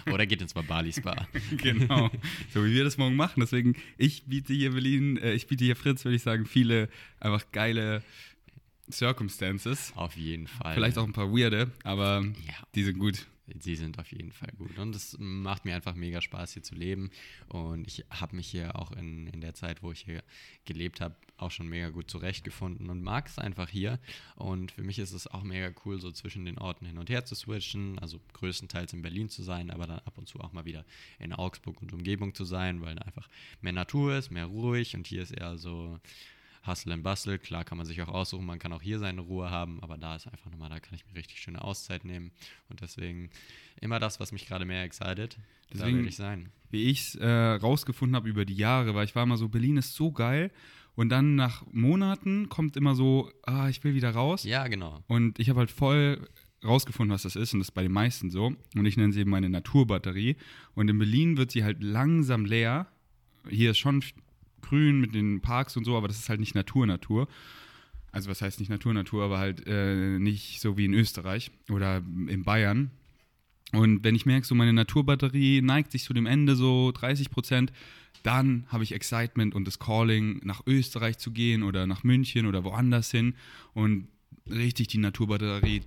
Oder 0.13 0.27
geht 0.27 0.43
ins 0.43 0.55
Bali 0.55 0.93
Spa. 0.93 1.27
genau. 1.57 2.11
So 2.53 2.65
wie 2.65 2.73
wir 2.75 2.85
das 2.85 2.99
morgen 2.99 3.17
machen. 3.17 3.41
Deswegen, 3.41 3.77
ich 3.97 4.25
biete 4.27 4.53
hier 4.53 4.73
Berlin, 4.73 5.17
äh, 5.19 5.33
ich 5.33 5.47
biete 5.47 5.65
hier 5.65 5.77
Fritz, 5.77 6.05
würde 6.05 6.17
ich 6.17 6.23
sagen, 6.23 6.45
viele 6.47 6.89
einfach 7.21 7.51
geile 7.53 8.03
Circumstances. 8.91 9.93
Auf 9.97 10.17
jeden 10.17 10.47
Fall. 10.47 10.75
Vielleicht 10.75 10.99
auch 10.99 11.05
ein 11.05 11.13
paar 11.13 11.31
weirde, 11.31 11.71
aber 11.85 12.23
Ja. 12.47 12.55
die 12.75 12.85
sind 12.85 12.99
gut. 12.99 13.27
Sie 13.61 13.77
sind 13.77 13.99
auf 13.99 14.11
jeden 14.13 14.33
Fall 14.33 14.53
gut. 14.57 14.79
Und 14.79 14.95
es 14.95 15.17
macht 15.19 15.65
mir 15.65 15.75
einfach 15.75 15.95
mega 15.95 16.21
Spaß, 16.21 16.53
hier 16.55 16.63
zu 16.63 16.75
leben. 16.75 17.11
Und 17.49 17.87
ich 17.87 18.05
habe 18.11 18.37
mich 18.37 18.49
hier 18.49 18.77
auch 18.77 18.93
in, 18.93 19.27
in 19.29 19.41
der 19.41 19.55
Zeit, 19.55 19.83
wo 19.83 19.93
ich 19.93 20.01
hier 20.01 20.23
gelebt 20.65 21.01
habe, 21.01 21.15
auch 21.37 21.51
schon 21.51 21.69
mega 21.69 21.91
gut 21.91 22.11
zurechtgefunden 22.11 22.91
und 22.91 23.03
mag 23.03 23.27
es 23.27 23.39
einfach 23.39 23.69
hier. 23.69 23.99
Und 24.37 24.73
für 24.73 24.83
mich 24.83 24.99
ist 24.99 25.13
es 25.13 25.27
auch 25.27 25.43
mega 25.43 25.73
cool, 25.85 26.01
so 26.01 26.11
zwischen 26.11 26.45
den 26.45 26.59
Orten 26.59 26.87
hin 26.87 26.99
und 26.99 27.11
her 27.11 27.25
zu 27.25 27.35
switchen. 27.35 27.99
Also 27.99 28.21
größtenteils 28.35 28.93
in 28.93 29.03
Berlin 29.03 29.29
zu 29.29 29.43
sein, 29.43 29.71
aber 29.71 29.87
dann 29.87 30.01
ab 30.01 30.19
und 30.19 30.29
zu 30.29 30.41
auch 30.41 30.53
mal 30.53 30.65
wieder 30.65 30.85
in 31.19 31.33
Augsburg 31.33 31.81
und 31.83 31.93
Umgebung 31.93 32.35
zu 32.35 32.45
sein, 32.45 32.81
weil 32.81 32.97
da 32.97 33.03
einfach 33.03 33.29
mehr 33.61 33.73
Natur 33.73 34.17
ist, 34.17 34.31
mehr 34.31 34.47
ruhig. 34.47 34.95
Und 34.95 35.07
hier 35.07 35.23
ist 35.23 35.33
eher 35.33 35.59
so 35.59 35.99
Hustle 36.69 36.93
and 36.95 37.03
Bustle. 37.03 37.39
Klar 37.39 37.65
kann 37.65 37.79
man 37.79 37.87
sich 37.87 38.01
auch 38.03 38.09
aussuchen, 38.09 38.45
man 38.47 38.59
kann 38.59 38.73
auch 38.73 38.83
hier 38.83 38.99
seine 38.99 39.23
Ruhe 39.23 39.51
haben, 39.51 39.83
aber 39.83 39.97
da 39.99 40.15
ist 40.17 40.27
einfach 40.27 40.51
nochmal, 40.51 40.71
da 40.71 40.79
kann 40.81 40.95
ich 40.95 41.05
mir 41.07 41.15
richtig 41.17 41.41
schöne 41.41 41.63
Auszeit 41.63 42.05
nehmen. 42.05 42.31
Und 42.69 42.81
deswegen 42.81 43.31
immer 43.81 43.99
das, 43.99 44.21
was 44.21 44.33
mich 44.33 44.47
gerade 44.47 44.65
mehr 44.65 44.83
excited, 44.85 45.37
da 45.71 45.79
Deswegen- 45.79 45.99
will 45.99 46.07
ich 46.09 46.17
sein. 46.17 46.51
Wie 46.71 46.85
ich 46.85 47.01
es 47.01 47.15
äh, 47.15 47.27
rausgefunden 47.27 48.15
habe 48.15 48.29
über 48.29 48.45
die 48.45 48.55
Jahre, 48.55 48.95
weil 48.95 49.05
ich 49.07 49.15
war 49.15 49.23
immer 49.23 49.39
so, 49.39 49.49
Berlin 49.49 49.79
ist 49.79 49.95
so 49.95 50.13
geil. 50.13 50.51
Und 50.95 51.11
dann 51.11 51.37
nach 51.37 51.65
Monaten 51.73 52.49
kommt 52.49 52.77
immer 52.77 52.95
so, 52.97 53.31
ah, 53.45 53.69
ich 53.69 53.83
will 53.85 53.95
wieder 53.95 54.11
raus. 54.11 54.43
Ja, 54.45 54.67
genau. 54.67 55.03
Und 55.07 55.39
ich 55.39 55.49
habe 55.49 55.61
halt 55.61 55.71
voll 55.71 56.29
rausgefunden, 56.65 57.15
was 57.15 57.23
das 57.23 57.37
ist. 57.37 57.53
Und 57.55 57.61
das 57.61 57.69
ist 57.69 57.75
bei 57.75 57.85
den 57.85 57.93
meisten 57.93 58.31
so. 58.31 58.47
Und 58.75 58.85
ich 58.85 58.97
nenne 58.97 59.13
sie 59.13 59.21
eben 59.21 59.31
meine 59.31 59.49
Naturbatterie. 59.49 60.37
Und 60.75 60.91
in 60.91 60.99
Berlin 60.99 61.37
wird 61.37 61.53
sie 61.53 61.63
halt 61.63 61.83
langsam 61.85 62.45
leer. 62.45 62.89
Hier 63.49 63.71
ist 63.71 63.79
schon 63.79 64.03
grün 64.63 65.01
mit 65.01 65.15
den 65.15 65.41
Parks 65.41 65.77
und 65.77 65.85
so, 65.85 65.97
aber 65.97 66.09
das 66.09 66.19
ist 66.19 66.29
halt 66.29 66.41
nicht 66.41 66.55
Natur-Natur. 66.55 67.29
Also 68.11 68.31
was 68.31 68.43
heißt 68.43 68.59
nicht 68.61 68.71
Natur-Natur, 68.71 69.25
aber 69.25 69.39
halt 69.39 69.67
äh, 69.67 70.19
nicht 70.19 70.61
so 70.61 70.77
wie 70.77 70.87
in 70.87 70.95
Österreich 70.95 71.51
oder 71.71 71.99
in 71.99 72.43
Bayern. 72.43 72.91
Und 73.73 74.03
wenn 74.03 74.15
ich 74.15 74.25
merke, 74.25 74.47
so 74.47 74.55
meine 74.55 74.73
Naturbatterie 74.73 75.61
neigt 75.61 75.93
sich 75.93 76.05
zu 76.05 76.15
dem 76.15 76.25
Ende 76.25 76.57
so 76.57 76.91
30 76.93 77.31
Prozent, 77.31 77.73
dann 78.23 78.65
habe 78.69 78.83
ich 78.83 78.93
Excitement 78.93 79.55
und 79.55 79.67
das 79.67 79.79
Calling, 79.79 80.41
nach 80.43 80.63
Österreich 80.67 81.19
zu 81.19 81.31
gehen 81.31 81.63
oder 81.63 81.87
nach 81.87 82.03
München 82.03 82.47
oder 82.47 82.65
woanders 82.65 83.11
hin 83.11 83.35
und 83.75 84.09
richtig 84.49 84.89
die 84.89 84.99
Naturbatterie 84.99 85.83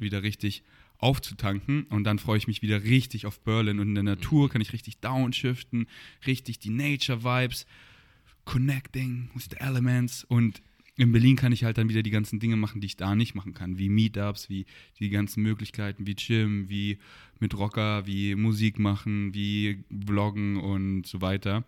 wieder 0.00 0.22
richtig 0.22 0.64
aufzutanken. 0.98 1.84
Und 1.84 2.04
dann 2.04 2.18
freue 2.18 2.38
ich 2.38 2.46
mich 2.46 2.62
wieder 2.62 2.82
richtig 2.82 3.26
auf 3.26 3.40
Berlin. 3.40 3.78
Und 3.78 3.88
in 3.88 3.94
der 3.94 4.04
Natur 4.04 4.48
kann 4.50 4.60
ich 4.60 4.72
richtig 4.72 4.98
downshiften, 4.98 5.86
richtig 6.26 6.58
die 6.58 6.70
Nature-Vibes, 6.70 7.66
connecting 8.44 9.30
with 9.34 9.48
the 9.50 9.56
elements. 9.58 10.24
Und 10.24 10.62
in 10.96 11.12
Berlin 11.12 11.36
kann 11.36 11.52
ich 11.52 11.64
halt 11.64 11.78
dann 11.78 11.88
wieder 11.88 12.02
die 12.02 12.10
ganzen 12.10 12.38
Dinge 12.38 12.56
machen, 12.56 12.80
die 12.80 12.86
ich 12.86 12.96
da 12.96 13.14
nicht 13.14 13.34
machen 13.34 13.52
kann, 13.52 13.78
wie 13.78 13.88
Meetups, 13.88 14.48
wie 14.48 14.66
die 15.00 15.10
ganzen 15.10 15.42
Möglichkeiten, 15.42 16.06
wie 16.06 16.14
Gym, 16.14 16.68
wie 16.68 16.98
mit 17.40 17.56
Rocker, 17.56 18.06
wie 18.06 18.34
Musik 18.36 18.78
machen, 18.78 19.34
wie 19.34 19.84
Vloggen 20.06 20.56
und 20.56 21.06
so 21.06 21.20
weiter. 21.20 21.64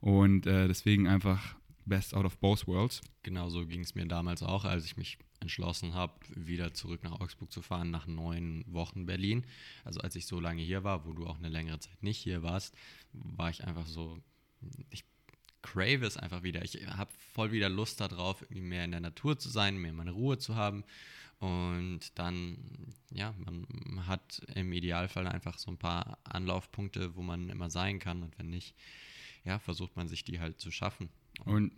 Und 0.00 0.46
äh, 0.46 0.66
deswegen 0.66 1.06
einfach 1.06 1.56
best 1.84 2.14
out 2.14 2.24
of 2.24 2.38
both 2.38 2.66
worlds. 2.66 3.02
Genauso 3.22 3.66
ging 3.66 3.80
es 3.80 3.94
mir 3.94 4.06
damals 4.06 4.42
auch, 4.42 4.64
als 4.64 4.86
ich 4.86 4.96
mich 4.96 5.18
entschlossen 5.40 5.94
habe, 5.94 6.14
wieder 6.34 6.72
zurück 6.72 7.02
nach 7.02 7.20
Augsburg 7.20 7.50
zu 7.50 7.62
fahren, 7.62 7.90
nach 7.90 8.06
neun 8.06 8.64
Wochen 8.66 9.06
Berlin. 9.06 9.44
Also 9.84 10.00
als 10.00 10.14
ich 10.16 10.26
so 10.26 10.40
lange 10.40 10.62
hier 10.62 10.84
war, 10.84 11.06
wo 11.06 11.12
du 11.12 11.26
auch 11.26 11.38
eine 11.38 11.48
längere 11.48 11.80
Zeit 11.80 12.02
nicht 12.02 12.18
hier 12.18 12.42
warst, 12.42 12.74
war 13.12 13.50
ich 13.50 13.64
einfach 13.64 13.86
so, 13.86 14.18
ich 14.90 15.04
crave 15.62 16.06
es 16.06 16.16
einfach 16.16 16.42
wieder. 16.42 16.62
Ich 16.64 16.86
habe 16.86 17.10
voll 17.32 17.52
wieder 17.52 17.68
Lust 17.68 18.00
darauf, 18.00 18.42
irgendwie 18.42 18.62
mehr 18.62 18.84
in 18.84 18.92
der 18.92 19.00
Natur 19.00 19.38
zu 19.38 19.48
sein, 19.48 19.78
mehr 19.78 19.92
meine 19.92 20.12
Ruhe 20.12 20.38
zu 20.38 20.56
haben. 20.56 20.84
Und 21.38 22.18
dann, 22.18 22.58
ja, 23.10 23.34
man 23.38 23.66
hat 24.06 24.42
im 24.54 24.72
Idealfall 24.72 25.26
einfach 25.26 25.58
so 25.58 25.70
ein 25.70 25.78
paar 25.78 26.18
Anlaufpunkte, 26.24 27.16
wo 27.16 27.22
man 27.22 27.48
immer 27.48 27.70
sein 27.70 27.98
kann. 27.98 28.22
Und 28.22 28.38
wenn 28.38 28.50
nicht, 28.50 28.74
ja, 29.44 29.58
versucht 29.58 29.96
man 29.96 30.06
sich 30.06 30.22
die 30.22 30.38
halt 30.38 30.60
zu 30.60 30.70
schaffen. 30.70 31.08
Und 31.44 31.72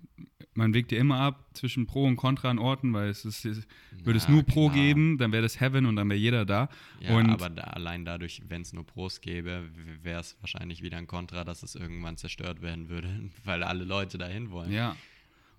man 0.55 0.75
wägt 0.75 0.93
ja 0.93 0.99
immer 0.99 1.19
ab 1.19 1.51
zwischen 1.55 1.87
Pro 1.87 2.05
und 2.05 2.17
Contra 2.17 2.51
an 2.51 2.59
Orten, 2.59 2.93
weil 2.93 3.09
es 3.09 3.25
ist, 3.25 3.45
würde 3.45 4.19
es 4.19 4.29
nur 4.29 4.43
Pro 4.43 4.69
klar. 4.69 4.75
geben, 4.75 5.19
dann 5.19 5.33
wäre 5.33 5.43
das 5.43 5.61
Heaven 5.61 5.87
und 5.87 5.97
dann 5.97 6.09
wäre 6.09 6.19
jeder 6.19 6.45
da. 6.45 6.69
Ja, 7.01 7.17
und 7.17 7.31
aber 7.31 7.49
da, 7.49 7.63
allein 7.65 8.05
dadurch, 8.05 8.43
wenn 8.49 8.63
es 8.63 8.73
nur 8.73 8.85
Pros 8.85 9.21
gäbe, 9.21 9.69
wäre 10.03 10.21
es 10.21 10.37
wahrscheinlich 10.41 10.83
wieder 10.83 10.99
ein 10.99 11.07
Kontra, 11.07 11.45
dass 11.45 11.63
es 11.63 11.75
irgendwann 11.75 12.17
zerstört 12.17 12.61
werden 12.61 12.89
würde, 12.89 13.31
weil 13.45 13.63
alle 13.63 13.85
Leute 13.85 14.19
dahin 14.19 14.51
wollen. 14.51 14.73
Ja. 14.73 14.97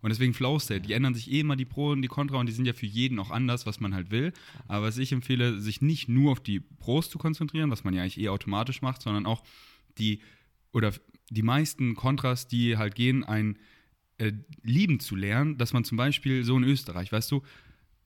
Und 0.01 0.09
deswegen 0.09 0.33
Flow 0.33 0.59
State, 0.59 0.81
die 0.81 0.91
ändern 0.91 1.13
sich 1.15 1.31
eh 1.31 1.39
immer 1.39 1.55
die 1.55 1.63
Pro 1.63 1.91
und 1.91 2.01
die 2.01 2.09
Contra 2.09 2.37
und 2.37 2.47
die 2.47 2.51
sind 2.51 2.65
ja 2.65 2.73
für 2.73 2.85
jeden 2.85 3.19
auch 3.19 3.31
anders, 3.31 3.65
was 3.65 3.79
man 3.79 3.95
halt 3.95 4.11
will. 4.11 4.33
Aber 4.67 4.87
was 4.87 4.97
ich 4.97 5.13
empfehle, 5.13 5.61
sich 5.61 5.81
nicht 5.81 6.09
nur 6.09 6.33
auf 6.33 6.41
die 6.41 6.59
Pros 6.59 7.09
zu 7.09 7.17
konzentrieren, 7.17 7.71
was 7.71 7.85
man 7.85 7.93
ja 7.93 8.01
eigentlich 8.01 8.19
eh 8.19 8.27
automatisch 8.27 8.81
macht, 8.81 9.01
sondern 9.01 9.25
auch 9.25 9.43
die 9.97 10.19
oder 10.73 10.91
die 11.29 11.41
meisten 11.41 11.95
Kontras, 11.95 12.47
die 12.49 12.77
halt 12.77 12.95
gehen, 12.95 13.23
ein 13.23 13.57
äh, 14.23 14.33
lieben 14.63 14.99
zu 14.99 15.15
lernen, 15.15 15.57
dass 15.57 15.73
man 15.73 15.83
zum 15.83 15.97
Beispiel 15.97 16.43
so 16.43 16.57
in 16.57 16.63
Österreich, 16.63 17.11
weißt 17.11 17.31
du, 17.31 17.41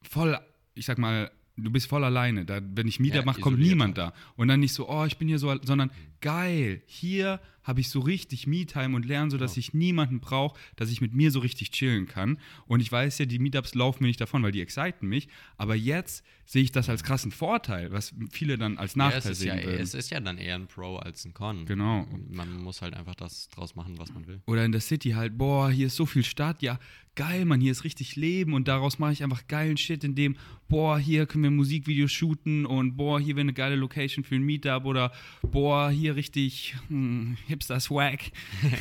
voll, 0.02 0.38
ich 0.74 0.86
sag 0.86 0.98
mal, 0.98 1.32
du 1.56 1.72
bist 1.72 1.88
voll 1.88 2.04
alleine. 2.04 2.46
Da, 2.46 2.60
wenn 2.76 2.88
ich 2.88 3.00
Meetup 3.00 3.20
Ja, 3.22 3.26
mache, 3.26 3.42
kommt 3.42 3.60
niemand 3.60 3.98
halt. 3.98 4.14
da. 4.14 4.18
Und 4.36 4.48
dann 4.48 4.60
nicht 4.60 4.74
so, 4.74 4.90
oh, 4.90 5.06
ich 5.06 5.18
bin 5.18 5.28
hier 5.28 5.40
so, 5.40 5.56
sondern 5.64 5.92
geil, 6.22 6.82
hier 6.86 7.40
habe 7.64 7.82
ich 7.82 7.90
so 7.90 8.00
richtig 8.00 8.48
Me-Time 8.48 8.96
und 8.96 9.06
lerne 9.06 9.30
so, 9.30 9.38
dass 9.38 9.58
ich 9.58 9.74
niemanden 9.74 10.22
brauche, 10.22 10.58
dass 10.78 10.90
ich 10.90 11.02
mit 11.02 11.14
mir 11.14 11.32
so 11.32 11.40
richtig 11.40 11.72
chillen 11.72 12.08
kann. 12.08 12.40
Und 12.66 12.80
ich 12.80 12.90
weiß 12.90 13.18
ja, 13.18 13.26
die 13.26 13.40
Meetups 13.40 13.76
laufen 13.76 14.04
mir 14.04 14.08
nicht 14.08 14.22
davon, 14.22 14.42
weil 14.42 14.54
die 14.54 14.62
exciten 14.62 15.08
mich. 15.08 15.28
Aber 15.58 15.76
jetzt 15.76 16.24
sehe 16.46 16.64
ich 16.64 16.72
das 16.72 16.88
als 16.88 17.04
krassen 17.04 17.32
Vorteil, 17.32 17.92
was 17.92 18.16
viele 18.32 18.58
dann 18.58 18.78
als 18.78 18.96
Ja, 18.96 19.00
Nachteil 19.00 19.20
es, 19.20 19.26
ist 19.26 19.40
sehen 19.40 19.58
ja, 19.58 19.64
würden. 19.66 19.82
es 19.82 19.94
ist 19.94 20.12
ja 20.12 20.22
dann 20.22 20.38
eher 20.38 20.56
ein 20.56 20.68
Pro 20.68 20.96
als 20.96 21.26
ein 21.26 21.34
Con. 21.34 21.66
Genau. 21.66 22.08
Man 22.30 22.62
muss 22.62 22.82
halt 22.82 22.94
einfach 22.94 23.16
das 23.16 23.50
draus 23.50 23.76
machen, 23.76 23.98
was 23.98 24.14
man 24.14 24.26
will. 24.28 24.40
Oder 24.46 24.64
in 24.64 24.72
der 24.72 24.80
City 24.80 25.10
halt, 25.10 25.38
boah, 25.38 25.70
hier 25.70 25.88
ist 25.88 25.98
so 25.98 26.06
viel 26.06 26.24
Stadt, 26.24 26.62
ja, 26.62 26.80
geil, 27.16 27.44
Mann, 27.44 27.60
hier 27.60 27.72
ist 27.72 27.84
richtig 27.84 28.16
Leben 28.16 28.54
und 28.54 28.68
daraus 28.70 29.00
mache 29.00 29.12
ich 29.12 29.24
einfach 29.24 29.48
geilen 29.48 29.76
Shit, 29.76 30.04
in 30.06 30.16
dem, 30.16 30.38
boah, 30.70 31.00
hier 31.00 31.26
können 31.26 31.44
wir 31.44 31.52
Musikvideos 31.52 32.12
shooten 32.12 32.66
und 32.66 32.96
boah, 32.96 33.20
hier 33.20 33.36
wäre 33.36 33.42
eine 33.42 33.54
geile 33.54 33.76
Location 33.76 34.24
für 34.24 34.36
ein 34.36 34.44
Meetup 34.44 34.86
oder 34.86 35.12
boah, 35.42 35.90
hier 35.90 36.07
richtig 36.15 36.76
hm, 36.88 37.38
Hipster-Swag. 37.48 38.20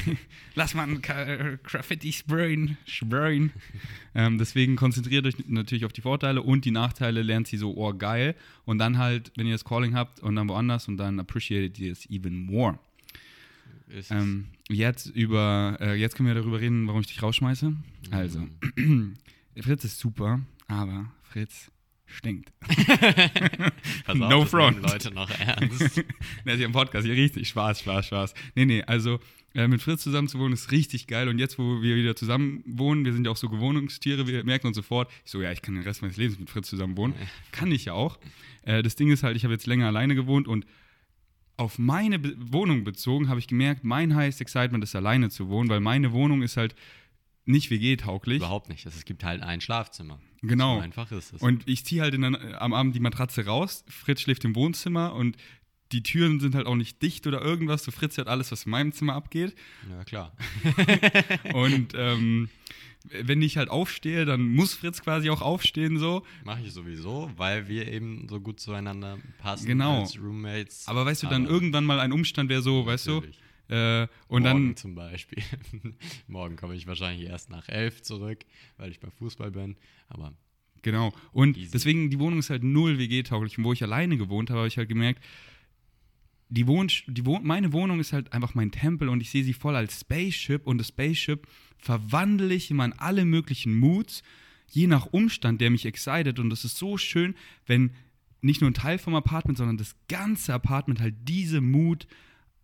Lass 0.55 0.75
mal 0.75 0.89
ein 0.89 1.03
Graffiti 1.03 2.13
sprayen. 2.13 2.77
sprayen. 2.87 3.53
ähm, 4.15 4.39
deswegen 4.39 4.77
konzentriert 4.77 5.27
euch 5.27 5.35
natürlich 5.49 5.85
auf 5.85 5.93
die 5.93 6.03
Vorteile 6.03 6.43
und 6.43 6.65
die 6.65 6.71
Nachteile 6.71 7.23
lernt 7.23 7.49
sie 7.49 7.57
so, 7.57 7.77
oh, 7.77 7.93
geil. 7.93 8.35
Und 8.65 8.79
dann 8.79 8.99
halt, 8.99 9.33
wenn 9.37 9.47
ihr 9.47 9.55
das 9.55 9.65
Calling 9.65 9.95
habt 9.95 10.21
und 10.21 10.37
dann 10.37 10.49
woanders 10.49 10.89
und 10.89 10.97
dann 10.97 11.21
appreciated 11.21 11.79
ihr 11.79 11.93
es 11.93 12.09
even 12.11 12.47
more. 12.47 12.79
Ähm, 14.11 14.47
jetzt 14.69 15.07
über, 15.07 15.77
äh, 15.81 15.95
jetzt 15.95 16.17
können 16.17 16.27
wir 16.29 16.35
darüber 16.35 16.61
reden, 16.61 16.87
warum 16.87 17.01
ich 17.01 17.07
dich 17.07 17.23
rausschmeiße. 17.23 17.73
Also, 18.11 18.47
Fritz 19.61 19.85
ist 19.85 19.99
super, 19.99 20.41
aber 20.67 21.13
Fritz 21.23 21.71
stinkt. 22.07 22.53
Pass 24.05 24.17
no 24.17 24.41
das 24.41 24.51
front. 24.51 24.83
Leute 24.83 25.13
noch 25.13 25.31
ernst. 25.31 26.05
Hier 26.45 26.65
im 26.65 26.73
Podcast, 26.73 27.07
hier 27.07 27.15
richtig 27.15 27.49
Spaß, 27.49 27.81
Spaß, 27.81 28.07
Spaß. 28.07 28.35
Nee, 28.55 28.65
nee, 28.65 28.83
also 28.83 29.21
äh, 29.55 29.69
mit 29.69 29.83
Fritz 29.83 30.03
zusammen 30.03 30.29
zu 30.29 30.39
wohnen 30.39 30.55
ist 30.55 30.71
richtig 30.71 31.07
geil 31.07 31.29
und 31.29 31.39
jetzt, 31.39 31.59
wo 31.59 31.83
wir 31.83 31.97
wieder 31.97 32.15
zusammen 32.15 32.63
wohnen, 32.67 33.05
wir 33.05 33.13
sind 33.13 33.25
ja 33.25 33.31
auch 33.33 33.37
so 33.37 33.49
Gewohnungstiere, 33.49 34.27
wir 34.27 34.45
merken 34.45 34.69
uns 34.69 34.77
sofort, 34.77 35.11
ich 35.25 35.31
so, 35.31 35.43
ja, 35.43 35.51
ich 35.53 35.63
kann 35.63 35.75
den 35.75 35.85
Rest 35.85 36.03
meines 36.03 36.17
Lebens 36.17 36.39
mit 36.39 36.51
Fritz 36.51 36.69
zusammen 36.69 36.97
wohnen. 36.97 37.15
Kann 37.53 37.73
ich 37.73 37.87
ja 37.87 37.93
auch. 37.93 38.19
Äh, 38.63 38.83
das 38.83 38.97
Ding 38.97 39.11
ist 39.11 39.23
halt, 39.23 39.37
ich 39.37 39.45
habe 39.45 39.55
jetzt 39.55 39.67
länger 39.67 39.87
alleine 39.87 40.15
gewohnt 40.15 40.47
und 40.47 40.67
auf 41.57 41.79
meine 41.79 42.19
Be 42.19 42.35
Wohnung 42.39 42.85
bezogen 42.85 43.29
habe 43.29 43.41
ich 43.41 43.49
gemerkt, 43.49 43.83
mein 43.83 44.15
highest 44.15 44.41
excitement 44.41 44.85
ist 44.85 44.95
alleine 44.95 45.31
zu 45.31 45.49
wohnen, 45.49 45.71
weil 45.71 45.81
meine 45.81 46.13
Wohnung 46.13 46.43
ist 46.43 46.57
halt 46.57 46.75
nicht 47.47 47.71
WG-tauglich. 47.71 48.39
Überhaupt 48.39 48.69
nicht. 48.69 48.85
Es 48.85 49.05
gibt 49.05 49.25
halt 49.25 49.43
ein 49.43 49.61
Schlafzimmer. 49.61 50.21
Genau. 50.47 50.77
So 50.77 50.81
einfach 50.83 51.13
ist 51.13 51.33
es. 51.35 51.43
Und 51.43 51.69
ich 51.69 51.85
ziehe 51.85 52.03
halt 52.03 52.15
in 52.15 52.25
am 52.25 52.73
Abend 52.73 52.95
die 52.95 53.01
Matratze 53.01 53.45
raus, 53.47 53.85
Fritz 53.89 54.21
schläft 54.21 54.45
im 54.45 54.55
Wohnzimmer 54.55 55.15
und 55.15 55.37
die 55.93 56.03
Türen 56.03 56.41
sind 56.41 56.55
halt 56.57 56.67
auch 56.67 56.75
nicht 56.75 57.01
dicht 57.03 57.27
oder 57.29 57.41
irgendwas. 57.43 57.85
So 57.85 57.93
Fritz 57.93 58.17
hört 58.17 58.27
alles, 58.29 58.51
was 58.51 58.65
in 58.65 58.71
meinem 58.71 58.93
Zimmer 58.93 59.15
abgeht. 59.15 59.55
ja, 59.89 60.03
klar. 60.05 60.37
Und 61.55 61.93
ähm, 61.95 62.49
wenn 63.23 63.41
ich 63.41 63.57
halt 63.57 63.71
aufstehe, 63.71 64.25
dann 64.25 64.49
muss 64.49 64.75
Fritz 64.75 65.01
quasi 65.01 65.31
auch 65.31 65.43
aufstehen 65.43 65.99
so. 65.99 66.25
Mache 66.45 66.63
ich 66.65 66.73
sowieso, 66.73 67.31
weil 67.37 67.69
wir 67.69 67.87
eben 67.87 68.27
so 68.29 68.41
gut 68.41 68.59
zueinander 68.59 69.19
passen 69.39 69.67
Genau. 69.67 70.01
als 70.01 70.19
Roommates. 70.19 70.89
Aber 70.89 71.07
weißt 71.07 71.23
du, 71.23 71.29
dann 71.29 71.47
irgendwann 71.47 71.85
mal 71.85 72.01
ein 72.01 72.11
Umstand 72.13 72.51
wäre 72.51 72.63
so, 72.63 72.85
weißt 72.85 73.07
du? 73.07 73.23
Äh, 73.69 74.03
und 74.29 74.43
Morgen 74.43 74.45
dann, 74.45 74.77
zum 74.77 74.95
Beispiel. 74.95 75.43
Morgen 76.29 76.57
komme 76.57 76.75
ich 76.75 76.87
wahrscheinlich 76.87 77.29
erst 77.29 77.51
nach 77.51 77.69
elf 77.69 78.03
zurück, 78.03 78.45
weil 78.77 78.91
ich 78.91 79.01
bei 79.01 79.11
Fußball 79.11 79.51
bin. 79.51 79.77
Aber 80.09 80.33
genau. 80.83 81.13
Und 81.33 81.57
Easy. 81.57 81.71
deswegen, 81.73 82.11
die 82.11 82.19
Wohnung 82.19 82.39
ist 82.39 82.51
halt 82.51 82.63
null 82.63 82.99
WG-tauglich. 82.99 83.59
Und 83.59 83.65
wo 83.65 83.73
ich 83.73 83.83
alleine 83.83 84.17
gewohnt 84.17 84.51
habe, 84.51 84.61
habe 84.61 84.69
ich 84.69 84.79
halt 84.79 84.89
gemerkt, 84.89 85.23
die 86.49 86.67
Wohn 86.67 86.89
die 87.07 87.27
Wohn 87.27 87.45
meine 87.45 87.73
Wohnung 87.73 87.99
ist 87.99 88.13
halt 88.13 88.33
einfach 88.33 88.55
mein 88.55 88.71
Tempel 88.71 89.09
und 89.09 89.21
ich 89.21 89.31
sehe 89.31 89.43
sie 89.43 89.53
voll 89.53 89.75
als 89.75 90.01
Spaceship 90.01 90.67
und 90.67 90.79
das 90.79 90.89
Spaceship 90.89 91.47
verwandle 91.79 92.55
ich 92.55 92.71
immer 92.71 92.85
in 92.85 92.93
alle 92.93 93.25
möglichen 93.25 93.75
Moods, 93.75 94.23
je 94.71 94.87
nach 94.87 95.07
Umstand, 95.07 95.61
der 95.61 95.71
mich 95.71 95.87
excited 95.87 96.39
und 96.39 96.51
das 96.51 96.65
ist 96.65 96.77
so 96.77 96.99
schön, 96.99 97.35
wenn 97.67 97.93
nicht 98.43 98.61
nur 98.61 98.71
ein 98.71 98.75
Teil 98.75 98.99
vom 98.99 99.15
Apartment, 99.15 99.59
sondern 99.59 99.77
das 99.77 99.97
ganze 100.09 100.55
Apartment 100.55 101.01
halt 101.01 101.15
diese 101.25 101.61
Mood 101.61 102.07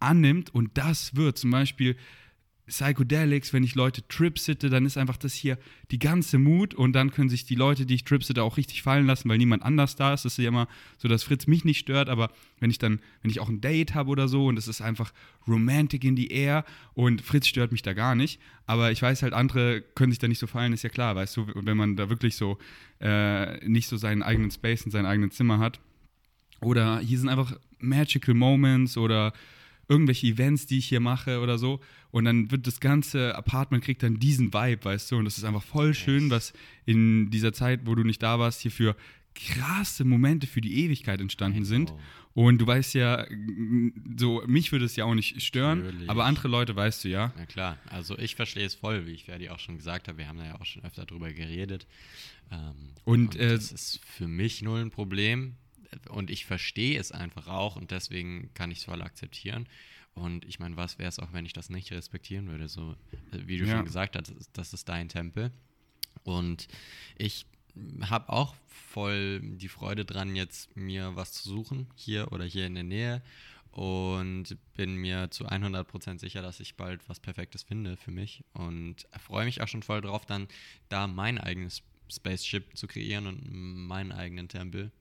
annimmt 0.02 0.54
und 0.54 0.70
das 0.74 1.16
wird 1.16 1.38
zum 1.38 1.50
Beispiel 1.50 1.96
Psychedelics, 2.66 3.52
wenn 3.52 3.64
ich 3.64 3.74
Leute 3.74 4.06
tripsitte, 4.06 4.70
dann 4.70 4.86
ist 4.86 4.96
einfach 4.96 5.16
das 5.16 5.34
hier 5.34 5.58
die 5.90 5.98
ganze 5.98 6.38
Mut 6.38 6.74
und 6.74 6.92
dann 6.92 7.10
können 7.10 7.28
sich 7.28 7.44
die 7.44 7.56
Leute, 7.56 7.86
die 7.86 7.96
ich 7.96 8.04
tripsitte, 8.04 8.42
auch 8.42 8.56
richtig 8.56 8.82
fallen 8.82 9.06
lassen, 9.06 9.28
weil 9.28 9.38
niemand 9.38 9.64
anders 9.64 9.96
da 9.96 10.14
ist. 10.14 10.24
Das 10.24 10.38
ist 10.38 10.42
ja 10.42 10.48
immer 10.48 10.68
so, 10.96 11.08
dass 11.08 11.24
Fritz 11.24 11.48
mich 11.48 11.64
nicht 11.64 11.80
stört, 11.80 12.08
aber 12.08 12.30
wenn 12.60 12.70
ich 12.70 12.78
dann, 12.78 13.00
wenn 13.20 13.30
ich 13.30 13.40
auch 13.40 13.48
ein 13.48 13.60
Date 13.60 13.94
habe 13.94 14.10
oder 14.10 14.28
so 14.28 14.46
und 14.46 14.58
es 14.58 14.68
ist 14.68 14.80
einfach 14.80 15.12
romantic 15.46 16.04
in 16.04 16.16
the 16.16 16.28
air 16.28 16.64
und 16.94 17.20
Fritz 17.20 17.48
stört 17.48 17.72
mich 17.72 17.82
da 17.82 17.94
gar 17.94 18.14
nicht, 18.14 18.40
aber 18.64 18.92
ich 18.92 19.02
weiß 19.02 19.22
halt, 19.22 19.32
andere 19.32 19.82
können 19.82 20.12
sich 20.12 20.20
da 20.20 20.28
nicht 20.28 20.38
so 20.38 20.46
fallen, 20.46 20.72
ist 20.72 20.84
ja 20.84 20.88
klar, 20.88 21.16
weißt 21.16 21.36
du, 21.36 21.46
wenn 21.54 21.76
man 21.76 21.96
da 21.96 22.08
wirklich 22.08 22.36
so 22.36 22.58
äh, 23.00 23.56
nicht 23.68 23.88
so 23.88 23.96
seinen 23.96 24.22
eigenen 24.22 24.52
Space 24.52 24.82
in 24.82 24.92
seinem 24.92 25.06
eigenen 25.06 25.32
Zimmer 25.32 25.58
hat. 25.58 25.80
Oder 26.60 27.00
hier 27.00 27.18
sind 27.18 27.28
einfach 27.28 27.56
magical 27.80 28.34
Moments 28.34 28.96
oder 28.96 29.32
irgendwelche 29.92 30.26
Events, 30.26 30.66
die 30.66 30.78
ich 30.78 30.86
hier 30.86 31.00
mache 31.00 31.40
oder 31.40 31.58
so. 31.58 31.80
Und 32.10 32.24
dann 32.24 32.50
wird 32.50 32.66
das 32.66 32.80
ganze 32.80 33.34
Apartment 33.34 33.84
kriegt 33.84 34.02
dann 34.02 34.18
diesen 34.18 34.52
Vibe, 34.54 34.84
weißt 34.84 35.10
du. 35.10 35.16
Und 35.16 35.26
das 35.26 35.36
ist 35.36 35.44
einfach 35.44 35.62
voll 35.62 35.92
schön, 35.92 36.30
was 36.30 36.54
in 36.86 37.30
dieser 37.30 37.52
Zeit, 37.52 37.80
wo 37.84 37.94
du 37.94 38.02
nicht 38.02 38.22
da 38.22 38.38
warst, 38.38 38.62
hier 38.62 38.70
für 38.70 38.96
krasse 39.34 40.04
Momente 40.04 40.46
für 40.46 40.60
die 40.60 40.84
Ewigkeit 40.84 41.20
entstanden 41.20 41.64
sind. 41.64 41.90
Genau. 41.90 42.00
Und 42.34 42.58
du 42.58 42.66
weißt 42.66 42.94
ja, 42.94 43.26
so, 44.16 44.42
mich 44.46 44.72
würde 44.72 44.86
es 44.86 44.96
ja 44.96 45.04
auch 45.04 45.14
nicht 45.14 45.42
stören, 45.42 45.84
Natürlich. 45.84 46.10
aber 46.10 46.24
andere 46.24 46.48
Leute 46.48 46.74
weißt 46.74 47.04
du 47.04 47.08
ja. 47.08 47.32
Na 47.36 47.44
klar, 47.44 47.76
also 47.90 48.18
ich 48.18 48.34
verstehe 48.36 48.64
es 48.64 48.74
voll, 48.74 49.06
wie 49.06 49.10
ich 49.12 49.24
Ferdi 49.24 49.50
auch 49.50 49.58
schon 49.58 49.76
gesagt 49.76 50.08
habe. 50.08 50.18
Wir 50.18 50.28
haben 50.28 50.38
da 50.38 50.46
ja 50.46 50.60
auch 50.60 50.64
schon 50.64 50.82
öfter 50.84 51.04
drüber 51.04 51.30
geredet. 51.32 51.86
Ähm, 52.50 52.74
Und, 53.04 53.36
äh, 53.36 53.50
das 53.50 53.70
ist 53.72 54.00
für 54.04 54.28
mich 54.28 54.62
null 54.62 54.80
ein 54.80 54.90
Problem. 54.90 55.56
Und 56.08 56.30
ich 56.30 56.44
verstehe 56.46 56.98
es 56.98 57.12
einfach 57.12 57.46
auch 57.48 57.76
und 57.76 57.90
deswegen 57.90 58.50
kann 58.54 58.70
ich 58.70 58.78
es 58.78 58.84
voll 58.84 59.02
akzeptieren. 59.02 59.66
Und 60.14 60.44
ich 60.44 60.58
meine, 60.58 60.76
was 60.76 60.98
wäre 60.98 61.08
es 61.08 61.18
auch, 61.18 61.32
wenn 61.32 61.46
ich 61.46 61.52
das 61.54 61.70
nicht 61.70 61.90
respektieren 61.92 62.48
würde? 62.48 62.68
So, 62.68 62.92
äh, 63.32 63.38
wie 63.46 63.56
du 63.58 63.64
Ja. 63.64 63.76
schon 63.76 63.84
gesagt 63.86 64.16
hast, 64.16 64.28
das 64.30 64.36
ist- 64.36 64.50
das 64.58 64.72
ist 64.74 64.88
dein 64.88 65.08
Tempel. 65.08 65.50
Und 66.24 66.68
ich 67.16 67.46
habe 68.02 68.28
auch 68.28 68.54
voll 68.68 69.40
die 69.42 69.68
Freude 69.68 70.04
dran, 70.04 70.36
jetzt 70.36 70.76
mir 70.76 71.16
was 71.16 71.32
zu 71.32 71.48
suchen, 71.48 71.86
hier 71.96 72.30
oder 72.32 72.44
hier 72.44 72.66
in 72.66 72.74
der 72.74 72.84
Nähe. 72.84 73.22
Und 73.70 74.58
bin 74.76 74.96
mir 74.96 75.30
zu 75.30 75.46
100% 75.48 76.20
sicher, 76.20 76.42
dass 76.42 76.60
ich 76.60 76.74
bald 76.74 77.08
was 77.08 77.20
Perfektes 77.20 77.62
finde 77.62 77.96
für 77.96 78.10
mich. 78.10 78.44
Und 78.52 79.06
freue 79.18 79.46
mich 79.46 79.62
auch 79.62 79.68
schon 79.68 79.82
voll 79.82 80.02
drauf, 80.02 80.26
dann 80.26 80.46
da 80.90 81.06
mein 81.06 81.38
eigenes 81.38 81.82
Spaceship 82.10 82.76
zu 82.76 82.86
kreieren 82.86 83.26
und 83.26 83.50
meinen 83.86 84.12
eigenen 84.12 84.48
Tempel. 84.48 84.92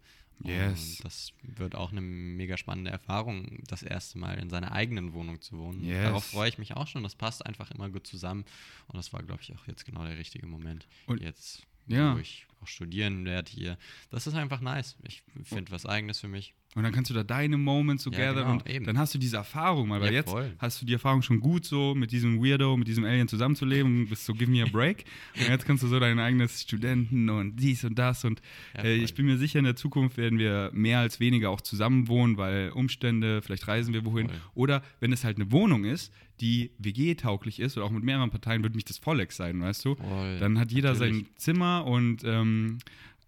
Yes. 0.43 0.97
Und 0.97 1.05
das 1.05 1.33
wird 1.43 1.75
auch 1.75 1.91
eine 1.91 2.01
mega 2.01 2.57
spannende 2.57 2.89
Erfahrung, 2.91 3.59
das 3.67 3.83
erste 3.83 4.17
Mal 4.17 4.39
in 4.39 4.49
seiner 4.49 4.71
eigenen 4.71 5.13
Wohnung 5.13 5.39
zu 5.41 5.57
wohnen. 5.57 5.83
Yes. 5.83 6.03
Darauf 6.03 6.25
freue 6.25 6.49
ich 6.49 6.57
mich 6.57 6.75
auch 6.75 6.87
schon. 6.87 7.03
Das 7.03 7.15
passt 7.15 7.45
einfach 7.45 7.69
immer 7.71 7.89
gut 7.89 8.07
zusammen. 8.07 8.45
Und 8.87 8.97
das 8.97 9.13
war, 9.13 9.21
glaube 9.21 9.41
ich, 9.41 9.53
auch 9.55 9.67
jetzt 9.67 9.85
genau 9.85 10.03
der 10.05 10.17
richtige 10.17 10.47
Moment. 10.47 10.87
Und- 11.05 11.21
jetzt, 11.21 11.65
ja. 11.87 12.17
ich 12.17 12.47
auch 12.61 12.67
studieren 12.67 13.25
werde 13.25 13.51
hier. 13.51 13.77
Das 14.09 14.27
ist 14.27 14.35
einfach 14.35 14.61
nice. 14.61 14.95
Ich 15.07 15.23
finde 15.43 15.71
was 15.71 15.85
Eigenes 15.85 16.19
für 16.19 16.27
mich. 16.27 16.53
Und 16.73 16.83
dann 16.83 16.93
kannst 16.93 17.09
du 17.09 17.13
da 17.13 17.23
deine 17.25 17.57
Moments 17.57 18.03
so 18.03 18.11
Ja, 18.11 18.31
genau, 18.31 18.49
und 18.53 18.69
eben. 18.69 18.85
dann 18.85 18.97
hast 18.97 19.13
du 19.13 19.17
diese 19.17 19.35
Erfahrung 19.35 19.89
mal, 19.89 19.99
weil 19.99 20.07
Ja, 20.13 20.19
jetzt 20.19 20.29
voll. 20.29 20.53
hast 20.57 20.81
du 20.81 20.85
die 20.85 20.93
Erfahrung 20.93 21.21
schon 21.21 21.41
gut 21.41 21.65
so 21.65 21.93
mit 21.95 22.13
diesem 22.13 22.41
Weirdo, 22.41 22.77
mit 22.77 22.87
diesem 22.87 23.03
Alien 23.03 23.27
zusammenzuleben 23.27 24.03
und 24.03 24.07
bist 24.09 24.23
so, 24.25 24.33
give 24.33 24.49
me 24.49 24.63
a 24.63 24.67
break. 24.67 25.03
und 25.37 25.49
jetzt 25.49 25.65
kannst 25.65 25.83
du 25.83 25.87
so 25.87 25.99
dein 25.99 26.17
eigenes 26.19 26.61
Studenten 26.61 27.29
und 27.29 27.57
dies 27.57 27.83
und 27.83 27.99
das 27.99 28.23
und 28.23 28.41
Ja, 28.77 28.83
äh, 28.83 28.95
ich 28.95 29.13
bin 29.15 29.25
mir 29.25 29.37
sicher, 29.37 29.59
in 29.59 29.65
der 29.65 29.75
Zukunft 29.75 30.15
werden 30.15 30.39
wir 30.39 30.69
mehr 30.73 30.99
als 30.99 31.19
weniger 31.19 31.49
auch 31.49 31.59
zusammen 31.59 32.07
wohnen, 32.07 32.37
weil 32.37 32.69
Umstände, 32.69 33.41
vielleicht 33.41 33.67
reisen 33.67 33.93
wir 33.93 34.05
wohin. 34.05 34.29
Voll. 34.29 34.39
Oder 34.53 34.81
wenn 35.01 35.11
es 35.11 35.25
halt 35.25 35.35
eine 35.41 35.51
Wohnung 35.51 35.83
ist, 35.83 36.13
die 36.39 36.71
WG-tauglich 36.79 37.59
ist 37.59 37.77
oder 37.77 37.85
auch 37.85 37.91
mit 37.91 38.03
mehreren 38.03 38.31
Parteien, 38.31 38.63
würde 38.63 38.75
mich 38.75 38.85
das 38.85 38.97
voll 38.97 39.19
exciten, 39.19 39.61
weißt 39.61 39.85
du? 39.85 39.95
Voll, 39.95 40.39
Dann 40.39 40.57
hat 40.57 40.71
jeder 40.71 40.93
natürlich. 40.93 41.25
sein 41.25 41.27
Zimmer 41.35 41.85
und 41.85 42.23
ähm, 42.23 42.50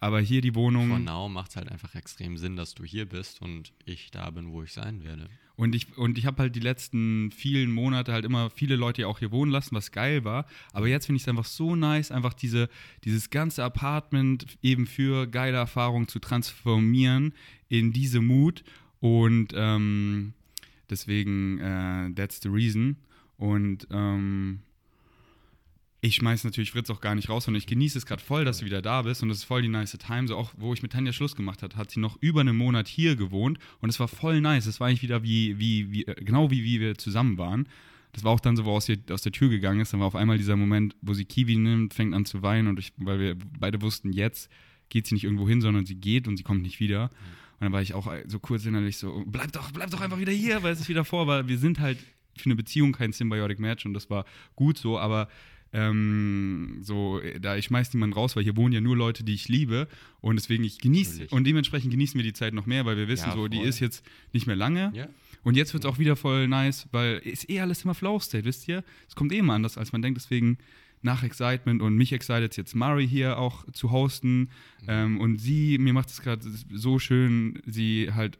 aber 0.00 0.20
hier 0.20 0.40
die 0.40 0.54
Wohnung. 0.54 0.88
For 0.88 0.98
now 0.98 1.28
macht 1.28 1.50
es 1.50 1.56
halt 1.56 1.70
einfach 1.70 1.94
extrem 1.94 2.36
Sinn, 2.36 2.56
dass 2.56 2.74
du 2.74 2.84
hier 2.84 3.06
bist 3.06 3.40
und 3.40 3.72
ich 3.84 4.10
da 4.10 4.30
bin, 4.30 4.52
wo 4.52 4.62
ich 4.62 4.72
sein 4.72 5.02
werde. 5.02 5.28
Und 5.56 5.74
ich, 5.74 5.96
und 5.96 6.18
ich 6.18 6.26
habe 6.26 6.42
halt 6.42 6.56
die 6.56 6.60
letzten 6.60 7.30
vielen 7.30 7.70
Monate 7.70 8.12
halt 8.12 8.24
immer 8.24 8.50
viele 8.50 8.76
Leute 8.76 9.02
ja 9.02 9.08
auch 9.08 9.20
hier 9.20 9.30
wohnen 9.30 9.52
lassen, 9.52 9.74
was 9.74 9.92
geil 9.92 10.24
war. 10.24 10.46
Aber 10.72 10.88
jetzt 10.88 11.06
finde 11.06 11.18
ich 11.18 11.22
es 11.22 11.28
einfach 11.28 11.44
so 11.44 11.76
nice, 11.76 12.10
einfach 12.10 12.34
diese, 12.34 12.68
dieses 13.04 13.30
ganze 13.30 13.62
Apartment 13.62 14.58
eben 14.62 14.86
für 14.86 15.26
geile 15.28 15.56
Erfahrungen 15.56 16.08
zu 16.08 16.18
transformieren 16.18 17.32
in 17.68 17.92
diese 17.92 18.20
Mut. 18.20 18.64
Und 18.98 19.52
ähm, 19.54 20.34
deswegen, 20.90 21.60
äh, 21.60 22.12
that's 22.14 22.40
the 22.42 22.48
reason. 22.48 22.96
Und 23.36 23.86
ähm, 23.90 24.60
ich 26.04 26.16
schmeiß 26.16 26.44
natürlich 26.44 26.72
Fritz 26.72 26.90
auch 26.90 27.00
gar 27.00 27.14
nicht 27.14 27.30
raus, 27.30 27.44
sondern 27.44 27.58
ich 27.58 27.66
genieße 27.66 27.96
es 27.96 28.04
gerade 28.04 28.22
voll, 28.22 28.44
dass 28.44 28.58
du 28.58 28.66
wieder 28.66 28.82
da 28.82 29.00
bist 29.02 29.22
und 29.22 29.30
es 29.30 29.38
ist 29.38 29.44
voll 29.44 29.62
die 29.62 29.68
nice 29.68 29.92
Time. 29.92 30.28
So 30.28 30.36
auch, 30.36 30.52
wo 30.58 30.74
ich 30.74 30.82
mit 30.82 30.92
Tanja 30.92 31.14
Schluss 31.14 31.34
gemacht 31.34 31.62
habe, 31.62 31.74
hat 31.76 31.90
sie 31.90 31.98
noch 31.98 32.18
über 32.20 32.42
einen 32.42 32.56
Monat 32.56 32.88
hier 32.88 33.16
gewohnt 33.16 33.58
und 33.80 33.88
es 33.88 33.98
war 33.98 34.08
voll 34.08 34.42
nice. 34.42 34.66
Es 34.66 34.80
war 34.80 34.88
eigentlich 34.88 35.02
wieder 35.02 35.22
wie, 35.22 35.58
wie, 35.58 35.90
wie, 35.90 36.06
äh, 36.06 36.14
genau 36.22 36.50
wie, 36.50 36.62
wie 36.62 36.78
wir 36.78 36.96
zusammen 36.98 37.38
waren. 37.38 37.68
Das 38.12 38.22
war 38.22 38.32
auch 38.32 38.40
dann 38.40 38.54
so, 38.54 38.66
wo 38.66 38.72
aus, 38.72 38.86
aus 39.10 39.22
der 39.22 39.32
Tür 39.32 39.48
gegangen 39.48 39.80
ist. 39.80 39.94
Dann 39.94 40.00
war 40.00 40.06
auf 40.06 40.14
einmal 40.14 40.36
dieser 40.36 40.56
Moment, 40.56 40.94
wo 41.00 41.14
sie 41.14 41.24
Kiwi 41.24 41.56
nimmt, 41.56 41.94
fängt 41.94 42.14
an 42.14 42.26
zu 42.26 42.42
weinen 42.42 42.68
und 42.68 42.78
ich, 42.78 42.92
weil 42.98 43.18
wir 43.18 43.36
beide 43.58 43.80
wussten, 43.80 44.12
jetzt 44.12 44.50
geht 44.90 45.06
sie 45.06 45.14
nicht 45.14 45.24
irgendwo 45.24 45.48
hin, 45.48 45.62
sondern 45.62 45.86
sie 45.86 45.96
geht 45.96 46.28
und 46.28 46.36
sie 46.36 46.42
kommt 46.42 46.60
nicht 46.62 46.80
wieder. 46.80 47.04
Und 47.04 47.62
dann 47.62 47.72
war 47.72 47.80
ich 47.80 47.94
auch 47.94 48.12
so 48.26 48.38
kurz 48.40 48.66
innerlich 48.66 48.98
so, 48.98 49.24
bleib 49.26 49.52
doch, 49.52 49.70
bleib 49.72 49.90
doch 49.90 50.02
einfach 50.02 50.18
wieder 50.18 50.32
hier, 50.32 50.62
weil 50.62 50.74
es 50.74 50.80
ist 50.80 50.88
wieder 50.90 51.06
vor, 51.06 51.26
weil 51.26 51.48
wir 51.48 51.56
sind 51.56 51.80
halt 51.80 51.98
für 52.36 52.46
eine 52.46 52.56
Beziehung 52.56 52.92
kein 52.92 53.12
Symbiotic 53.12 53.58
Match 53.58 53.86
und 53.86 53.94
das 53.94 54.10
war 54.10 54.26
gut 54.54 54.76
so, 54.76 54.98
aber 54.98 55.28
ähm, 55.74 56.78
so, 56.82 57.20
da 57.40 57.56
ich 57.56 57.66
schmeiß 57.66 57.92
niemanden 57.92 58.14
raus, 58.14 58.36
weil 58.36 58.44
hier 58.44 58.56
wohnen 58.56 58.72
ja 58.72 58.80
nur 58.80 58.96
Leute, 58.96 59.24
die 59.24 59.34
ich 59.34 59.48
liebe. 59.48 59.88
Und 60.20 60.36
deswegen 60.36 60.64
ich 60.64 60.78
genieße 60.78 61.26
und 61.30 61.44
dementsprechend 61.46 61.90
genießen 61.90 62.16
wir 62.16 62.22
die 62.22 62.32
Zeit 62.32 62.54
noch 62.54 62.64
mehr, 62.64 62.86
weil 62.86 62.96
wir 62.96 63.08
wissen 63.08 63.28
ja, 63.28 63.34
so, 63.34 63.48
die 63.48 63.60
ist 63.60 63.80
jetzt 63.80 64.04
nicht 64.32 64.46
mehr 64.46 64.56
lange. 64.56 64.92
Ja. 64.94 65.08
und 65.42 65.56
jetzt 65.56 65.74
wird 65.74 65.84
es 65.84 65.90
auch 65.90 65.98
wieder 65.98 66.16
voll 66.16 66.48
nice, 66.48 66.86
weil 66.92 67.18
ist 67.18 67.50
eh 67.50 67.60
alles 67.60 67.84
immer 67.84 67.94
Flow 67.94 68.20
State, 68.20 68.44
wisst 68.44 68.68
ihr? 68.68 68.84
Es 69.08 69.16
kommt 69.16 69.32
eh 69.32 69.38
immer 69.38 69.54
anders, 69.54 69.76
als 69.76 69.92
man 69.92 70.00
denkt, 70.00 70.18
deswegen 70.18 70.58
nach 71.02 71.22
Excitement 71.22 71.82
und 71.82 71.96
mich 71.96 72.12
excited 72.12 72.56
jetzt 72.56 72.74
Mari 72.74 73.06
hier 73.06 73.38
auch 73.38 73.70
zu 73.72 73.90
hosten. 73.90 74.38
Mhm. 74.40 74.48
ähm, 74.88 75.20
und 75.20 75.38
sie, 75.38 75.76
mir 75.78 75.92
macht 75.92 76.08
es 76.08 76.22
gerade 76.22 76.48
so 76.72 76.98
schön, 76.98 77.60
sie 77.66 78.10
halt 78.14 78.38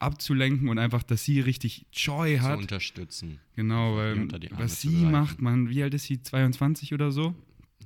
abzulenken 0.00 0.68
und 0.68 0.78
einfach, 0.78 1.02
dass 1.02 1.24
sie 1.24 1.40
richtig 1.40 1.86
Joy 1.92 2.38
hat. 2.38 2.56
Zu 2.56 2.62
unterstützen. 2.62 3.38
Genau, 3.56 3.96
weil 3.96 4.28
was 4.52 4.80
sie 4.80 5.04
macht, 5.04 5.40
man, 5.40 5.68
wie 5.68 5.82
alt 5.82 5.94
ist 5.94 6.04
sie? 6.04 6.22
22 6.22 6.94
oder 6.94 7.12
so? 7.12 7.34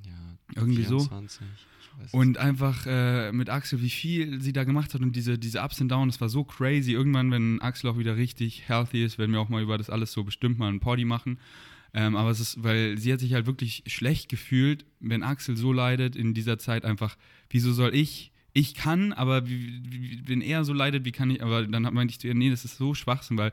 Ja, 0.05 0.37
irgendwie 0.55 0.83
24. 0.83 1.39
so. 1.39 1.45
Und 2.11 2.37
einfach 2.37 2.85
äh, 2.87 3.31
mit 3.31 3.49
Axel, 3.49 3.81
wie 3.81 3.89
viel 3.89 4.41
sie 4.41 4.53
da 4.53 4.63
gemacht 4.63 4.93
hat 4.93 5.01
und 5.01 5.15
diese, 5.15 5.37
diese 5.37 5.61
Ups 5.61 5.79
und 5.79 5.89
Downs, 5.89 6.15
das 6.15 6.21
war 6.21 6.29
so 6.29 6.43
crazy. 6.43 6.91
Irgendwann, 6.91 7.31
wenn 7.31 7.61
Axel 7.61 7.89
auch 7.89 7.97
wieder 7.97 8.17
richtig 8.17 8.67
healthy 8.67 9.03
ist, 9.03 9.17
werden 9.17 9.31
wir 9.31 9.39
auch 9.39 9.49
mal 9.49 9.63
über 9.63 9.77
das 9.77 9.89
alles 9.89 10.11
so 10.11 10.23
bestimmt 10.23 10.59
mal 10.59 10.67
ein 10.67 10.79
Poddy 10.79 11.05
machen. 11.05 11.39
Ähm, 11.93 12.17
aber 12.17 12.29
es 12.29 12.41
ist, 12.41 12.61
weil 12.61 12.97
sie 12.97 13.13
hat 13.13 13.21
sich 13.21 13.33
halt 13.33 13.45
wirklich 13.45 13.83
schlecht 13.87 14.27
gefühlt, 14.27 14.85
wenn 14.99 15.23
Axel 15.23 15.55
so 15.55 15.71
leidet 15.71 16.17
in 16.17 16.33
dieser 16.33 16.59
Zeit 16.59 16.83
einfach, 16.83 17.17
wieso 17.49 17.71
soll 17.71 17.95
ich 17.95 18.33
ich 18.55 18.73
kann, 18.73 19.11
aber 19.11 19.47
wie, 19.49 19.81
wie, 19.85 20.21
wenn 20.25 20.39
er 20.39 20.63
so 20.63 20.71
leidet, 20.71 21.03
wie 21.03 21.11
kann 21.11 21.29
ich, 21.29 21.43
aber 21.43 21.67
dann 21.67 21.83
meinte 21.93 22.13
ich 22.13 22.19
zu 22.19 22.27
ihr, 22.27 22.33
nee, 22.33 22.49
das 22.49 22.63
ist 22.63 22.77
so 22.77 22.93
Schwachsinn, 22.93 23.37
weil 23.37 23.51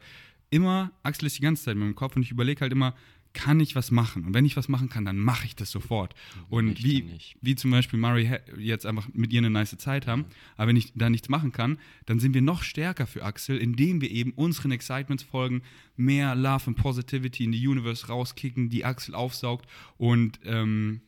immer, 0.49 0.93
Axel 1.03 1.27
ist 1.27 1.39
die 1.39 1.43
ganze 1.43 1.65
Zeit 1.65 1.77
mit 1.77 1.89
dem 1.89 1.97
Kopf 1.97 2.15
und 2.15 2.23
ich 2.23 2.31
überlege 2.31 2.61
halt 2.61 2.73
immer, 2.73 2.95
kann 3.33 3.59
ich 3.59 3.75
was 3.75 3.91
machen? 3.91 4.25
Und 4.25 4.35
wenn 4.35 4.45
ich 4.45 4.57
was 4.57 4.69
machen 4.69 4.89
kann, 4.91 5.05
dann 5.05 5.19
mache 5.19 5.47
ich 5.47 5.57
das 5.57 5.73
sofort. 5.73 6.15
Und 6.51 6.85
wie, 6.85 7.19
wie 7.41 7.57
zum 7.57 7.73
Beispiel 7.73 7.99
Murray 7.99 8.31
jetzt 8.59 8.87
einfach 8.87 9.09
mit 9.13 9.33
ihr 9.33 9.39
eine 9.39 9.51
nice 9.51 9.77
Zeit 9.77 10.07
haben, 10.07 10.25
aber 10.57 10.69
wenn 10.69 10.77
ich 10.77 10.93
da 10.95 11.11
nichts 11.11 11.29
machen 11.29 11.51
kann, 11.51 11.79
dann 12.07 12.21
sind 12.21 12.33
wir 12.33 12.43
noch 12.43 12.63
stärker 12.63 13.09
für 13.09 13.25
Axel, 13.25 13.59
indem 13.59 14.03
wir 14.03 14.11
eben 14.11 14.33
unseren 14.35 14.71
Excitements 14.71 15.25
folgen, 15.25 15.63
mehr 15.97 16.37
Love 16.37 16.69
and 16.69 16.77
Positivity 16.77 17.43
in 17.43 17.53
die 17.53 17.67
Universe 17.67 18.07
rauskicken, 18.07 18.71
die 18.71 18.85
Axel 18.85 19.17
aufsaugt 19.17 19.67
und 19.97 20.39
ähm, 20.45 21.01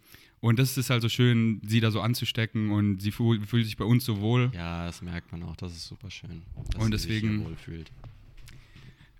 und 0.44 0.58
das 0.58 0.76
ist 0.76 0.90
also 0.90 1.08
schön, 1.08 1.58
sie 1.64 1.80
da 1.80 1.90
so 1.90 2.02
anzustecken 2.02 2.70
und 2.70 3.00
sie 3.00 3.12
fühlt, 3.12 3.46
fühlt 3.46 3.64
sich 3.64 3.78
bei 3.78 3.86
uns 3.86 4.04
so 4.04 4.20
wohl. 4.20 4.50
Ja, 4.54 4.84
das 4.84 5.00
merkt 5.00 5.32
man 5.32 5.42
auch, 5.42 5.56
das 5.56 5.72
ist 5.72 5.86
super 5.86 6.10
schön. 6.10 6.42
und 6.78 6.90
deswegen. 6.90 7.38
Sich 7.38 7.46
wohlfühlt. 7.46 7.90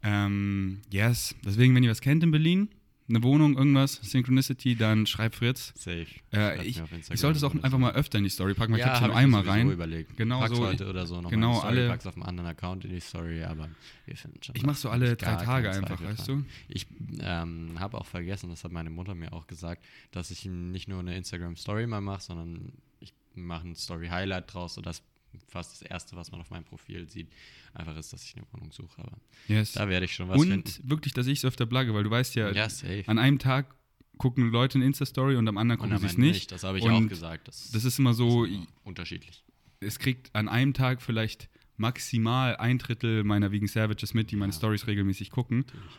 Ähm, 0.02 0.82
yes, 0.90 1.34
deswegen, 1.42 1.74
wenn 1.74 1.82
ihr 1.82 1.90
was 1.90 2.02
kennt 2.02 2.22
in 2.22 2.30
Berlin, 2.30 2.68
eine 3.08 3.22
Wohnung, 3.22 3.56
irgendwas, 3.56 3.96
Synchronicity, 4.02 4.76
dann 4.76 5.06
schreib 5.06 5.34
Fritz. 5.34 5.72
Safe. 5.76 6.06
Äh, 6.32 6.64
ich, 6.64 6.80
ich 7.10 7.20
sollte 7.20 7.36
es 7.36 7.44
auch 7.44 7.54
einfach 7.54 7.78
mal 7.78 7.92
öfter 7.92 8.18
in 8.18 8.24
die 8.24 8.30
Story 8.30 8.54
packen, 8.54 8.72
weil 8.72 8.80
ja, 8.80 8.86
ich 8.86 8.92
habe 8.92 9.06
schon 9.06 9.14
einmal 9.14 9.42
rein. 9.42 9.70
Überlegt. 9.70 10.16
Genau 10.16 10.40
Pack's 10.40 10.56
so. 10.56 10.66
heute 10.66 10.88
oder 10.88 11.06
so 11.06 11.20
noch 11.20 11.30
genau, 11.30 11.58
Story, 11.58 11.66
alle. 11.68 11.88
Pack's 11.88 12.06
auf 12.06 12.14
einem 12.14 12.22
anderen 12.22 12.48
Account 12.48 12.84
in 12.84 12.90
die 12.90 13.00
Story, 13.00 13.42
aber 13.42 13.68
wir 14.06 14.16
finden 14.16 14.42
schon. 14.42 14.56
Ich 14.56 14.64
mache 14.64 14.76
so 14.76 14.88
alle 14.88 15.16
drei 15.16 15.36
Tage 15.36 15.70
einfach, 15.70 16.02
weißt 16.02 16.28
du? 16.28 16.44
Ich 16.68 16.86
ähm, 17.20 17.78
habe 17.78 17.98
auch 17.98 18.06
vergessen, 18.06 18.48
das 18.48 18.64
hat 18.64 18.72
meine 18.72 18.90
Mutter 18.90 19.14
mir 19.14 19.32
auch 19.32 19.46
gesagt, 19.46 19.84
dass 20.10 20.30
ich 20.30 20.46
nicht 20.46 20.88
nur 20.88 21.00
eine 21.00 21.14
Instagram 21.16 21.56
Story 21.56 21.86
mal 21.86 22.00
mache, 22.00 22.22
sondern 22.22 22.72
ich 23.00 23.12
mache 23.34 23.68
ein 23.68 23.74
Story 23.74 24.08
Highlight 24.08 24.54
draus, 24.54 24.74
sodass 24.74 25.02
fast 25.48 25.72
das 25.72 25.82
Erste, 25.82 26.16
was 26.16 26.30
man 26.30 26.40
auf 26.40 26.50
meinem 26.50 26.64
Profil 26.64 27.08
sieht, 27.08 27.28
einfach 27.72 27.96
ist, 27.96 28.12
dass 28.12 28.24
ich 28.24 28.36
eine 28.36 28.46
Wohnung 28.52 28.72
suche. 28.72 29.02
Aber 29.02 29.18
yes. 29.48 29.72
da 29.72 29.88
werde 29.88 30.06
ich 30.06 30.14
schon 30.14 30.28
was 30.28 30.40
und 30.40 30.48
finden. 30.48 30.82
Und 30.82 30.90
wirklich, 30.90 31.12
dass 31.12 31.26
ich 31.26 31.38
es 31.38 31.44
öfter 31.44 31.66
blagge, 31.66 31.94
weil 31.94 32.04
du 32.04 32.10
weißt 32.10 32.34
ja, 32.34 32.50
ja 32.50 32.68
an 33.06 33.18
einem 33.18 33.38
Tag 33.38 33.74
gucken 34.18 34.50
Leute 34.50 34.78
eine 34.78 34.84
Insta-Story 34.86 35.36
und 35.36 35.48
am 35.48 35.58
anderen 35.58 35.80
gucken 35.80 35.98
sie 35.98 36.06
es 36.06 36.18
nicht. 36.18 36.34
nicht. 36.34 36.52
Das 36.52 36.64
habe 36.64 36.78
ich 36.78 36.84
und 36.84 36.92
auch 36.92 37.08
gesagt. 37.08 37.48
Das, 37.48 37.70
das 37.70 37.84
ist 37.84 37.98
immer 37.98 38.14
so. 38.14 38.44
Ist 38.44 38.54
immer 38.54 38.66
unterschiedlich. 38.84 39.44
Es 39.80 39.98
kriegt 39.98 40.34
an 40.34 40.48
einem 40.48 40.72
Tag 40.72 41.02
vielleicht 41.02 41.48
maximal 41.76 42.56
ein 42.56 42.78
Drittel 42.78 43.24
meiner 43.24 43.50
Vegan 43.50 43.68
Savages 43.68 44.14
mit, 44.14 44.30
die 44.30 44.36
meine 44.36 44.52
ja. 44.52 44.56
Stories 44.56 44.86
regelmäßig 44.86 45.30
gucken. 45.30 45.58
Natürlich. 45.58 45.98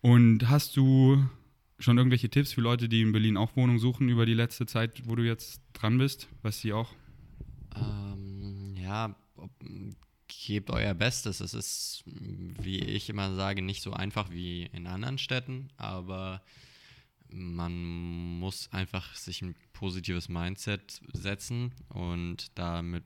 Und 0.00 0.48
hast 0.48 0.76
du 0.76 1.24
schon 1.78 1.98
irgendwelche 1.98 2.28
Tipps 2.28 2.52
für 2.52 2.60
Leute, 2.60 2.88
die 2.88 3.00
in 3.00 3.12
Berlin 3.12 3.36
auch 3.36 3.56
Wohnung 3.56 3.78
suchen 3.78 4.08
über 4.08 4.26
die 4.26 4.34
letzte 4.34 4.66
Zeit, 4.66 5.02
wo 5.06 5.16
du 5.16 5.22
jetzt 5.22 5.60
dran 5.72 5.98
bist, 5.98 6.28
was 6.42 6.60
sie 6.60 6.72
auch 6.72 6.92
ähm, 7.74 8.23
ja, 8.84 9.14
ob, 9.36 9.50
gebt 10.28 10.70
euer 10.70 10.94
Bestes. 10.94 11.40
Es 11.40 11.54
ist, 11.54 12.04
wie 12.06 12.78
ich 12.78 13.08
immer 13.08 13.34
sage, 13.34 13.62
nicht 13.62 13.82
so 13.82 13.92
einfach 13.92 14.30
wie 14.30 14.64
in 14.64 14.86
anderen 14.86 15.18
Städten, 15.18 15.68
aber 15.76 16.42
man 17.30 18.38
muss 18.38 18.72
einfach 18.72 19.14
sich 19.14 19.42
ein 19.42 19.56
positives 19.72 20.28
Mindset 20.28 21.00
setzen 21.12 21.72
und 21.88 22.56
da 22.56 22.82
mit 22.82 23.04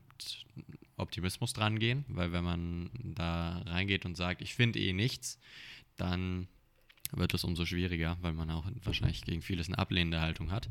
Optimismus 0.97 1.53
dran 1.53 1.79
gehen, 1.79 2.05
weil 2.09 2.33
wenn 2.33 2.45
man 2.45 2.91
da 3.03 3.63
reingeht 3.67 4.05
und 4.05 4.17
sagt, 4.17 4.43
ich 4.43 4.55
finde 4.55 4.81
eh 4.81 4.93
nichts, 4.93 5.39
dann 5.97 6.49
wird 7.13 7.35
es 7.35 7.45
umso 7.45 7.65
schwieriger, 7.65 8.17
weil 8.21 8.33
man 8.33 8.51
auch 8.51 8.65
wahrscheinlich 8.85 9.23
gegen 9.23 9.43
vieles 9.43 9.69
eine 9.69 9.79
ablehnende 9.79 10.21
Haltung 10.21 10.51
hat. 10.51 10.69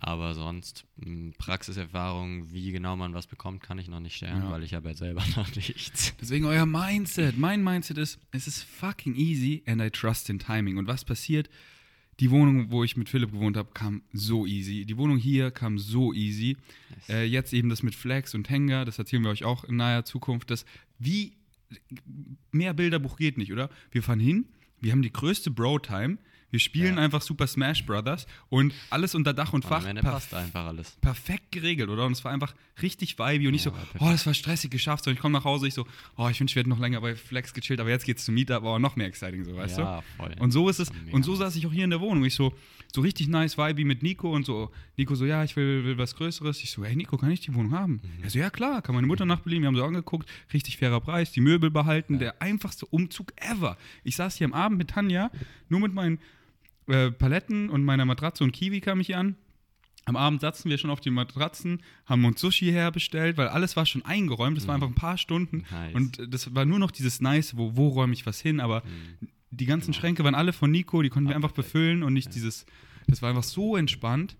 Aber 0.00 0.34
sonst 0.34 0.84
hm, 1.00 1.34
Praxiserfahrung, 1.38 2.52
wie 2.52 2.72
genau 2.72 2.96
man 2.96 3.14
was 3.14 3.26
bekommt, 3.26 3.62
kann 3.62 3.78
ich 3.78 3.88
noch 3.88 4.00
nicht 4.00 4.16
stellen, 4.16 4.42
ja. 4.42 4.50
weil 4.50 4.62
ich 4.62 4.74
habe 4.74 4.88
ja 4.88 4.94
selber 4.94 5.24
noch 5.36 5.54
nichts. 5.54 6.14
Deswegen 6.20 6.46
euer 6.46 6.66
Mindset. 6.66 7.38
Mein 7.38 7.62
Mindset 7.62 7.98
ist, 7.98 8.18
es 8.30 8.46
ist 8.46 8.62
fucking 8.62 9.14
easy 9.14 9.62
and 9.66 9.80
I 9.82 9.90
trust 9.90 10.30
in 10.30 10.38
timing. 10.38 10.78
Und 10.78 10.86
was 10.86 11.04
passiert? 11.04 11.48
Die 12.20 12.30
Wohnung, 12.30 12.70
wo 12.70 12.82
ich 12.82 12.96
mit 12.96 13.10
Philipp 13.10 13.32
gewohnt 13.32 13.58
habe, 13.58 13.68
kam 13.74 14.02
so 14.12 14.46
easy. 14.46 14.86
Die 14.86 14.96
Wohnung 14.96 15.18
hier 15.18 15.50
kam 15.50 15.78
so 15.78 16.14
easy. 16.14 16.56
Nice. 16.88 17.08
Äh, 17.10 17.24
jetzt 17.24 17.52
eben 17.52 17.68
das 17.68 17.82
mit 17.82 17.94
Flex 17.94 18.34
und 18.34 18.48
Hänger, 18.48 18.86
das 18.86 18.98
erzählen 18.98 19.22
wir 19.22 19.30
euch 19.30 19.44
auch 19.44 19.64
in 19.64 19.76
naher 19.76 20.06
Zukunft. 20.06 20.50
Das 20.50 20.64
wie 20.98 21.34
mehr 22.52 22.74
Bilderbuch 22.74 23.16
geht 23.16 23.38
nicht, 23.38 23.52
oder? 23.52 23.70
Wir 23.90 24.02
fahren 24.02 24.20
hin, 24.20 24.46
wir 24.80 24.92
haben 24.92 25.02
die 25.02 25.12
größte 25.12 25.50
Bro-Time. 25.50 26.18
Wir 26.50 26.60
spielen 26.60 26.96
ja. 26.96 27.02
einfach 27.02 27.22
Super 27.22 27.46
Smash 27.46 27.84
Brothers 27.84 28.26
und 28.48 28.72
alles 28.90 29.14
unter 29.14 29.34
Dach 29.34 29.52
und 29.52 29.64
Fach. 29.64 29.84
Am 29.86 29.96
passt 29.96 30.32
einfach 30.32 30.66
alles. 30.66 30.92
Perfekt 31.00 31.52
geregelt, 31.52 31.90
oder? 31.90 32.06
Und 32.06 32.12
es 32.12 32.24
war 32.24 32.32
einfach 32.32 32.54
richtig 32.82 33.18
vibey 33.18 33.46
und 33.46 33.52
nicht 33.52 33.64
ja, 33.64 33.72
so, 33.72 34.04
oh, 34.04 34.10
das 34.10 34.26
war 34.26 34.34
stressig 34.34 34.70
geschafft. 34.70 35.04
So, 35.04 35.10
ich 35.10 35.18
komme 35.18 35.38
nach 35.38 35.44
Hause, 35.44 35.66
ich 35.66 35.74
so, 35.74 35.86
oh, 36.16 36.28
ich 36.28 36.38
wünsche, 36.38 36.54
wir 36.54 36.60
hätten 36.60 36.70
noch 36.70 36.78
länger 36.78 37.00
bei 37.00 37.16
Flex 37.16 37.54
gechillt, 37.54 37.80
aber 37.80 37.90
jetzt 37.90 38.04
geht's 38.04 38.24
zum 38.24 38.34
Meetup, 38.34 38.58
aber 38.58 38.78
noch 38.78 38.96
mehr 38.96 39.06
exciting, 39.06 39.44
so, 39.44 39.56
weißt 39.56 39.78
ja, 39.78 39.96
du? 39.96 40.22
Voll. 40.22 40.36
Und 40.38 40.50
so 40.50 40.68
ist 40.68 40.78
es. 40.78 40.90
Und 41.10 41.24
so 41.24 41.34
saß 41.34 41.56
ich 41.56 41.66
auch 41.66 41.72
hier 41.72 41.84
in 41.84 41.90
der 41.90 42.00
Wohnung. 42.00 42.24
Ich 42.24 42.34
so, 42.34 42.52
so 42.94 43.00
richtig 43.00 43.28
nice 43.28 43.58
vibey 43.58 43.84
mit 43.84 44.02
Nico 44.02 44.32
und 44.32 44.46
so. 44.46 44.70
Nico 44.96 45.14
so, 45.14 45.24
ja, 45.24 45.44
ich 45.44 45.56
will, 45.56 45.84
will 45.84 45.98
was 45.98 46.14
Größeres. 46.16 46.62
Ich 46.62 46.70
so, 46.70 46.84
hey 46.84 46.96
Nico, 46.96 47.16
kann 47.16 47.30
ich 47.30 47.40
die 47.40 47.54
Wohnung 47.54 47.72
haben? 47.72 48.00
Mhm. 48.02 48.22
Er 48.24 48.30
so, 48.30 48.38
ja 48.38 48.50
klar, 48.50 48.82
kann 48.82 48.94
meine 48.94 49.06
Mutter 49.06 49.26
nachbelegen. 49.26 49.62
Wir 49.62 49.68
haben 49.68 49.76
so 49.76 49.84
angeguckt, 49.84 50.28
richtig 50.52 50.76
fairer 50.78 51.00
Preis, 51.00 51.32
die 51.32 51.40
Möbel 51.40 51.70
behalten, 51.70 52.14
ja. 52.14 52.18
der 52.20 52.42
einfachste 52.42 52.86
Umzug 52.86 53.32
ever. 53.36 53.76
Ich 54.04 54.16
saß 54.16 54.36
hier 54.36 54.46
am 54.46 54.52
Abend 54.52 54.78
mit 54.78 54.90
Tanja, 54.90 55.30
nur 55.68 55.80
mit 55.80 55.92
meinen 55.92 56.18
äh, 56.88 57.10
Paletten 57.10 57.70
und 57.70 57.84
meiner 57.84 58.04
Matratze 58.04 58.44
und 58.44 58.52
Kiwi 58.52 58.80
kam 58.80 59.00
ich 59.00 59.16
an. 59.16 59.36
Am 60.06 60.14
Abend 60.14 60.40
saßen 60.40 60.70
wir 60.70 60.78
schon 60.78 60.90
auf 60.90 61.00
die 61.00 61.10
Matratzen, 61.10 61.82
haben 62.06 62.24
uns 62.24 62.40
Sushi 62.40 62.66
herbestellt, 62.66 63.36
weil 63.36 63.48
alles 63.48 63.74
war 63.74 63.86
schon 63.86 64.04
eingeräumt. 64.04 64.56
Das 64.56 64.64
mhm. 64.64 64.68
war 64.68 64.74
einfach 64.76 64.86
ein 64.86 64.94
paar 64.94 65.18
Stunden. 65.18 65.64
Nice. 65.68 65.94
Und 65.94 66.32
das 66.32 66.54
war 66.54 66.64
nur 66.64 66.78
noch 66.78 66.92
dieses 66.92 67.20
Nice, 67.20 67.56
wo, 67.56 67.76
wo 67.76 67.88
räume 67.88 68.12
ich 68.12 68.24
was 68.24 68.40
hin. 68.40 68.60
Aber 68.60 68.82
mhm. 68.84 69.28
die 69.50 69.66
ganzen 69.66 69.90
genau. 69.90 70.00
Schränke 70.00 70.22
waren 70.22 70.36
alle 70.36 70.52
von 70.52 70.70
Nico, 70.70 71.02
die 71.02 71.08
konnten 71.08 71.28
wir 71.28 71.34
einfach 71.34 71.50
befüllen 71.50 72.04
und 72.04 72.12
nicht 72.12 72.28
ja. 72.28 72.32
dieses. 72.34 72.66
Das 73.08 73.20
war 73.20 73.30
einfach 73.30 73.42
so 73.42 73.76
entspannt. 73.76 74.36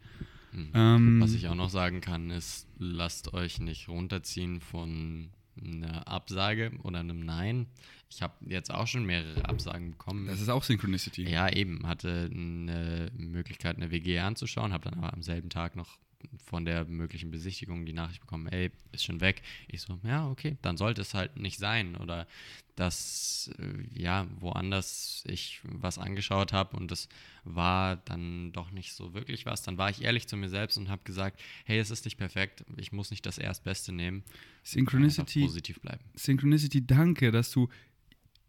Mhm. 0.52 0.70
Ähm, 0.72 1.20
was 1.20 1.34
ich 1.34 1.48
auch 1.48 1.56
noch 1.56 1.70
sagen 1.70 2.00
kann, 2.00 2.30
ist, 2.30 2.68
lasst 2.78 3.34
euch 3.34 3.58
nicht 3.58 3.88
runterziehen 3.88 4.60
von 4.60 5.30
einer 5.60 6.06
Absage 6.06 6.72
oder 6.84 7.00
einem 7.00 7.24
Nein. 7.24 7.66
Ich 8.10 8.22
habe 8.22 8.34
jetzt 8.46 8.72
auch 8.72 8.86
schon 8.86 9.04
mehrere 9.04 9.48
Absagen 9.48 9.90
bekommen. 9.90 10.26
Das 10.26 10.40
ist 10.40 10.48
auch 10.48 10.62
Synchronicity. 10.62 11.28
Ja, 11.28 11.52
eben. 11.52 11.86
Hatte 11.86 12.30
eine 12.32 13.10
Möglichkeit, 13.16 13.76
eine 13.76 13.90
WG 13.90 14.18
anzuschauen, 14.20 14.72
habe 14.72 14.88
dann 14.88 14.98
aber 14.98 15.12
am 15.12 15.22
selben 15.22 15.50
Tag 15.50 15.76
noch 15.76 15.98
von 16.44 16.64
der 16.64 16.84
möglichen 16.84 17.30
Besichtigung 17.30 17.84
die 17.84 17.92
Nachricht 17.92 18.20
bekommen, 18.20 18.46
ey, 18.48 18.70
ist 18.92 19.04
schon 19.04 19.20
weg. 19.20 19.42
Ich 19.68 19.82
so, 19.82 19.98
ja, 20.02 20.28
okay, 20.28 20.56
dann 20.62 20.76
sollte 20.76 21.02
es 21.02 21.14
halt 21.14 21.36
nicht 21.36 21.58
sein. 21.58 21.96
Oder 21.96 22.26
dass, 22.74 23.50
äh, 23.58 24.00
ja, 24.00 24.26
woanders 24.38 25.24
ich 25.26 25.60
was 25.64 25.98
angeschaut 25.98 26.52
habe 26.52 26.76
und 26.76 26.92
es 26.92 27.08
war 27.44 27.96
dann 27.96 28.52
doch 28.52 28.70
nicht 28.70 28.92
so 28.92 29.14
wirklich 29.14 29.46
was. 29.46 29.62
Dann 29.62 29.78
war 29.78 29.90
ich 29.90 30.02
ehrlich 30.02 30.28
zu 30.28 30.36
mir 30.36 30.48
selbst 30.48 30.76
und 30.76 30.88
habe 30.88 31.02
gesagt, 31.04 31.40
hey, 31.64 31.78
es 31.78 31.90
ist 31.90 32.04
nicht 32.04 32.16
perfekt, 32.16 32.64
ich 32.76 32.92
muss 32.92 33.10
nicht 33.10 33.24
das 33.24 33.38
Erstbeste 33.38 33.92
nehmen. 33.92 34.24
Synchronicity. 34.62 35.40
Positiv 35.42 35.80
bleiben. 35.80 36.04
Synchronicity, 36.14 36.86
danke, 36.86 37.30
dass 37.30 37.50
du 37.50 37.68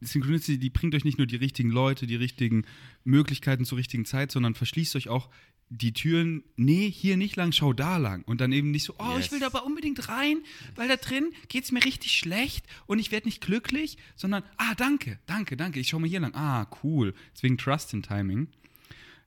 Synchronicity, 0.01 0.59
die 0.59 0.69
bringt 0.69 0.93
euch 0.95 1.05
nicht 1.05 1.17
nur 1.17 1.27
die 1.27 1.35
richtigen 1.35 1.69
Leute, 1.69 2.07
die 2.07 2.15
richtigen 2.15 2.65
Möglichkeiten 3.03 3.65
zur 3.65 3.77
richtigen 3.77 4.05
Zeit, 4.05 4.31
sondern 4.31 4.53
verschließt 4.55 4.95
euch 4.95 5.09
auch 5.09 5.29
die 5.69 5.91
Türen, 5.91 6.43
nee, 6.55 6.89
hier 6.89 7.17
nicht 7.17 7.35
lang, 7.35 7.51
schau 7.51 7.73
da 7.73 7.97
lang. 7.97 8.23
Und 8.23 8.39
dann 8.39 8.51
eben 8.51 8.71
nicht 8.71 8.83
so, 8.83 8.95
oh, 8.99 9.15
yes. 9.15 9.25
ich 9.25 9.31
will 9.31 9.39
da 9.39 9.47
aber 9.47 9.65
unbedingt 9.65 10.07
rein, 10.07 10.37
weil 10.75 10.87
da 10.87 10.95
drin 10.95 11.31
geht 11.49 11.65
es 11.65 11.71
mir 11.71 11.83
richtig 11.83 12.13
schlecht 12.13 12.65
und 12.85 12.99
ich 12.99 13.11
werde 13.11 13.27
nicht 13.27 13.41
glücklich, 13.41 13.97
sondern, 14.15 14.43
ah, 14.57 14.75
danke, 14.75 15.19
danke, 15.25 15.57
danke, 15.57 15.79
ich 15.79 15.89
schau 15.89 15.99
mal 15.99 16.07
hier 16.07 16.21
lang. 16.21 16.33
Ah, 16.35 16.67
cool. 16.83 17.13
Deswegen 17.33 17.57
Trust 17.57 17.93
in 17.93 18.01
Timing. 18.01 18.47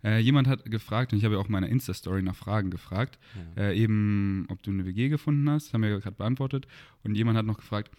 Äh, 0.03 0.21
jemand 0.21 0.49
hat 0.49 0.65
gefragt, 0.71 1.13
und 1.13 1.19
ich 1.19 1.25
habe 1.25 1.35
ja 1.35 1.41
auch 1.41 1.49
meine 1.49 1.69
Insta-Story 1.69 2.23
nach 2.23 2.37
Fragen 2.37 2.71
gefragt, 2.71 3.19
ja. 3.57 3.65
äh, 3.65 3.77
eben, 3.77 4.47
ob 4.49 4.63
du 4.63 4.71
eine 4.71 4.87
WG 4.87 5.11
gefunden 5.11 5.49
hast, 5.51 5.75
haben 5.75 5.83
wir 5.83 5.91
gerade 5.91 6.17
beantwortet. 6.17 6.67
Und 7.03 7.17
jemand 7.17 7.37
hat 7.37 7.45
noch 7.45 7.59
gefragt, 7.59 7.91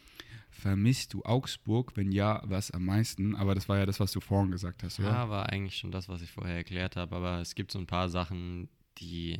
Vermisst 0.51 1.13
du 1.13 1.23
Augsburg? 1.23 1.93
Wenn 1.95 2.11
ja, 2.11 2.41
was 2.43 2.71
am 2.71 2.85
meisten? 2.85 3.35
Aber 3.35 3.55
das 3.55 3.69
war 3.69 3.77
ja 3.77 3.85
das, 3.85 3.99
was 3.99 4.11
du 4.11 4.19
vorhin 4.19 4.51
gesagt 4.51 4.83
hast, 4.83 4.99
oder? 4.99 5.09
Ja, 5.09 5.29
war 5.29 5.49
eigentlich 5.49 5.77
schon 5.77 5.91
das, 5.91 6.09
was 6.09 6.21
ich 6.21 6.29
vorher 6.29 6.55
erklärt 6.55 6.97
habe. 6.97 7.15
Aber 7.15 7.39
es 7.39 7.55
gibt 7.55 7.71
so 7.71 7.79
ein 7.79 7.87
paar 7.87 8.09
Sachen, 8.09 8.69
die 8.97 9.39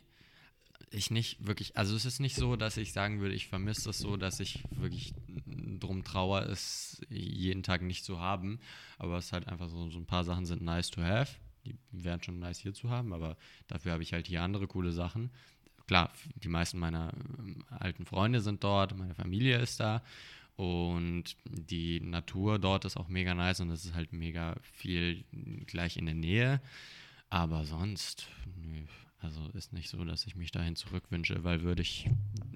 ich 0.89 1.11
nicht 1.11 1.45
wirklich, 1.45 1.77
also 1.77 1.95
es 1.95 2.05
ist 2.05 2.19
nicht 2.19 2.35
so, 2.35 2.55
dass 2.55 2.77
ich 2.77 2.91
sagen 2.93 3.19
würde, 3.19 3.35
ich 3.35 3.47
vermisse 3.47 3.89
es 3.89 3.99
so, 3.99 4.17
dass 4.17 4.39
ich 4.39 4.63
wirklich 4.71 5.13
drum 5.79 6.03
trauere, 6.03 6.45
es 6.45 7.01
jeden 7.09 7.63
Tag 7.63 7.81
nicht 7.81 8.03
zu 8.03 8.19
haben. 8.19 8.59
Aber 8.97 9.17
es 9.17 9.25
ist 9.25 9.33
halt 9.33 9.47
einfach 9.47 9.69
so, 9.69 9.89
so 9.89 9.99
ein 9.99 10.05
paar 10.05 10.23
Sachen 10.23 10.45
sind 10.45 10.61
nice 10.61 10.89
to 10.89 11.01
have. 11.01 11.35
Die 11.65 11.75
wären 11.91 12.23
schon 12.23 12.39
nice 12.39 12.59
hier 12.59 12.73
zu 12.73 12.89
haben, 12.89 13.13
aber 13.13 13.37
dafür 13.67 13.91
habe 13.91 14.03
ich 14.03 14.13
halt 14.13 14.27
hier 14.27 14.41
andere 14.41 14.67
coole 14.67 14.91
Sachen. 14.91 15.29
Klar, 15.87 16.11
die 16.35 16.49
meisten 16.49 16.79
meiner 16.79 17.13
ähm, 17.37 17.63
alten 17.69 18.05
Freunde 18.05 18.41
sind 18.41 18.63
dort, 18.63 18.97
meine 18.97 19.13
Familie 19.13 19.59
ist 19.59 19.79
da 19.79 20.01
und 20.55 21.35
die 21.45 21.99
Natur 22.01 22.59
dort 22.59 22.85
ist 22.85 22.97
auch 22.97 23.07
mega 23.07 23.33
nice 23.33 23.61
und 23.61 23.69
es 23.71 23.85
ist 23.85 23.93
halt 23.93 24.13
mega 24.13 24.55
viel 24.61 25.23
gleich 25.65 25.97
in 25.97 26.05
der 26.05 26.15
Nähe. 26.15 26.61
Aber 27.29 27.65
sonst, 27.65 28.27
nö, 28.61 28.83
also 29.19 29.47
ist 29.53 29.73
nicht 29.73 29.89
so, 29.89 30.03
dass 30.03 30.25
ich 30.25 30.35
mich 30.35 30.51
dahin 30.51 30.75
zurückwünsche, 30.75 31.43
weil 31.43 31.61
würde 31.61 31.81
ich 31.81 32.09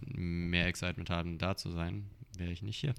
mehr 0.05 0.67
Excitement 0.67 1.09
haben, 1.09 1.37
da 1.37 1.55
zu 1.55 1.71
sein, 1.71 2.09
wäre 2.37 2.51
ich 2.51 2.61
nicht 2.61 2.77
hier. 2.77 2.93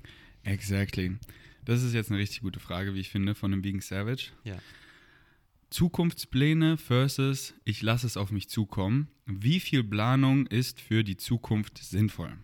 Exactly. 0.45 1.19
Das 1.65 1.83
ist 1.83 1.93
jetzt 1.93 2.11
eine 2.11 2.21
richtig 2.21 2.41
gute 2.41 2.61
Frage, 2.61 2.95
wie 2.95 3.01
ich 3.01 3.11
finde, 3.11 3.35
von 3.35 3.51
dem 3.51 3.63
Being 3.63 3.81
Savage. 3.81 4.31
Ja. 4.45 4.57
Zukunftspläne 5.71 6.77
versus 6.77 7.55
ich 7.65 7.83
lasse 7.83 8.07
es 8.07 8.17
auf 8.17 8.31
mich 8.31 8.49
zukommen. 8.49 9.09
Wie 9.27 9.59
viel 9.59 9.83
Planung 9.83 10.47
ist 10.47 10.81
für 10.81 11.03
die 11.03 11.17
Zukunft 11.17 11.79
sinnvoll? 11.79 12.39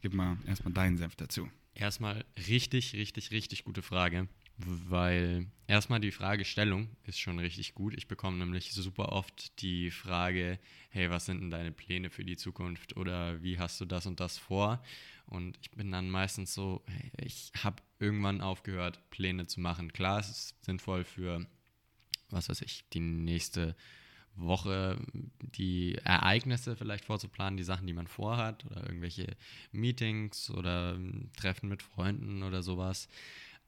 Gib 0.00 0.14
mal 0.14 0.38
erstmal 0.46 0.72
deinen 0.72 0.96
Senf 0.96 1.16
dazu. 1.16 1.48
Erstmal 1.78 2.24
richtig, 2.48 2.92
richtig, 2.94 3.30
richtig 3.30 3.62
gute 3.62 3.82
Frage, 3.82 4.26
weil 4.56 5.46
erstmal 5.68 6.00
die 6.00 6.10
Fragestellung 6.10 6.88
ist 7.04 7.20
schon 7.20 7.38
richtig 7.38 7.76
gut. 7.76 7.94
Ich 7.96 8.08
bekomme 8.08 8.36
nämlich 8.36 8.72
super 8.72 9.12
oft 9.12 9.62
die 9.62 9.92
Frage, 9.92 10.58
hey, 10.90 11.08
was 11.08 11.26
sind 11.26 11.40
denn 11.40 11.50
deine 11.50 11.70
Pläne 11.70 12.10
für 12.10 12.24
die 12.24 12.36
Zukunft 12.36 12.96
oder 12.96 13.40
wie 13.44 13.60
hast 13.60 13.80
du 13.80 13.84
das 13.84 14.06
und 14.06 14.18
das 14.18 14.38
vor? 14.38 14.82
Und 15.26 15.56
ich 15.62 15.70
bin 15.70 15.92
dann 15.92 16.10
meistens 16.10 16.52
so, 16.52 16.84
ich 17.16 17.52
habe 17.62 17.80
irgendwann 18.00 18.40
aufgehört, 18.40 19.08
Pläne 19.10 19.46
zu 19.46 19.60
machen. 19.60 19.92
Klar, 19.92 20.18
es 20.18 20.30
ist 20.30 20.64
sinnvoll 20.64 21.04
für, 21.04 21.46
was 22.30 22.48
weiß 22.48 22.60
ich, 22.62 22.88
die 22.92 22.98
nächste 23.00 23.76
Woche 24.38 24.98
die 25.40 25.96
Ereignisse 26.04 26.76
vielleicht 26.76 27.04
vorzuplanen, 27.04 27.56
die 27.56 27.64
Sachen, 27.64 27.86
die 27.86 27.92
man 27.92 28.06
vorhat 28.06 28.64
oder 28.66 28.82
irgendwelche 28.84 29.36
Meetings 29.72 30.50
oder 30.50 30.94
ähm, 30.94 31.30
Treffen 31.36 31.68
mit 31.68 31.82
Freunden 31.82 32.42
oder 32.42 32.62
sowas. 32.62 33.08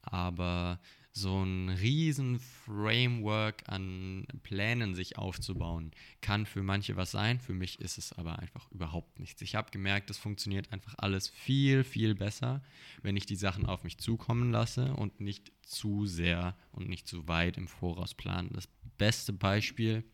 Aber 0.01 0.79
so 1.13 1.43
ein 1.43 1.69
riesen 1.69 2.39
Framework 2.39 3.63
an 3.67 4.25
Plänen 4.43 4.95
sich 4.95 5.17
aufzubauen, 5.17 5.91
kann 6.21 6.45
für 6.45 6.63
manche 6.63 6.95
was 6.95 7.11
sein. 7.11 7.39
Für 7.39 7.53
mich 7.53 7.81
ist 7.81 7.97
es 7.97 8.13
aber 8.13 8.39
einfach 8.39 8.71
überhaupt 8.71 9.19
nichts. 9.19 9.41
Ich 9.41 9.55
habe 9.55 9.71
gemerkt, 9.71 10.09
es 10.09 10.17
funktioniert 10.17 10.71
einfach 10.71 10.95
alles 10.97 11.27
viel, 11.27 11.83
viel 11.83 12.15
besser, 12.15 12.63
wenn 13.01 13.17
ich 13.17 13.25
die 13.25 13.35
Sachen 13.35 13.65
auf 13.65 13.83
mich 13.83 13.97
zukommen 13.97 14.51
lasse 14.51 14.93
und 14.93 15.19
nicht 15.19 15.51
zu 15.63 16.05
sehr 16.05 16.55
und 16.71 16.87
nicht 16.87 17.07
zu 17.07 17.27
weit 17.27 17.57
im 17.57 17.67
Voraus 17.67 18.13
planen. 18.13 18.49
Das 18.53 18.69
beste 18.97 19.33
Beispiel 19.33 20.05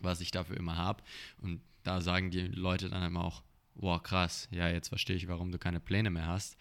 was 0.00 0.20
ich 0.20 0.30
dafür 0.30 0.56
immer 0.56 0.76
habe. 0.76 1.02
Und 1.38 1.60
da 1.82 2.00
sagen 2.00 2.30
die 2.30 2.46
Leute 2.46 2.88
dann 2.88 3.02
immer 3.02 3.24
auch, 3.24 3.42
boah, 3.74 4.02
krass, 4.02 4.48
ja, 4.50 4.68
jetzt 4.68 4.88
verstehe 4.88 5.16
ich, 5.16 5.28
warum 5.28 5.52
du 5.52 5.58
keine 5.58 5.80
Pläne 5.80 6.10
mehr 6.10 6.26
hast, 6.26 6.56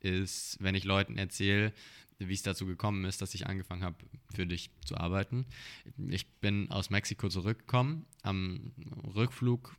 ist, 0.00 0.58
wenn 0.60 0.74
ich 0.74 0.84
Leuten 0.84 1.16
erzähle, 1.16 1.72
wie 2.18 2.32
es 2.32 2.42
dazu 2.42 2.66
gekommen 2.66 3.04
ist, 3.04 3.20
dass 3.20 3.34
ich 3.34 3.46
angefangen 3.46 3.84
habe, 3.84 3.96
für 4.34 4.46
dich 4.46 4.70
zu 4.84 4.96
arbeiten. 4.96 5.46
Ich 6.08 6.26
bin 6.40 6.70
aus 6.70 6.88
Mexiko 6.90 7.28
zurückgekommen. 7.28 8.06
Am 8.22 8.72
Rückflug, 9.14 9.76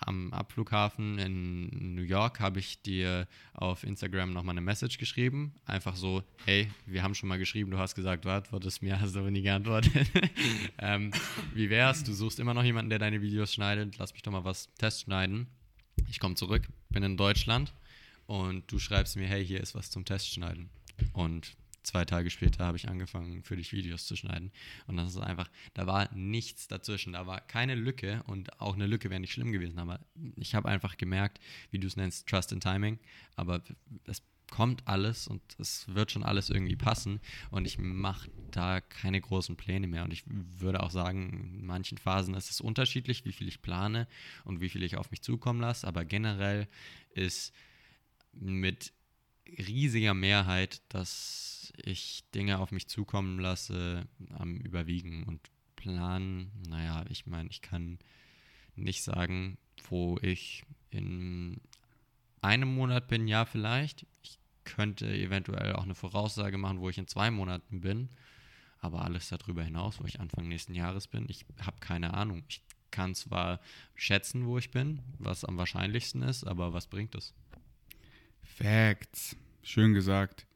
am 0.00 0.32
Abflughafen 0.32 1.18
in 1.18 1.94
New 1.94 2.02
York 2.02 2.40
habe 2.40 2.58
ich 2.58 2.80
dir 2.82 3.28
auf 3.52 3.84
Instagram 3.84 4.32
nochmal 4.32 4.54
eine 4.54 4.62
Message 4.62 4.98
geschrieben. 4.98 5.54
Einfach 5.66 5.96
so, 5.96 6.22
hey, 6.46 6.70
wir 6.86 7.02
haben 7.02 7.14
schon 7.14 7.28
mal 7.28 7.38
geschrieben, 7.38 7.70
du 7.70 7.78
hast 7.78 7.94
gesagt, 7.94 8.24
du 8.24 8.30
antwortest 8.30 8.82
mir, 8.82 9.00
hast 9.00 9.16
aber 9.16 9.30
nie 9.30 9.42
geantwortet. 9.42 10.10
ähm, 10.78 11.12
wie 11.54 11.68
wär's? 11.68 12.02
Du 12.02 12.14
suchst 12.14 12.38
immer 12.40 12.54
noch 12.54 12.64
jemanden, 12.64 12.90
der 12.90 12.98
deine 12.98 13.20
Videos 13.20 13.52
schneidet. 13.52 13.98
Lass 13.98 14.12
mich 14.12 14.22
doch 14.22 14.32
mal 14.32 14.44
was 14.44 14.72
testschneiden. 14.74 15.46
Ich 16.08 16.18
komme 16.18 16.34
zurück, 16.34 16.66
bin 16.88 17.02
in 17.02 17.16
Deutschland 17.16 17.72
und 18.26 18.70
du 18.72 18.78
schreibst 18.78 19.16
mir, 19.16 19.26
hey, 19.26 19.44
hier 19.44 19.60
ist 19.60 19.74
was 19.74 19.90
zum 19.90 20.04
Testschneiden. 20.04 20.70
Und 21.12 21.56
zwei 21.84 22.04
Tage 22.04 22.30
später 22.30 22.64
habe 22.64 22.76
ich 22.76 22.88
angefangen, 22.88 23.42
für 23.42 23.56
dich 23.56 23.72
Videos 23.72 24.06
zu 24.06 24.16
schneiden. 24.16 24.50
Und 24.86 24.96
das 24.96 25.10
ist 25.10 25.18
einfach, 25.18 25.48
da 25.74 25.86
war 25.86 26.12
nichts 26.14 26.66
dazwischen. 26.66 27.12
Da 27.12 27.26
war 27.26 27.40
keine 27.40 27.74
Lücke 27.74 28.22
und 28.26 28.60
auch 28.60 28.74
eine 28.74 28.86
Lücke 28.86 29.10
wäre 29.10 29.20
nicht 29.20 29.32
schlimm 29.32 29.52
gewesen. 29.52 29.78
Aber 29.78 30.00
ich 30.36 30.54
habe 30.54 30.68
einfach 30.68 30.96
gemerkt, 30.96 31.40
wie 31.70 31.78
du 31.78 31.86
es 31.86 31.96
nennst, 31.96 32.26
Trust 32.26 32.52
in 32.52 32.60
Timing. 32.60 32.98
Aber 33.36 33.62
es 34.06 34.22
kommt 34.50 34.86
alles 34.86 35.26
und 35.26 35.42
es 35.58 35.86
wird 35.88 36.12
schon 36.12 36.22
alles 36.22 36.48
irgendwie 36.48 36.76
passen. 36.76 37.20
Und 37.50 37.66
ich 37.66 37.78
mache 37.78 38.30
da 38.50 38.80
keine 38.80 39.20
großen 39.20 39.56
Pläne 39.56 39.86
mehr. 39.86 40.04
Und 40.04 40.12
ich 40.12 40.24
würde 40.26 40.82
auch 40.82 40.90
sagen, 40.90 41.58
in 41.58 41.66
manchen 41.66 41.98
Phasen 41.98 42.34
ist 42.34 42.50
es 42.50 42.60
unterschiedlich, 42.60 43.24
wie 43.24 43.32
viel 43.32 43.48
ich 43.48 43.62
plane 43.62 44.06
und 44.44 44.60
wie 44.60 44.68
viel 44.68 44.82
ich 44.82 44.96
auf 44.96 45.10
mich 45.10 45.22
zukommen 45.22 45.60
lasse. 45.60 45.86
Aber 45.86 46.04
generell 46.04 46.66
ist 47.14 47.52
mit 48.32 48.92
riesiger 49.46 50.14
Mehrheit, 50.14 50.82
dass 50.88 51.72
ich 51.76 52.24
Dinge 52.34 52.58
auf 52.58 52.70
mich 52.70 52.88
zukommen 52.88 53.38
lasse, 53.38 54.06
am 54.30 54.56
Überwiegen 54.56 55.24
und 55.24 55.40
planen. 55.76 56.50
Naja, 56.68 57.04
ich 57.08 57.26
meine, 57.26 57.50
ich 57.50 57.62
kann 57.62 57.98
nicht 58.76 59.02
sagen, 59.02 59.58
wo 59.88 60.18
ich 60.22 60.64
in 60.90 61.60
einem 62.40 62.74
Monat 62.74 63.08
bin, 63.08 63.26
ja, 63.28 63.44
vielleicht. 63.44 64.06
Ich 64.22 64.38
könnte 64.64 65.06
eventuell 65.06 65.74
auch 65.74 65.84
eine 65.84 65.94
Voraussage 65.94 66.58
machen, 66.58 66.80
wo 66.80 66.88
ich 66.88 66.98
in 66.98 67.08
zwei 67.08 67.30
Monaten 67.30 67.80
bin. 67.80 68.08
Aber 68.78 69.04
alles 69.04 69.28
darüber 69.28 69.62
hinaus, 69.62 70.00
wo 70.00 70.04
ich 70.04 70.20
Anfang 70.20 70.48
nächsten 70.48 70.74
Jahres 70.74 71.08
bin, 71.08 71.26
ich 71.28 71.46
habe 71.60 71.78
keine 71.80 72.14
Ahnung. 72.14 72.44
Ich 72.48 72.62
kann 72.90 73.14
zwar 73.14 73.60
schätzen, 73.94 74.46
wo 74.46 74.58
ich 74.58 74.70
bin, 74.70 75.00
was 75.18 75.44
am 75.44 75.56
wahrscheinlichsten 75.56 76.22
ist, 76.22 76.44
aber 76.44 76.72
was 76.72 76.86
bringt 76.86 77.14
es? 77.14 77.34
Facts. 78.56 79.36
Schön 79.62 79.94
gesagt. 79.94 80.46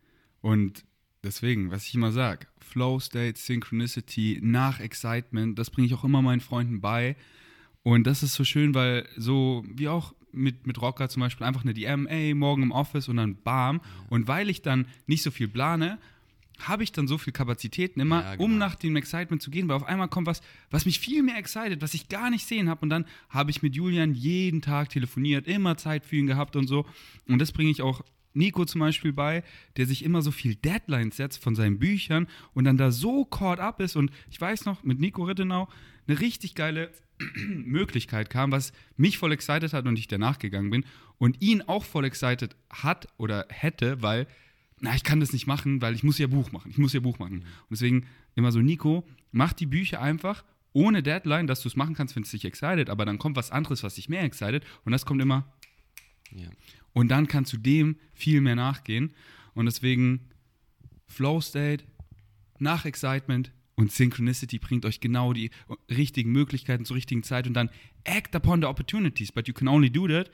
Und 0.41 0.85
deswegen, 1.25 1.71
was 1.71 1.87
ich 1.87 1.95
immer 1.95 2.13
sage, 2.13 2.47
Flow 2.61 3.01
State, 3.01 3.39
Synchronicity, 3.39 4.39
nach 4.43 4.79
Excitement, 4.81 5.59
das 5.59 5.71
bringe 5.71 5.87
ich 5.87 5.95
auch 5.95 6.05
immer 6.05 6.23
meinen 6.23 6.41
Freunden 6.41 6.81
bei. 6.81 7.17
Und 7.83 8.07
das 8.07 8.23
ist 8.23 8.35
so 8.35 8.45
schön, 8.45 8.75
weil 8.75 9.09
so 9.17 9.65
wie 9.69 9.89
auch 9.89 10.15
mit, 10.31 10.67
mit 10.67 10.81
Rocker 10.81 11.09
zum 11.09 11.21
Beispiel 11.21 11.47
einfach 11.47 11.63
eine 11.63 11.75
DM, 11.75 12.07
ey, 12.07 12.35
morgen 12.35 12.63
im 12.63 12.71
Office 12.71 13.09
und 13.09 13.17
dann 13.17 13.43
bam. 13.43 13.81
Und 14.11 14.29
weil 14.29 14.49
ich 14.51 14.63
dann 14.63 14.87
nicht 15.07 15.23
so 15.23 15.31
viel 15.31 15.49
plane, 15.49 15.99
habe 16.59 16.83
ich 16.83 16.93
dann 16.93 17.07
so 17.07 17.19
viel 17.19 17.33
Kapazitäten 17.33 18.01
immer, 18.01 18.23
ja, 18.23 18.33
genau. 18.33 18.45
um 18.45 18.59
nach 18.59 18.75
dem 18.75 18.97
Excitement 18.97 19.43
zu 19.43 19.51
gehen, 19.51 19.69
weil 19.69 19.77
auf 19.77 19.85
einmal 19.85 20.09
kommt 20.09 20.27
was, 20.27 20.41
was 20.71 20.85
mich 20.87 20.99
viel 20.99 21.23
mehr 21.23 21.37
excited, 21.37 21.83
was 21.83 21.95
ich 21.95 22.09
gar 22.09 22.31
nicht 22.31 22.47
sehen 22.47 22.69
habe. 22.69 22.81
Und 22.83 22.91
dann 22.91 23.05
habe 23.29 23.51
ich 23.51 23.63
mit 23.63 23.75
Julian 23.75 24.15
jeden 24.15 24.63
Tag 24.63 24.91
telefoniert, 24.91 25.47
immer 25.47 25.77
Zeit 25.77 26.05
für 26.05 26.17
ihn 26.17 26.27
gehabt 26.27 26.57
und 26.57 26.67
so. 26.67 26.87
Und 27.27 27.39
das 27.39 27.53
bringe 27.53 27.71
ich 27.71 27.83
auch 27.83 28.03
Nico 28.35 28.65
zum 28.65 28.81
Beispiel 28.81 29.13
bei, 29.13 29.43
der 29.77 29.87
sich 29.87 30.05
immer 30.05 30.23
so 30.23 30.31
viel 30.31 30.55
Deadlines 30.55 31.17
setzt 31.17 31.43
von 31.43 31.55
seinen 31.55 31.79
Büchern 31.79 32.29
und 32.55 32.65
dann 32.65 32.77
da 32.77 32.91
so 32.91 33.25
caught 33.25 33.59
up 33.61 33.81
ist. 33.81 33.97
Und 33.97 34.11
ich 34.31 34.41
weiß 34.41 34.65
noch, 34.65 34.83
mit 34.85 35.01
Nico 35.01 35.25
Rittenau 35.25 35.69
eine 36.07 36.21
richtig 36.21 36.55
geile 36.55 36.91
Möglichkeit 37.49 38.31
kam, 38.31 38.53
was 38.53 38.73
mich 38.97 39.19
voll 39.19 39.33
excited 39.33 39.73
hat 39.73 39.87
und 39.87 39.99
ich 39.99 40.09
danach 40.09 40.39
gegangen 40.39 40.71
bin 40.71 40.85
und 41.19 41.43
ihn 41.43 41.63
auch 41.63 41.85
voll 41.85 42.05
excited 42.05 42.57
hat 42.71 43.09
oder 43.19 43.47
hätte, 43.51 44.03
weil, 44.03 44.27
na, 44.81 44.95
ich 44.95 45.05
kann 45.05 45.21
das 45.21 45.33
nicht 45.33 45.47
machen, 45.47 45.81
weil 45.83 45.95
ich 45.95 46.03
muss 46.03 46.19
ja 46.19 46.27
Buch 46.27 46.53
machen. 46.53 46.71
Ich 46.71 46.79
muss 46.79 46.93
ja 46.93 47.01
Buch 47.01 47.19
machen. 47.19 47.41
Und 47.41 47.71
deswegen 47.71 48.07
immer 48.35 48.53
so, 48.53 48.61
Nico, 48.61 49.07
mach 49.33 49.53
die 49.53 49.67
Bücher 49.67 50.01
einfach 50.01 50.45
ohne 50.73 51.03
Deadline, 51.03 51.47
dass 51.47 51.63
du 51.63 51.69
es 51.69 51.77
machen 51.77 51.95
kannst, 51.95 52.15
wenn 52.15 52.23
es 52.23 52.31
dich 52.31 52.45
excited, 52.45 52.91
aber 52.91 53.05
dann 53.05 53.19
kommt 53.19 53.37
was 53.37 53.51
anderes, 53.51 53.83
was 53.83 53.95
dich 53.95 54.09
mehr 54.09 54.23
excited 54.23 54.65
und 54.85 54.93
das 54.93 55.07
kommt 55.07 55.21
immer. 55.21 55.53
Ja. 56.31 56.49
Und 56.93 57.09
dann 57.09 57.27
kannst 57.27 57.53
du 57.53 57.57
dem 57.57 57.97
viel 58.13 58.41
mehr 58.41 58.57
nachgehen. 58.57 59.15
Und 59.55 59.67
deswegen 59.67 60.29
Flow 61.07 61.41
State, 61.41 61.85
nach 62.59 62.85
Excitement 62.85 63.53
und 63.77 63.93
Synchronicity 63.93 64.59
bringt 64.59 64.85
euch 64.85 65.01
genau 65.01 65.33
die 65.33 65.51
richtigen 65.89 66.33
Möglichkeiten 66.33 66.85
zur 66.85 66.97
richtigen 66.97 67.23
Zeit 67.23 67.47
und 67.47 67.55
dann 67.55 67.71
act 68.05 68.35
upon 68.35 68.61
the 68.61 68.67
opportunities. 68.67 69.33
But 69.33 69.49
you 69.49 69.55
can 69.55 69.69
only 69.69 69.91
do 69.91 70.09
that, 70.09 70.31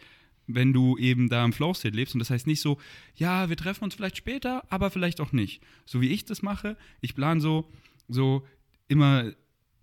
wenn 0.47 0.73
du 0.73 0.97
eben 0.99 1.29
da 1.29 1.45
im 1.45 1.53
Flow 1.53 1.73
State 1.75 1.97
lebst. 1.97 2.15
Und 2.15 2.19
das 2.19 2.31
heißt 2.31 2.47
nicht 2.47 2.61
so, 2.61 2.79
ja, 3.17 3.49
wir 3.49 3.57
treffen 3.57 3.85
uns 3.85 3.95
vielleicht 3.95 4.17
später, 4.17 4.65
aber 4.71 4.91
vielleicht 4.91 5.21
auch 5.21 5.33
nicht. 5.33 5.63
So 5.87 6.01
wie 6.01 6.09
ich 6.09 6.25
das 6.25 6.43
mache, 6.43 6.77
ich 7.01 7.15
plane 7.15 7.41
so, 7.41 7.71
so 8.09 8.47
immer 8.89 9.33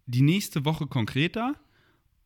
die 0.05 0.21
nächste 0.21 0.65
Woche 0.65 0.87
konkreter, 0.87 1.55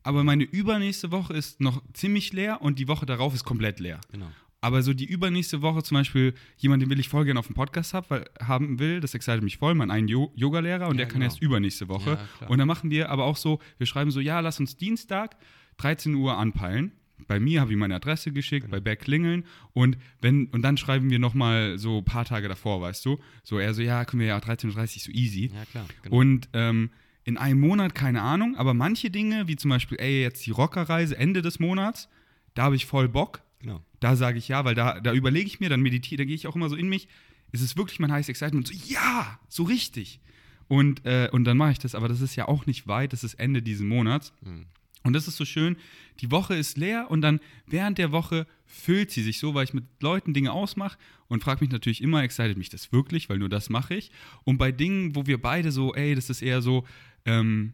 aber 0.02 0.22
meine 0.24 0.44
übernächste 0.44 1.10
Woche 1.10 1.32
ist 1.34 1.60
noch 1.60 1.82
ziemlich 1.92 2.32
leer 2.32 2.60
und 2.62 2.78
die 2.78 2.88
Woche 2.88 3.06
darauf 3.06 3.34
ist 3.34 3.44
komplett 3.44 3.80
leer. 3.80 4.00
Genau. 4.12 4.30
Aber 4.60 4.82
so 4.82 4.94
die 4.94 5.04
übernächste 5.04 5.62
Woche 5.62 5.82
zum 5.82 5.96
Beispiel, 5.96 6.34
jemand, 6.56 6.82
den 6.82 6.90
will 6.90 6.98
ich 6.98 7.08
voll 7.08 7.24
gerne 7.24 7.38
auf 7.38 7.46
dem 7.46 7.54
Podcast 7.54 7.94
hab, 7.94 8.10
weil, 8.10 8.24
haben 8.40 8.78
will, 8.78 9.00
das 9.00 9.14
excited 9.14 9.42
mich 9.42 9.58
voll, 9.58 9.74
mein 9.74 9.90
einen 9.90 10.08
Jo- 10.08 10.32
Yoga-Lehrer 10.34 10.88
und 10.88 10.94
Ja, 10.94 10.98
der 10.98 11.06
kann 11.06 11.20
genau. 11.20 11.24
erst 11.26 11.42
übernächste 11.42 11.88
Woche. 11.88 12.18
Ja, 12.40 12.46
und 12.48 12.58
dann 12.58 12.66
machen 12.66 12.90
wir 12.90 13.10
aber 13.10 13.24
auch 13.24 13.36
so, 13.36 13.60
wir 13.78 13.86
schreiben 13.86 14.10
so, 14.10 14.18
ja, 14.20 14.40
lass 14.40 14.58
uns 14.58 14.76
Dienstag 14.76 15.36
13 15.76 16.14
Uhr 16.14 16.36
anpeilen. 16.36 16.92
Bei 17.28 17.40
mir 17.40 17.60
habe 17.60 17.72
ich 17.72 17.78
meine 17.78 17.94
Adresse 17.96 18.30
geschickt, 18.32 18.66
Genau. 18.66 18.76
bei 18.76 18.80
Beck 18.80 19.00
klingeln 19.00 19.44
und 19.72 19.96
wenn 20.20 20.46
und 20.48 20.62
dann 20.62 20.76
schreiben 20.76 21.10
wir 21.10 21.18
nochmal 21.18 21.78
so 21.78 21.98
ein 21.98 22.04
paar 22.04 22.24
Tage 22.24 22.46
davor, 22.48 22.80
weißt 22.82 23.04
du? 23.06 23.18
So 23.42 23.58
er 23.58 23.72
so, 23.74 23.82
ja, 23.82 24.04
können 24.04 24.20
wir 24.20 24.28
ja 24.28 24.38
13.30 24.38 24.68
Uhr, 24.68 25.00
so 25.00 25.10
easy. 25.12 25.50
Ja, 25.54 25.64
klar. 25.64 25.86
Genau. 26.02 26.16
Und 26.16 26.48
ähm, 26.52 26.90
in 27.24 27.36
einem 27.38 27.58
Monat 27.60 27.94
keine 27.94 28.22
Ahnung, 28.22 28.54
aber 28.56 28.74
manche 28.74 29.10
Dinge, 29.10 29.48
wie 29.48 29.56
zum 29.56 29.70
Beispiel, 29.70 29.98
ey, 29.98 30.22
jetzt 30.22 30.46
die 30.46 30.50
Rockerreise 30.52 31.16
Ende 31.18 31.42
des 31.42 31.58
Monats, 31.58 32.08
da 32.54 32.64
habe 32.64 32.76
ich 32.76 32.86
voll 32.86 33.08
Bock. 33.08 33.42
genau. 33.60 33.82
Da 33.98 34.14
sage 34.14 34.36
ich 34.38 34.46
ja, 34.48 34.64
weil 34.66 34.74
da, 34.74 35.00
da 35.00 35.12
überlege 35.14 35.46
ich 35.46 35.58
mir, 35.58 35.68
dann 35.70 35.80
meditiere, 35.80 36.18
da 36.18 36.24
gehe 36.26 36.34
ich 36.34 36.46
auch 36.46 36.54
immer 36.54 36.68
so 36.68 36.76
in 36.76 36.88
mich, 36.88 37.08
ist 37.50 37.62
es 37.62 37.76
wirklich 37.78 37.98
mein 37.98 38.12
heißes 38.12 38.28
Excitement? 38.28 38.68
Und 38.70 38.76
so, 38.76 38.92
ja, 38.92 39.40
so 39.48 39.62
richtig. 39.64 40.20
Und, 40.68 41.04
äh, 41.06 41.28
und 41.32 41.44
dann 41.44 41.56
mache 41.56 41.72
ich 41.72 41.78
das, 41.78 41.94
aber 41.94 42.06
das 42.06 42.20
ist 42.20 42.36
ja 42.36 42.46
auch 42.46 42.66
nicht 42.66 42.86
weit, 42.86 43.12
das 43.14 43.24
ist 43.24 43.34
Ende 43.34 43.62
dieses 43.62 43.84
Monats. 43.84 44.32
Mhm. 44.42 44.66
Und 45.06 45.12
das 45.12 45.28
ist 45.28 45.36
so 45.36 45.44
schön, 45.44 45.76
die 46.20 46.32
Woche 46.32 46.54
ist 46.54 46.76
leer 46.76 47.10
und 47.10 47.20
dann 47.20 47.38
während 47.66 47.96
der 47.98 48.10
Woche 48.10 48.46
füllt 48.64 49.12
sie 49.12 49.22
sich 49.22 49.38
so, 49.38 49.54
weil 49.54 49.64
ich 49.64 49.72
mit 49.72 49.84
Leuten 50.00 50.34
Dinge 50.34 50.52
ausmache 50.52 50.98
und 51.28 51.44
frage 51.44 51.60
mich 51.64 51.70
natürlich 51.70 52.02
immer, 52.02 52.24
excited 52.24 52.58
mich 52.58 52.70
das 52.70 52.92
wirklich, 52.92 53.28
weil 53.28 53.38
nur 53.38 53.48
das 53.48 53.70
mache 53.70 53.94
ich. 53.94 54.10
Und 54.42 54.58
bei 54.58 54.72
Dingen, 54.72 55.14
wo 55.14 55.26
wir 55.26 55.40
beide 55.40 55.70
so, 55.70 55.94
ey, 55.94 56.16
das 56.16 56.28
ist 56.28 56.42
eher 56.42 56.60
so, 56.60 56.84
ähm, 57.24 57.72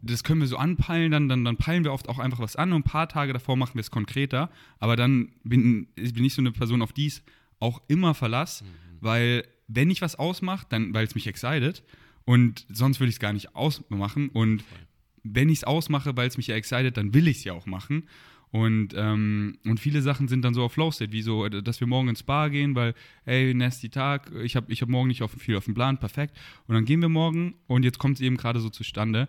das 0.00 0.24
können 0.24 0.40
wir 0.40 0.48
so 0.48 0.56
anpeilen, 0.56 1.12
dann, 1.12 1.28
dann, 1.28 1.44
dann 1.44 1.58
peilen 1.58 1.84
wir 1.84 1.92
oft 1.92 2.08
auch 2.08 2.18
einfach 2.18 2.40
was 2.40 2.56
an 2.56 2.72
und 2.72 2.80
ein 2.80 2.90
paar 2.90 3.08
Tage 3.08 3.34
davor 3.34 3.56
machen 3.56 3.74
wir 3.74 3.80
es 3.80 3.90
konkreter. 3.90 4.50
Aber 4.78 4.96
dann 4.96 5.30
bin, 5.44 5.88
bin 5.94 6.24
ich 6.24 6.32
so 6.32 6.40
eine 6.40 6.52
Person, 6.52 6.80
auf 6.80 6.94
die 6.94 7.08
ich 7.08 7.22
auch 7.60 7.82
immer 7.88 8.14
verlass, 8.14 8.64
weil 9.00 9.44
wenn 9.68 9.90
ich 9.90 10.00
was 10.00 10.16
ausmache, 10.16 10.66
dann, 10.70 10.94
weil 10.94 11.06
es 11.06 11.14
mich 11.14 11.26
excited. 11.26 11.82
Und 12.24 12.64
sonst 12.70 13.00
würde 13.00 13.10
ich 13.10 13.16
es 13.16 13.20
gar 13.20 13.34
nicht 13.34 13.54
ausmachen 13.54 14.30
und 14.30 14.64
wenn 15.24 15.48
ich 15.48 15.58
es 15.58 15.64
ausmache, 15.64 16.16
weil 16.16 16.28
es 16.28 16.36
mich 16.36 16.46
ja 16.46 16.54
excited, 16.54 16.96
dann 16.96 17.14
will 17.14 17.26
ich 17.28 17.38
es 17.38 17.44
ja 17.44 17.54
auch 17.54 17.66
machen. 17.66 18.04
Und, 18.50 18.94
ähm, 18.94 19.58
und 19.64 19.80
viele 19.80 20.00
Sachen 20.00 20.28
sind 20.28 20.44
dann 20.44 20.54
so 20.54 20.62
auf 20.62 20.74
Flow 20.74 20.92
State, 20.92 21.10
wie 21.10 21.22
so, 21.22 21.44
äh, 21.44 21.60
dass 21.60 21.80
wir 21.80 21.88
morgen 21.88 22.08
ins 22.08 22.22
Bar 22.22 22.50
gehen, 22.50 22.76
weil, 22.76 22.94
ey, 23.24 23.52
nasty 23.52 23.88
Tag, 23.88 24.30
ich 24.44 24.54
habe 24.54 24.72
ich 24.72 24.80
hab 24.80 24.88
morgen 24.88 25.08
nicht 25.08 25.22
auf, 25.22 25.32
viel 25.32 25.56
auf 25.56 25.64
dem 25.64 25.74
Plan, 25.74 25.98
perfekt. 25.98 26.36
Und 26.68 26.76
dann 26.76 26.84
gehen 26.84 27.00
wir 27.00 27.08
morgen 27.08 27.54
und 27.66 27.84
jetzt 27.84 27.98
kommt 27.98 28.14
es 28.14 28.20
eben 28.20 28.36
gerade 28.36 28.60
so 28.60 28.70
zustande. 28.70 29.28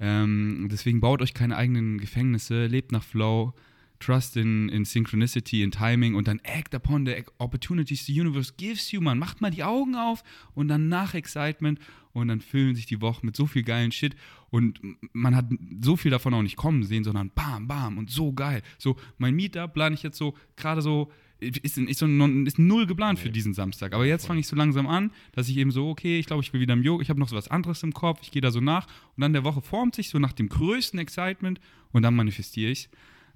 Ähm, 0.00 0.66
deswegen 0.68 1.00
baut 1.00 1.22
euch 1.22 1.32
keine 1.32 1.56
eigenen 1.56 1.98
Gefängnisse, 1.98 2.66
lebt 2.66 2.90
nach 2.90 3.04
Flow, 3.04 3.54
trust 3.98 4.36
in, 4.36 4.68
in 4.68 4.84
Synchronicity, 4.84 5.62
in 5.62 5.70
Timing 5.70 6.14
und 6.14 6.28
dann 6.28 6.38
act 6.40 6.74
upon 6.74 7.06
the 7.06 7.24
opportunities 7.38 8.06
the 8.06 8.20
universe 8.20 8.52
gives 8.56 8.92
you, 8.92 9.00
man. 9.00 9.18
Macht 9.18 9.40
mal 9.40 9.50
die 9.50 9.64
Augen 9.64 9.94
auf 9.94 10.22
und 10.54 10.68
dann 10.68 10.88
nach 10.88 11.14
Excitement 11.14 11.78
und 12.12 12.28
dann 12.28 12.40
füllen 12.40 12.74
sich 12.74 12.86
die 12.86 13.00
Wochen 13.00 13.26
mit 13.26 13.36
so 13.36 13.46
viel 13.46 13.62
geilen 13.62 13.92
Shit 13.92 14.16
und 14.50 14.80
man 15.12 15.34
hat 15.36 15.46
so 15.82 15.96
viel 15.96 16.10
davon 16.10 16.32
auch 16.34 16.42
nicht 16.42 16.56
kommen 16.56 16.82
sehen, 16.84 17.04
sondern 17.04 17.30
bam, 17.34 17.68
bam 17.68 17.98
und 17.98 18.10
so 18.10 18.32
geil. 18.32 18.62
So, 18.78 18.96
mein 19.18 19.34
Meetup 19.34 19.74
plane 19.74 19.94
ich 19.94 20.02
jetzt 20.02 20.16
so 20.16 20.34
gerade 20.56 20.80
so, 20.80 21.10
ist, 21.40 21.58
ist, 21.76 21.98
so 21.98 22.06
ist 22.06 22.58
null 22.58 22.86
geplant 22.86 23.18
für 23.18 23.26
Nee. 23.26 23.32
diesen 23.32 23.52
Samstag. 23.52 23.92
Aber 23.92 24.06
jetzt 24.06 24.26
fange 24.26 24.40
ich 24.40 24.46
so 24.46 24.56
langsam 24.56 24.86
an, 24.86 25.10
dass 25.32 25.48
ich 25.50 25.58
eben 25.58 25.70
so, 25.70 25.90
okay, 25.90 26.18
ich 26.18 26.26
glaube, 26.26 26.42
ich 26.42 26.52
will 26.52 26.60
wieder 26.60 26.72
im 26.72 26.82
Yoga, 26.82 27.02
ich 27.02 27.10
habe 27.10 27.20
noch 27.20 27.28
so 27.28 27.36
was 27.36 27.48
anderes 27.48 27.82
im 27.82 27.92
Kopf, 27.92 28.20
ich 28.22 28.30
gehe 28.30 28.40
da 28.40 28.50
so 28.50 28.60
nach 28.60 28.86
und 29.16 29.20
dann 29.20 29.34
der 29.34 29.44
Woche 29.44 29.60
formt 29.60 29.94
sich 29.94 30.08
so 30.08 30.18
nach 30.18 30.32
dem 30.32 30.48
größten 30.48 30.98
Excitement 30.98 31.60
und 31.92 32.02
dann 32.02 32.14
manifestiere 32.14 32.70
ich 32.70 32.88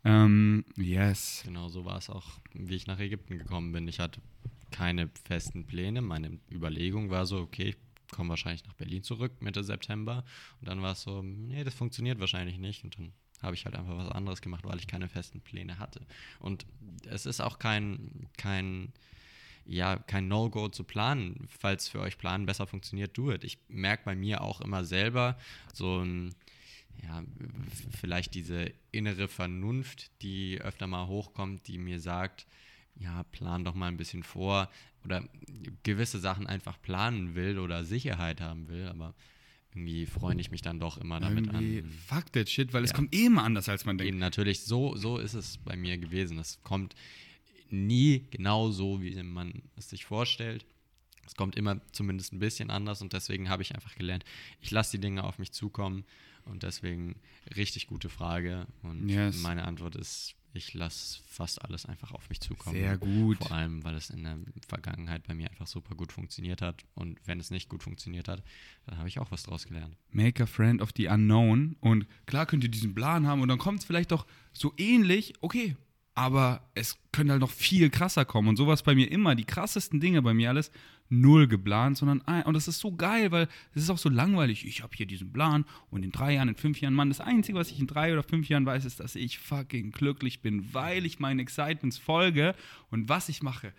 ähm, 0.05 0.65
yes. 0.77 1.43
Genau 1.45 1.69
so 1.69 1.85
war 1.85 1.99
es 1.99 2.11
auch, 2.11 2.27
wie 2.53 2.75
ich 2.75 2.87
nach 2.87 2.99
Ägypten 2.99 3.39
gekommen 3.39 3.73
bin. 3.73 3.89
Ich 3.89 4.01
hatte 4.01 4.21
keine 4.71 5.11
festen 5.25 5.67
Pläne. 5.67 6.01
Meine 6.01 6.39
Überlegung 6.51 7.11
war 7.11 7.27
so, 7.27 7.39
okay, 7.39 7.71
ich 7.71 7.77
komme 8.11 8.31
wahrscheinlich 8.31 8.65
nach 8.65 8.75
Berlin 8.75 9.03
zurück 9.03 9.33
Mitte 9.41 9.65
September. 9.65 10.25
Und 10.61 10.69
dann 10.69 10.83
war 10.83 10.93
es 10.93 11.03
so, 11.03 11.23
nee, 11.23 11.65
das 11.65 11.75
funktioniert 11.75 12.21
wahrscheinlich 12.21 12.59
nicht. 12.59 12.85
Und 12.85 12.99
dann 12.99 13.13
habe 13.43 13.55
ich 13.55 13.65
halt 13.65 13.77
einfach 13.77 13.97
was 13.97 14.11
anderes 14.11 14.41
gemacht, 14.41 14.65
weil 14.65 14.79
ich 14.79 14.87
keine 14.87 15.09
festen 15.09 15.41
Pläne 15.41 15.79
hatte. 15.79 16.01
Und 16.39 16.67
es 17.09 17.27
ist 17.27 17.41
auch 17.41 17.59
kein, 17.59 18.29
kein, 18.37 18.93
ja, 19.65 19.97
kein 19.97 20.29
No-Go 20.29 20.69
zu 20.69 20.85
planen. 20.85 21.49
Falls 21.49 21.89
für 21.89 22.01
euch 22.01 22.19
Planen 22.19 22.47
besser 22.47 22.67
funktioniert, 22.67 23.17
do 23.17 23.33
it. 23.33 23.45
Ich 23.45 23.59
merke 23.69 24.05
bei 24.05 24.15
mir 24.15 24.43
auch 24.43 24.61
immer 24.61 24.85
selber 24.85 25.39
so 25.73 26.03
ein, 26.03 26.35
ja, 27.03 27.23
vielleicht 28.01 28.35
diese 28.35 28.73
innere 28.93 29.29
Vernunft, 29.29 30.11
die 30.23 30.61
öfter 30.61 30.87
mal 30.87 31.07
hochkommt, 31.07 31.67
die 31.67 31.79
mir 31.79 32.01
sagt, 32.01 32.47
ja, 32.97 33.23
plan 33.25 33.65
doch 33.65 33.75
mal 33.75 33.89
ein 33.89 33.97
bisschen 33.97 34.23
vor 34.23 34.71
oder 35.05 35.27
gewisse 35.83 36.19
Sachen 36.19 36.47
einfach 36.47 36.81
planen 36.83 37.35
will 37.35 37.59
oder 37.59 37.85
Sicherheit 37.85 38.41
haben 38.41 38.69
will, 38.69 38.87
aber 38.89 39.15
irgendwie 39.73 40.05
freue 40.07 40.39
ich 40.41 40.51
mich 40.51 40.63
dann 40.63 40.81
doch 40.81 40.99
immer 40.99 41.21
damit 41.21 41.47
Irgendwie, 41.47 41.79
an. 41.81 41.91
fuck 42.07 42.33
that 42.33 42.49
shit, 42.49 42.73
weil 42.73 42.85
es 42.85 42.91
Ja. 42.91 42.97
kommt 42.97 43.15
eh 43.15 43.27
immer 43.27 43.45
anders, 43.45 43.69
als 43.69 43.85
man 43.85 43.97
denkt. 43.97 44.09
Eben 44.09 44.19
natürlich, 44.19 44.65
so, 44.65 44.97
so 44.97 45.19
ist 45.19 45.35
es 45.35 45.59
bei 45.59 45.77
mir 45.77 45.97
gewesen. 45.97 46.39
Es 46.39 46.61
kommt 46.65 46.95
nie 47.71 48.27
genau 48.33 48.71
so, 48.71 49.01
wie 49.01 49.23
man 49.23 49.63
es 49.77 49.89
sich 49.91 50.05
vorstellt. 50.05 50.67
Es 51.25 51.37
kommt 51.37 51.55
immer 51.55 51.81
zumindest 51.93 52.33
ein 52.33 52.41
bisschen 52.41 52.71
anders 52.71 53.01
und 53.01 53.13
deswegen 53.13 53.49
habe 53.49 53.63
ich 53.63 53.75
einfach 53.75 53.95
gelernt, 53.95 54.25
ich 54.61 54.73
lasse 54.73 54.97
die 54.97 55.01
Dinge 55.01 55.23
auf 55.23 55.39
mich 55.39 55.53
zukommen 55.53 56.05
und 56.51 56.63
deswegen 56.63 57.17
richtig 57.57 57.87
gute 57.87 58.09
Frage. 58.09 58.67
Und 58.83 59.09
Yes. 59.09 59.41
meine 59.43 59.65
Antwort 59.65 59.97
ist, 59.97 60.35
ich 60.53 60.75
lasse 60.75 61.21
fast 61.29 61.63
alles 61.65 61.87
einfach 61.87 62.11
auf 62.13 62.29
mich 62.29 62.41
zukommen. 62.41 62.77
Sehr 62.77 62.99
gut. 62.99 63.39
Vor 63.39 63.53
allem, 63.53 63.85
weil 63.85 63.95
es 63.95 64.11
in 64.11 64.25
der 64.25 64.37
Vergangenheit 64.67 65.23
bei 65.27 65.33
mir 65.35 65.49
einfach 65.49 65.69
super 65.69 65.95
gut 65.95 66.13
funktioniert 66.13 66.61
hat. 66.61 66.83
Und 66.95 67.21
wenn 67.25 67.39
es 67.39 67.51
nicht 67.53 67.69
gut 67.69 67.83
funktioniert 67.85 68.27
hat, 68.27 68.43
dann 68.87 68.99
habe 68.99 69.09
ich 69.09 69.21
auch 69.21 69.31
was 69.31 69.45
draus 69.45 69.67
gelernt. 69.67 69.97
Make 70.11 70.43
a 70.43 70.47
friend 70.47 70.83
of 70.83 70.91
the 70.97 71.07
unknown. 71.07 71.77
Und 71.81 72.07
klar 72.27 72.47
könnt 72.47 72.65
ihr 72.65 72.71
diesen 72.71 72.95
Plan 72.95 73.27
haben 73.29 73.43
und 73.43 73.49
dann 73.49 73.59
kommt 73.59 73.79
es 73.79 73.85
vielleicht 73.85 74.11
doch 74.11 74.27
so 74.53 74.75
ähnlich, 74.77 75.35
okay, 75.41 75.77
aber 76.15 76.69
es 76.75 76.99
könnte 77.13 77.33
halt 77.33 77.41
noch 77.41 77.51
viel 77.51 77.91
krasser 77.91 78.25
kommen. 78.25 78.49
Und 78.49 78.57
sowas 78.57 78.83
bei 78.83 78.95
mir 78.95 79.11
immer, 79.11 79.35
die 79.35 79.45
krassesten 79.45 80.01
Dinge 80.01 80.23
bei 80.23 80.35
mir 80.35 80.51
alles, 80.51 80.71
null 81.09 81.49
geplant, 81.49 81.99
sondern 81.99 82.23
ein. 82.23 82.45
Und 82.45 82.55
das 82.55 82.69
ist 82.69 82.79
so 82.79 82.95
geil, 82.95 83.31
weil 83.33 83.49
es 83.75 83.83
ist 83.83 83.91
auch 83.91 83.99
so 83.99 84.09
langweilig. 84.09 84.65
Ich 84.67 84.83
habe 84.83 84.97
hier 84.97 85.07
diesen 85.07 85.33
Plan 85.33 85.65
und 85.91 86.05
in 86.05 86.13
drei 86.13 86.35
Jahren, 86.35 86.49
in 86.49 86.55
fünf 86.55 86.81
Jahren, 86.81 86.95
Mann, 86.95 87.11
das 87.11 87.21
Einzige, 87.21 87.59
was 87.59 87.71
ich 87.71 87.81
in 87.81 87.87
drei 87.87 88.13
oder 88.13 88.23
fünf 88.23 88.49
Jahren 88.49 88.67
weiß, 88.67 88.85
ist, 88.85 89.01
dass 89.01 89.17
ich 89.17 89.39
fucking 89.39 89.91
glücklich 89.91 90.41
bin, 90.41 90.73
weil 90.73 91.05
ich 91.05 91.19
meinen 91.19 91.41
Excitements 91.41 91.99
folge 91.99 92.55
und 92.91 93.09
was 93.09 93.29
ich 93.29 93.43
mache. 93.43 93.73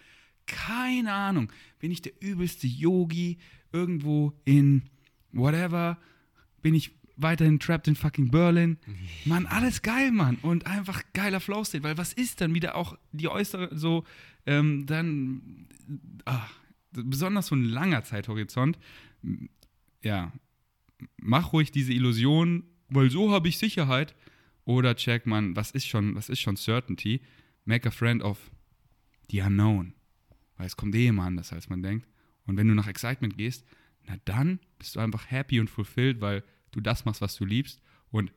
Keine 0.46 1.14
Ahnung. 1.14 1.52
Bin 1.80 1.92
ich 1.92 2.02
der 2.02 2.14
übelste 2.22 2.68
Yogi 2.68 3.38
irgendwo 3.72 4.34
in 4.44 4.90
whatever? 5.32 5.98
Bin 6.62 6.76
ich 6.76 6.92
weiterhin 7.18 7.60
trapped 7.60 7.88
in 7.88 7.96
fucking 7.96 8.32
Berlin? 8.32 8.78
Mann, 9.26 9.46
alles 9.46 9.82
geil, 9.82 10.12
Mann. 10.12 10.38
Und 10.42 10.66
einfach 10.66 11.04
geiler 11.14 11.40
Flow 11.40 11.64
State, 11.64 11.84
weil 11.84 11.98
was 11.98 12.14
ist 12.14 12.42
dann 12.42 12.54
wieder 12.54 12.76
auch 12.76 12.98
die 13.12 13.28
äußere, 13.28 13.78
so, 13.78 14.04
ähm, 14.46 14.86
dann, 14.86 15.68
ah, 16.26 16.48
besonders 16.92 17.48
so 17.48 17.56
ein 17.56 17.64
langer 17.64 18.04
Zeithorizont, 18.04 18.78
ja, 20.04 20.32
mach 21.18 21.54
ruhig 21.54 21.72
diese 21.72 21.94
Illusion, 21.94 22.64
weil 22.90 23.10
so 23.10 23.32
habe 23.32 23.48
ich 23.48 23.58
Sicherheit. 23.58 24.16
Oder 24.66 24.96
check, 24.96 25.26
Mann, 25.26 25.56
was 25.56 25.72
ist 25.72 25.88
schon, 25.88 26.16
was 26.16 26.30
ist 26.30 26.40
schon 26.40 26.56
Certainty? 26.56 27.22
Make 27.66 27.88
a 27.88 27.92
friend 27.92 28.22
of 28.22 28.52
the 29.30 29.42
unknown. 29.42 29.94
weil 30.58 30.68
es 30.68 30.78
kommt 30.78 30.94
eh 30.94 31.08
immer 31.08 31.24
anders, 31.24 31.52
als 31.54 31.70
man 31.70 31.82
denkt. 31.82 32.08
Und 32.46 32.58
wenn 32.58 32.68
du 32.68 32.76
nach 32.76 32.88
Excitement 32.88 33.36
gehst, 33.36 33.66
na 34.06 34.18
dann 34.26 34.60
bist 34.78 34.96
du 34.96 35.00
einfach 35.00 35.32
happy 35.32 35.60
und 35.60 35.70
fulfilled, 35.70 36.22
weil 36.22 36.44
du 36.72 36.82
das 36.82 37.06
machst, 37.06 37.22
was 37.22 37.36
du 37.36 37.46
liebst. 37.46 37.82
Und 38.12 38.32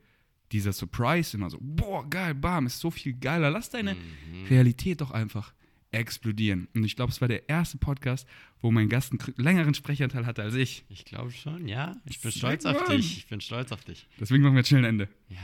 dieser 0.52 0.72
Surprise 0.72 1.36
immer 1.36 1.50
so, 1.50 1.58
boah, 1.60 2.08
geil, 2.08 2.34
bam, 2.34 2.66
ist 2.66 2.78
so 2.78 2.90
viel 2.90 3.14
geiler. 3.14 3.50
Lass 3.50 3.70
deine 3.70 3.94
Mhm. 3.94 4.44
Realität 4.48 5.00
doch 5.00 5.10
einfach 5.10 5.52
explodieren. 5.90 6.68
Und 6.74 6.84
ich 6.84 6.96
glaube, 6.96 7.12
es 7.12 7.20
war 7.20 7.28
der 7.28 7.48
erste 7.48 7.78
Podcast, 7.78 8.26
wo 8.60 8.70
mein 8.70 8.88
Gast 8.88 9.12
einen 9.12 9.34
längeren 9.36 9.74
Sprechanteil 9.74 10.26
hatte 10.26 10.42
als 10.42 10.54
ich. 10.54 10.84
Ich 10.88 11.04
glaube 11.04 11.30
schon, 11.30 11.68
ja. 11.68 11.96
Ich 12.04 12.20
bin 12.20 12.32
stolz 12.32 12.64
auf 12.66 12.84
dich. 12.88 13.18
Ich 13.18 13.26
bin 13.28 13.40
stolz 13.40 13.70
auf 13.72 13.84
dich. 13.84 14.08
Deswegen 14.18 14.42
machen 14.42 14.54
wir 14.54 14.60
jetzt 14.60 14.68
schnell 14.68 14.82
ein 14.82 14.88
Ende. 14.90 15.08
Ja, 15.28 15.38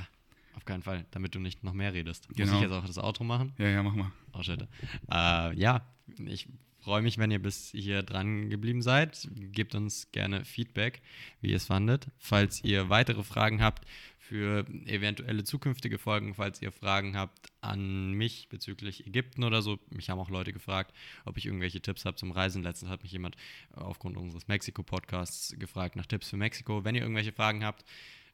auf 0.55 0.64
keinen 0.64 0.82
Fall, 0.82 1.07
damit 1.12 1.34
du 1.34 1.38
nicht 1.38 1.62
noch 1.62 1.72
mehr 1.72 1.93
redest. 1.95 2.28
Muss 2.28 2.36
Genau. 2.36 2.57
ich 2.57 2.62
jetzt 2.62 2.72
auch 2.72 2.84
das 2.84 2.99
Outro 2.99 3.22
machen? 3.24 3.53
Ja, 3.59 3.68
ja, 3.68 3.82
mach 3.82 3.95
mal. 3.95 4.11
Oh, 4.32 4.43
shit. 4.43 4.66
Äh, 5.11 5.57
ja, 5.57 5.86
ich 6.26 6.49
freue 6.81 7.03
mich, 7.03 7.18
wenn 7.18 7.31
ihr 7.31 7.41
bis 7.41 7.70
hier 7.70 8.03
dran 8.03 8.51
geblieben 8.51 8.83
seid. 8.83 9.28
Gebt 9.53 9.74
uns 9.74 10.11
gerne 10.12 10.45
Feedback, 10.45 11.03
wie 11.41 11.51
ihr 11.51 11.57
es 11.57 11.66
fandet. 11.66 12.09
Falls 12.18 12.64
ihr 12.64 12.89
weitere 12.89 13.22
Fragen 13.22 13.62
habt 13.62 13.87
für 14.18 14.64
eventuelle 14.87 15.45
zukünftige 15.45 15.99
Folgen, 15.99 16.35
falls 16.35 16.62
ihr 16.62 16.72
Fragen 16.72 17.16
habt 17.16 17.51
an 17.61 18.12
mich 18.12 18.49
bezüglich 18.49 19.07
Ägypten 19.07 19.45
oder 19.45 19.61
so. 19.61 19.78
Mich 19.91 20.09
haben 20.09 20.20
auch 20.20 20.31
Leute 20.31 20.53
gefragt, 20.53 20.95
ob 21.24 21.37
ich 21.37 21.47
irgendwelche 21.47 21.81
Tipps 21.81 22.05
habe 22.05 22.16
zum 22.16 22.31
Reisen. 22.31 22.62
Letztens 22.62 22.91
hat 22.91 23.03
mich 23.03 23.12
jemand 23.12 23.37
aufgrund 23.72 24.16
unseres 24.16 24.47
Mexiko-Podcasts 24.49 25.57
gefragt 25.59 25.97
nach 25.97 26.07
Tipps 26.07 26.31
für 26.31 26.37
Mexiko. 26.37 26.85
Wenn 26.85 26.95
ihr 26.95 27.03
irgendwelche 27.03 27.33
Fragen 27.33 27.64
habt, 27.64 27.85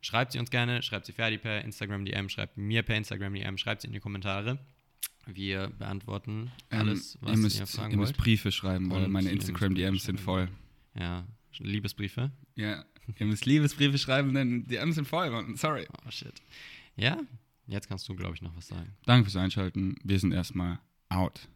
schreibt 0.03 0.33
sie 0.33 0.39
uns 0.39 0.51
gerne, 0.51 0.83
schreibt 0.83 1.07
sie 1.07 1.13
Ferdi 1.13 1.39
per 1.39 1.63
Instagram 1.63 2.05
DM, 2.05 2.29
schreibt 2.29 2.57
mir 2.57 2.83
per 2.83 2.97
Instagram 2.97 3.35
DM, 3.35 3.57
schreibt 3.57 3.81
sie 3.81 3.87
in 3.87 3.93
die 3.93 4.01
Kommentare. 4.01 4.59
Wir 5.27 5.69
beantworten 5.79 6.53
alles, 6.71 7.17
ähm, 7.17 7.21
was 7.23 7.31
ihr 7.31 7.37
ihr, 7.37 7.43
müsst, 7.43 7.77
fragen 7.77 7.91
ihr 7.93 7.99
müsst. 7.99 8.17
Briefe 8.17 8.53
schreiben, 8.53 8.91
weil 8.91 9.05
Und 9.05 9.11
meine 9.11 9.29
ihr 9.29 9.35
Instagram-DMs 9.35 10.05
sind 10.05 10.21
voll. 10.21 10.49
Ja, 10.99 11.27
Liebesbriefe. 11.59 12.31
Ja, 12.55 12.85
ihr 13.19 13.27
müsst 13.27 13.45
Liebesbriefe 13.47 13.99
schreiben, 13.99 14.35
denn 14.35 14.67
DMs 14.67 14.95
sind 14.95 15.07
voll. 15.09 15.31
Mann. 15.31 15.57
Sorry. 15.57 15.87
Oh 16.07 16.11
shit. 16.11 16.35
Ja, 16.97 17.19
jetzt 17.67 17.89
kannst 17.89 18.09
du, 18.09 18.15
glaube 18.15 18.35
ich, 18.35 18.43
noch 18.43 18.57
was 18.57 18.69
sagen. 18.69 18.95
Danke 19.05 19.25
fürs 19.25 19.37
Einschalten. 19.37 19.97
Wir 20.05 20.19
sind 20.19 20.33
erstmal 20.33 20.79
out. 21.09 21.49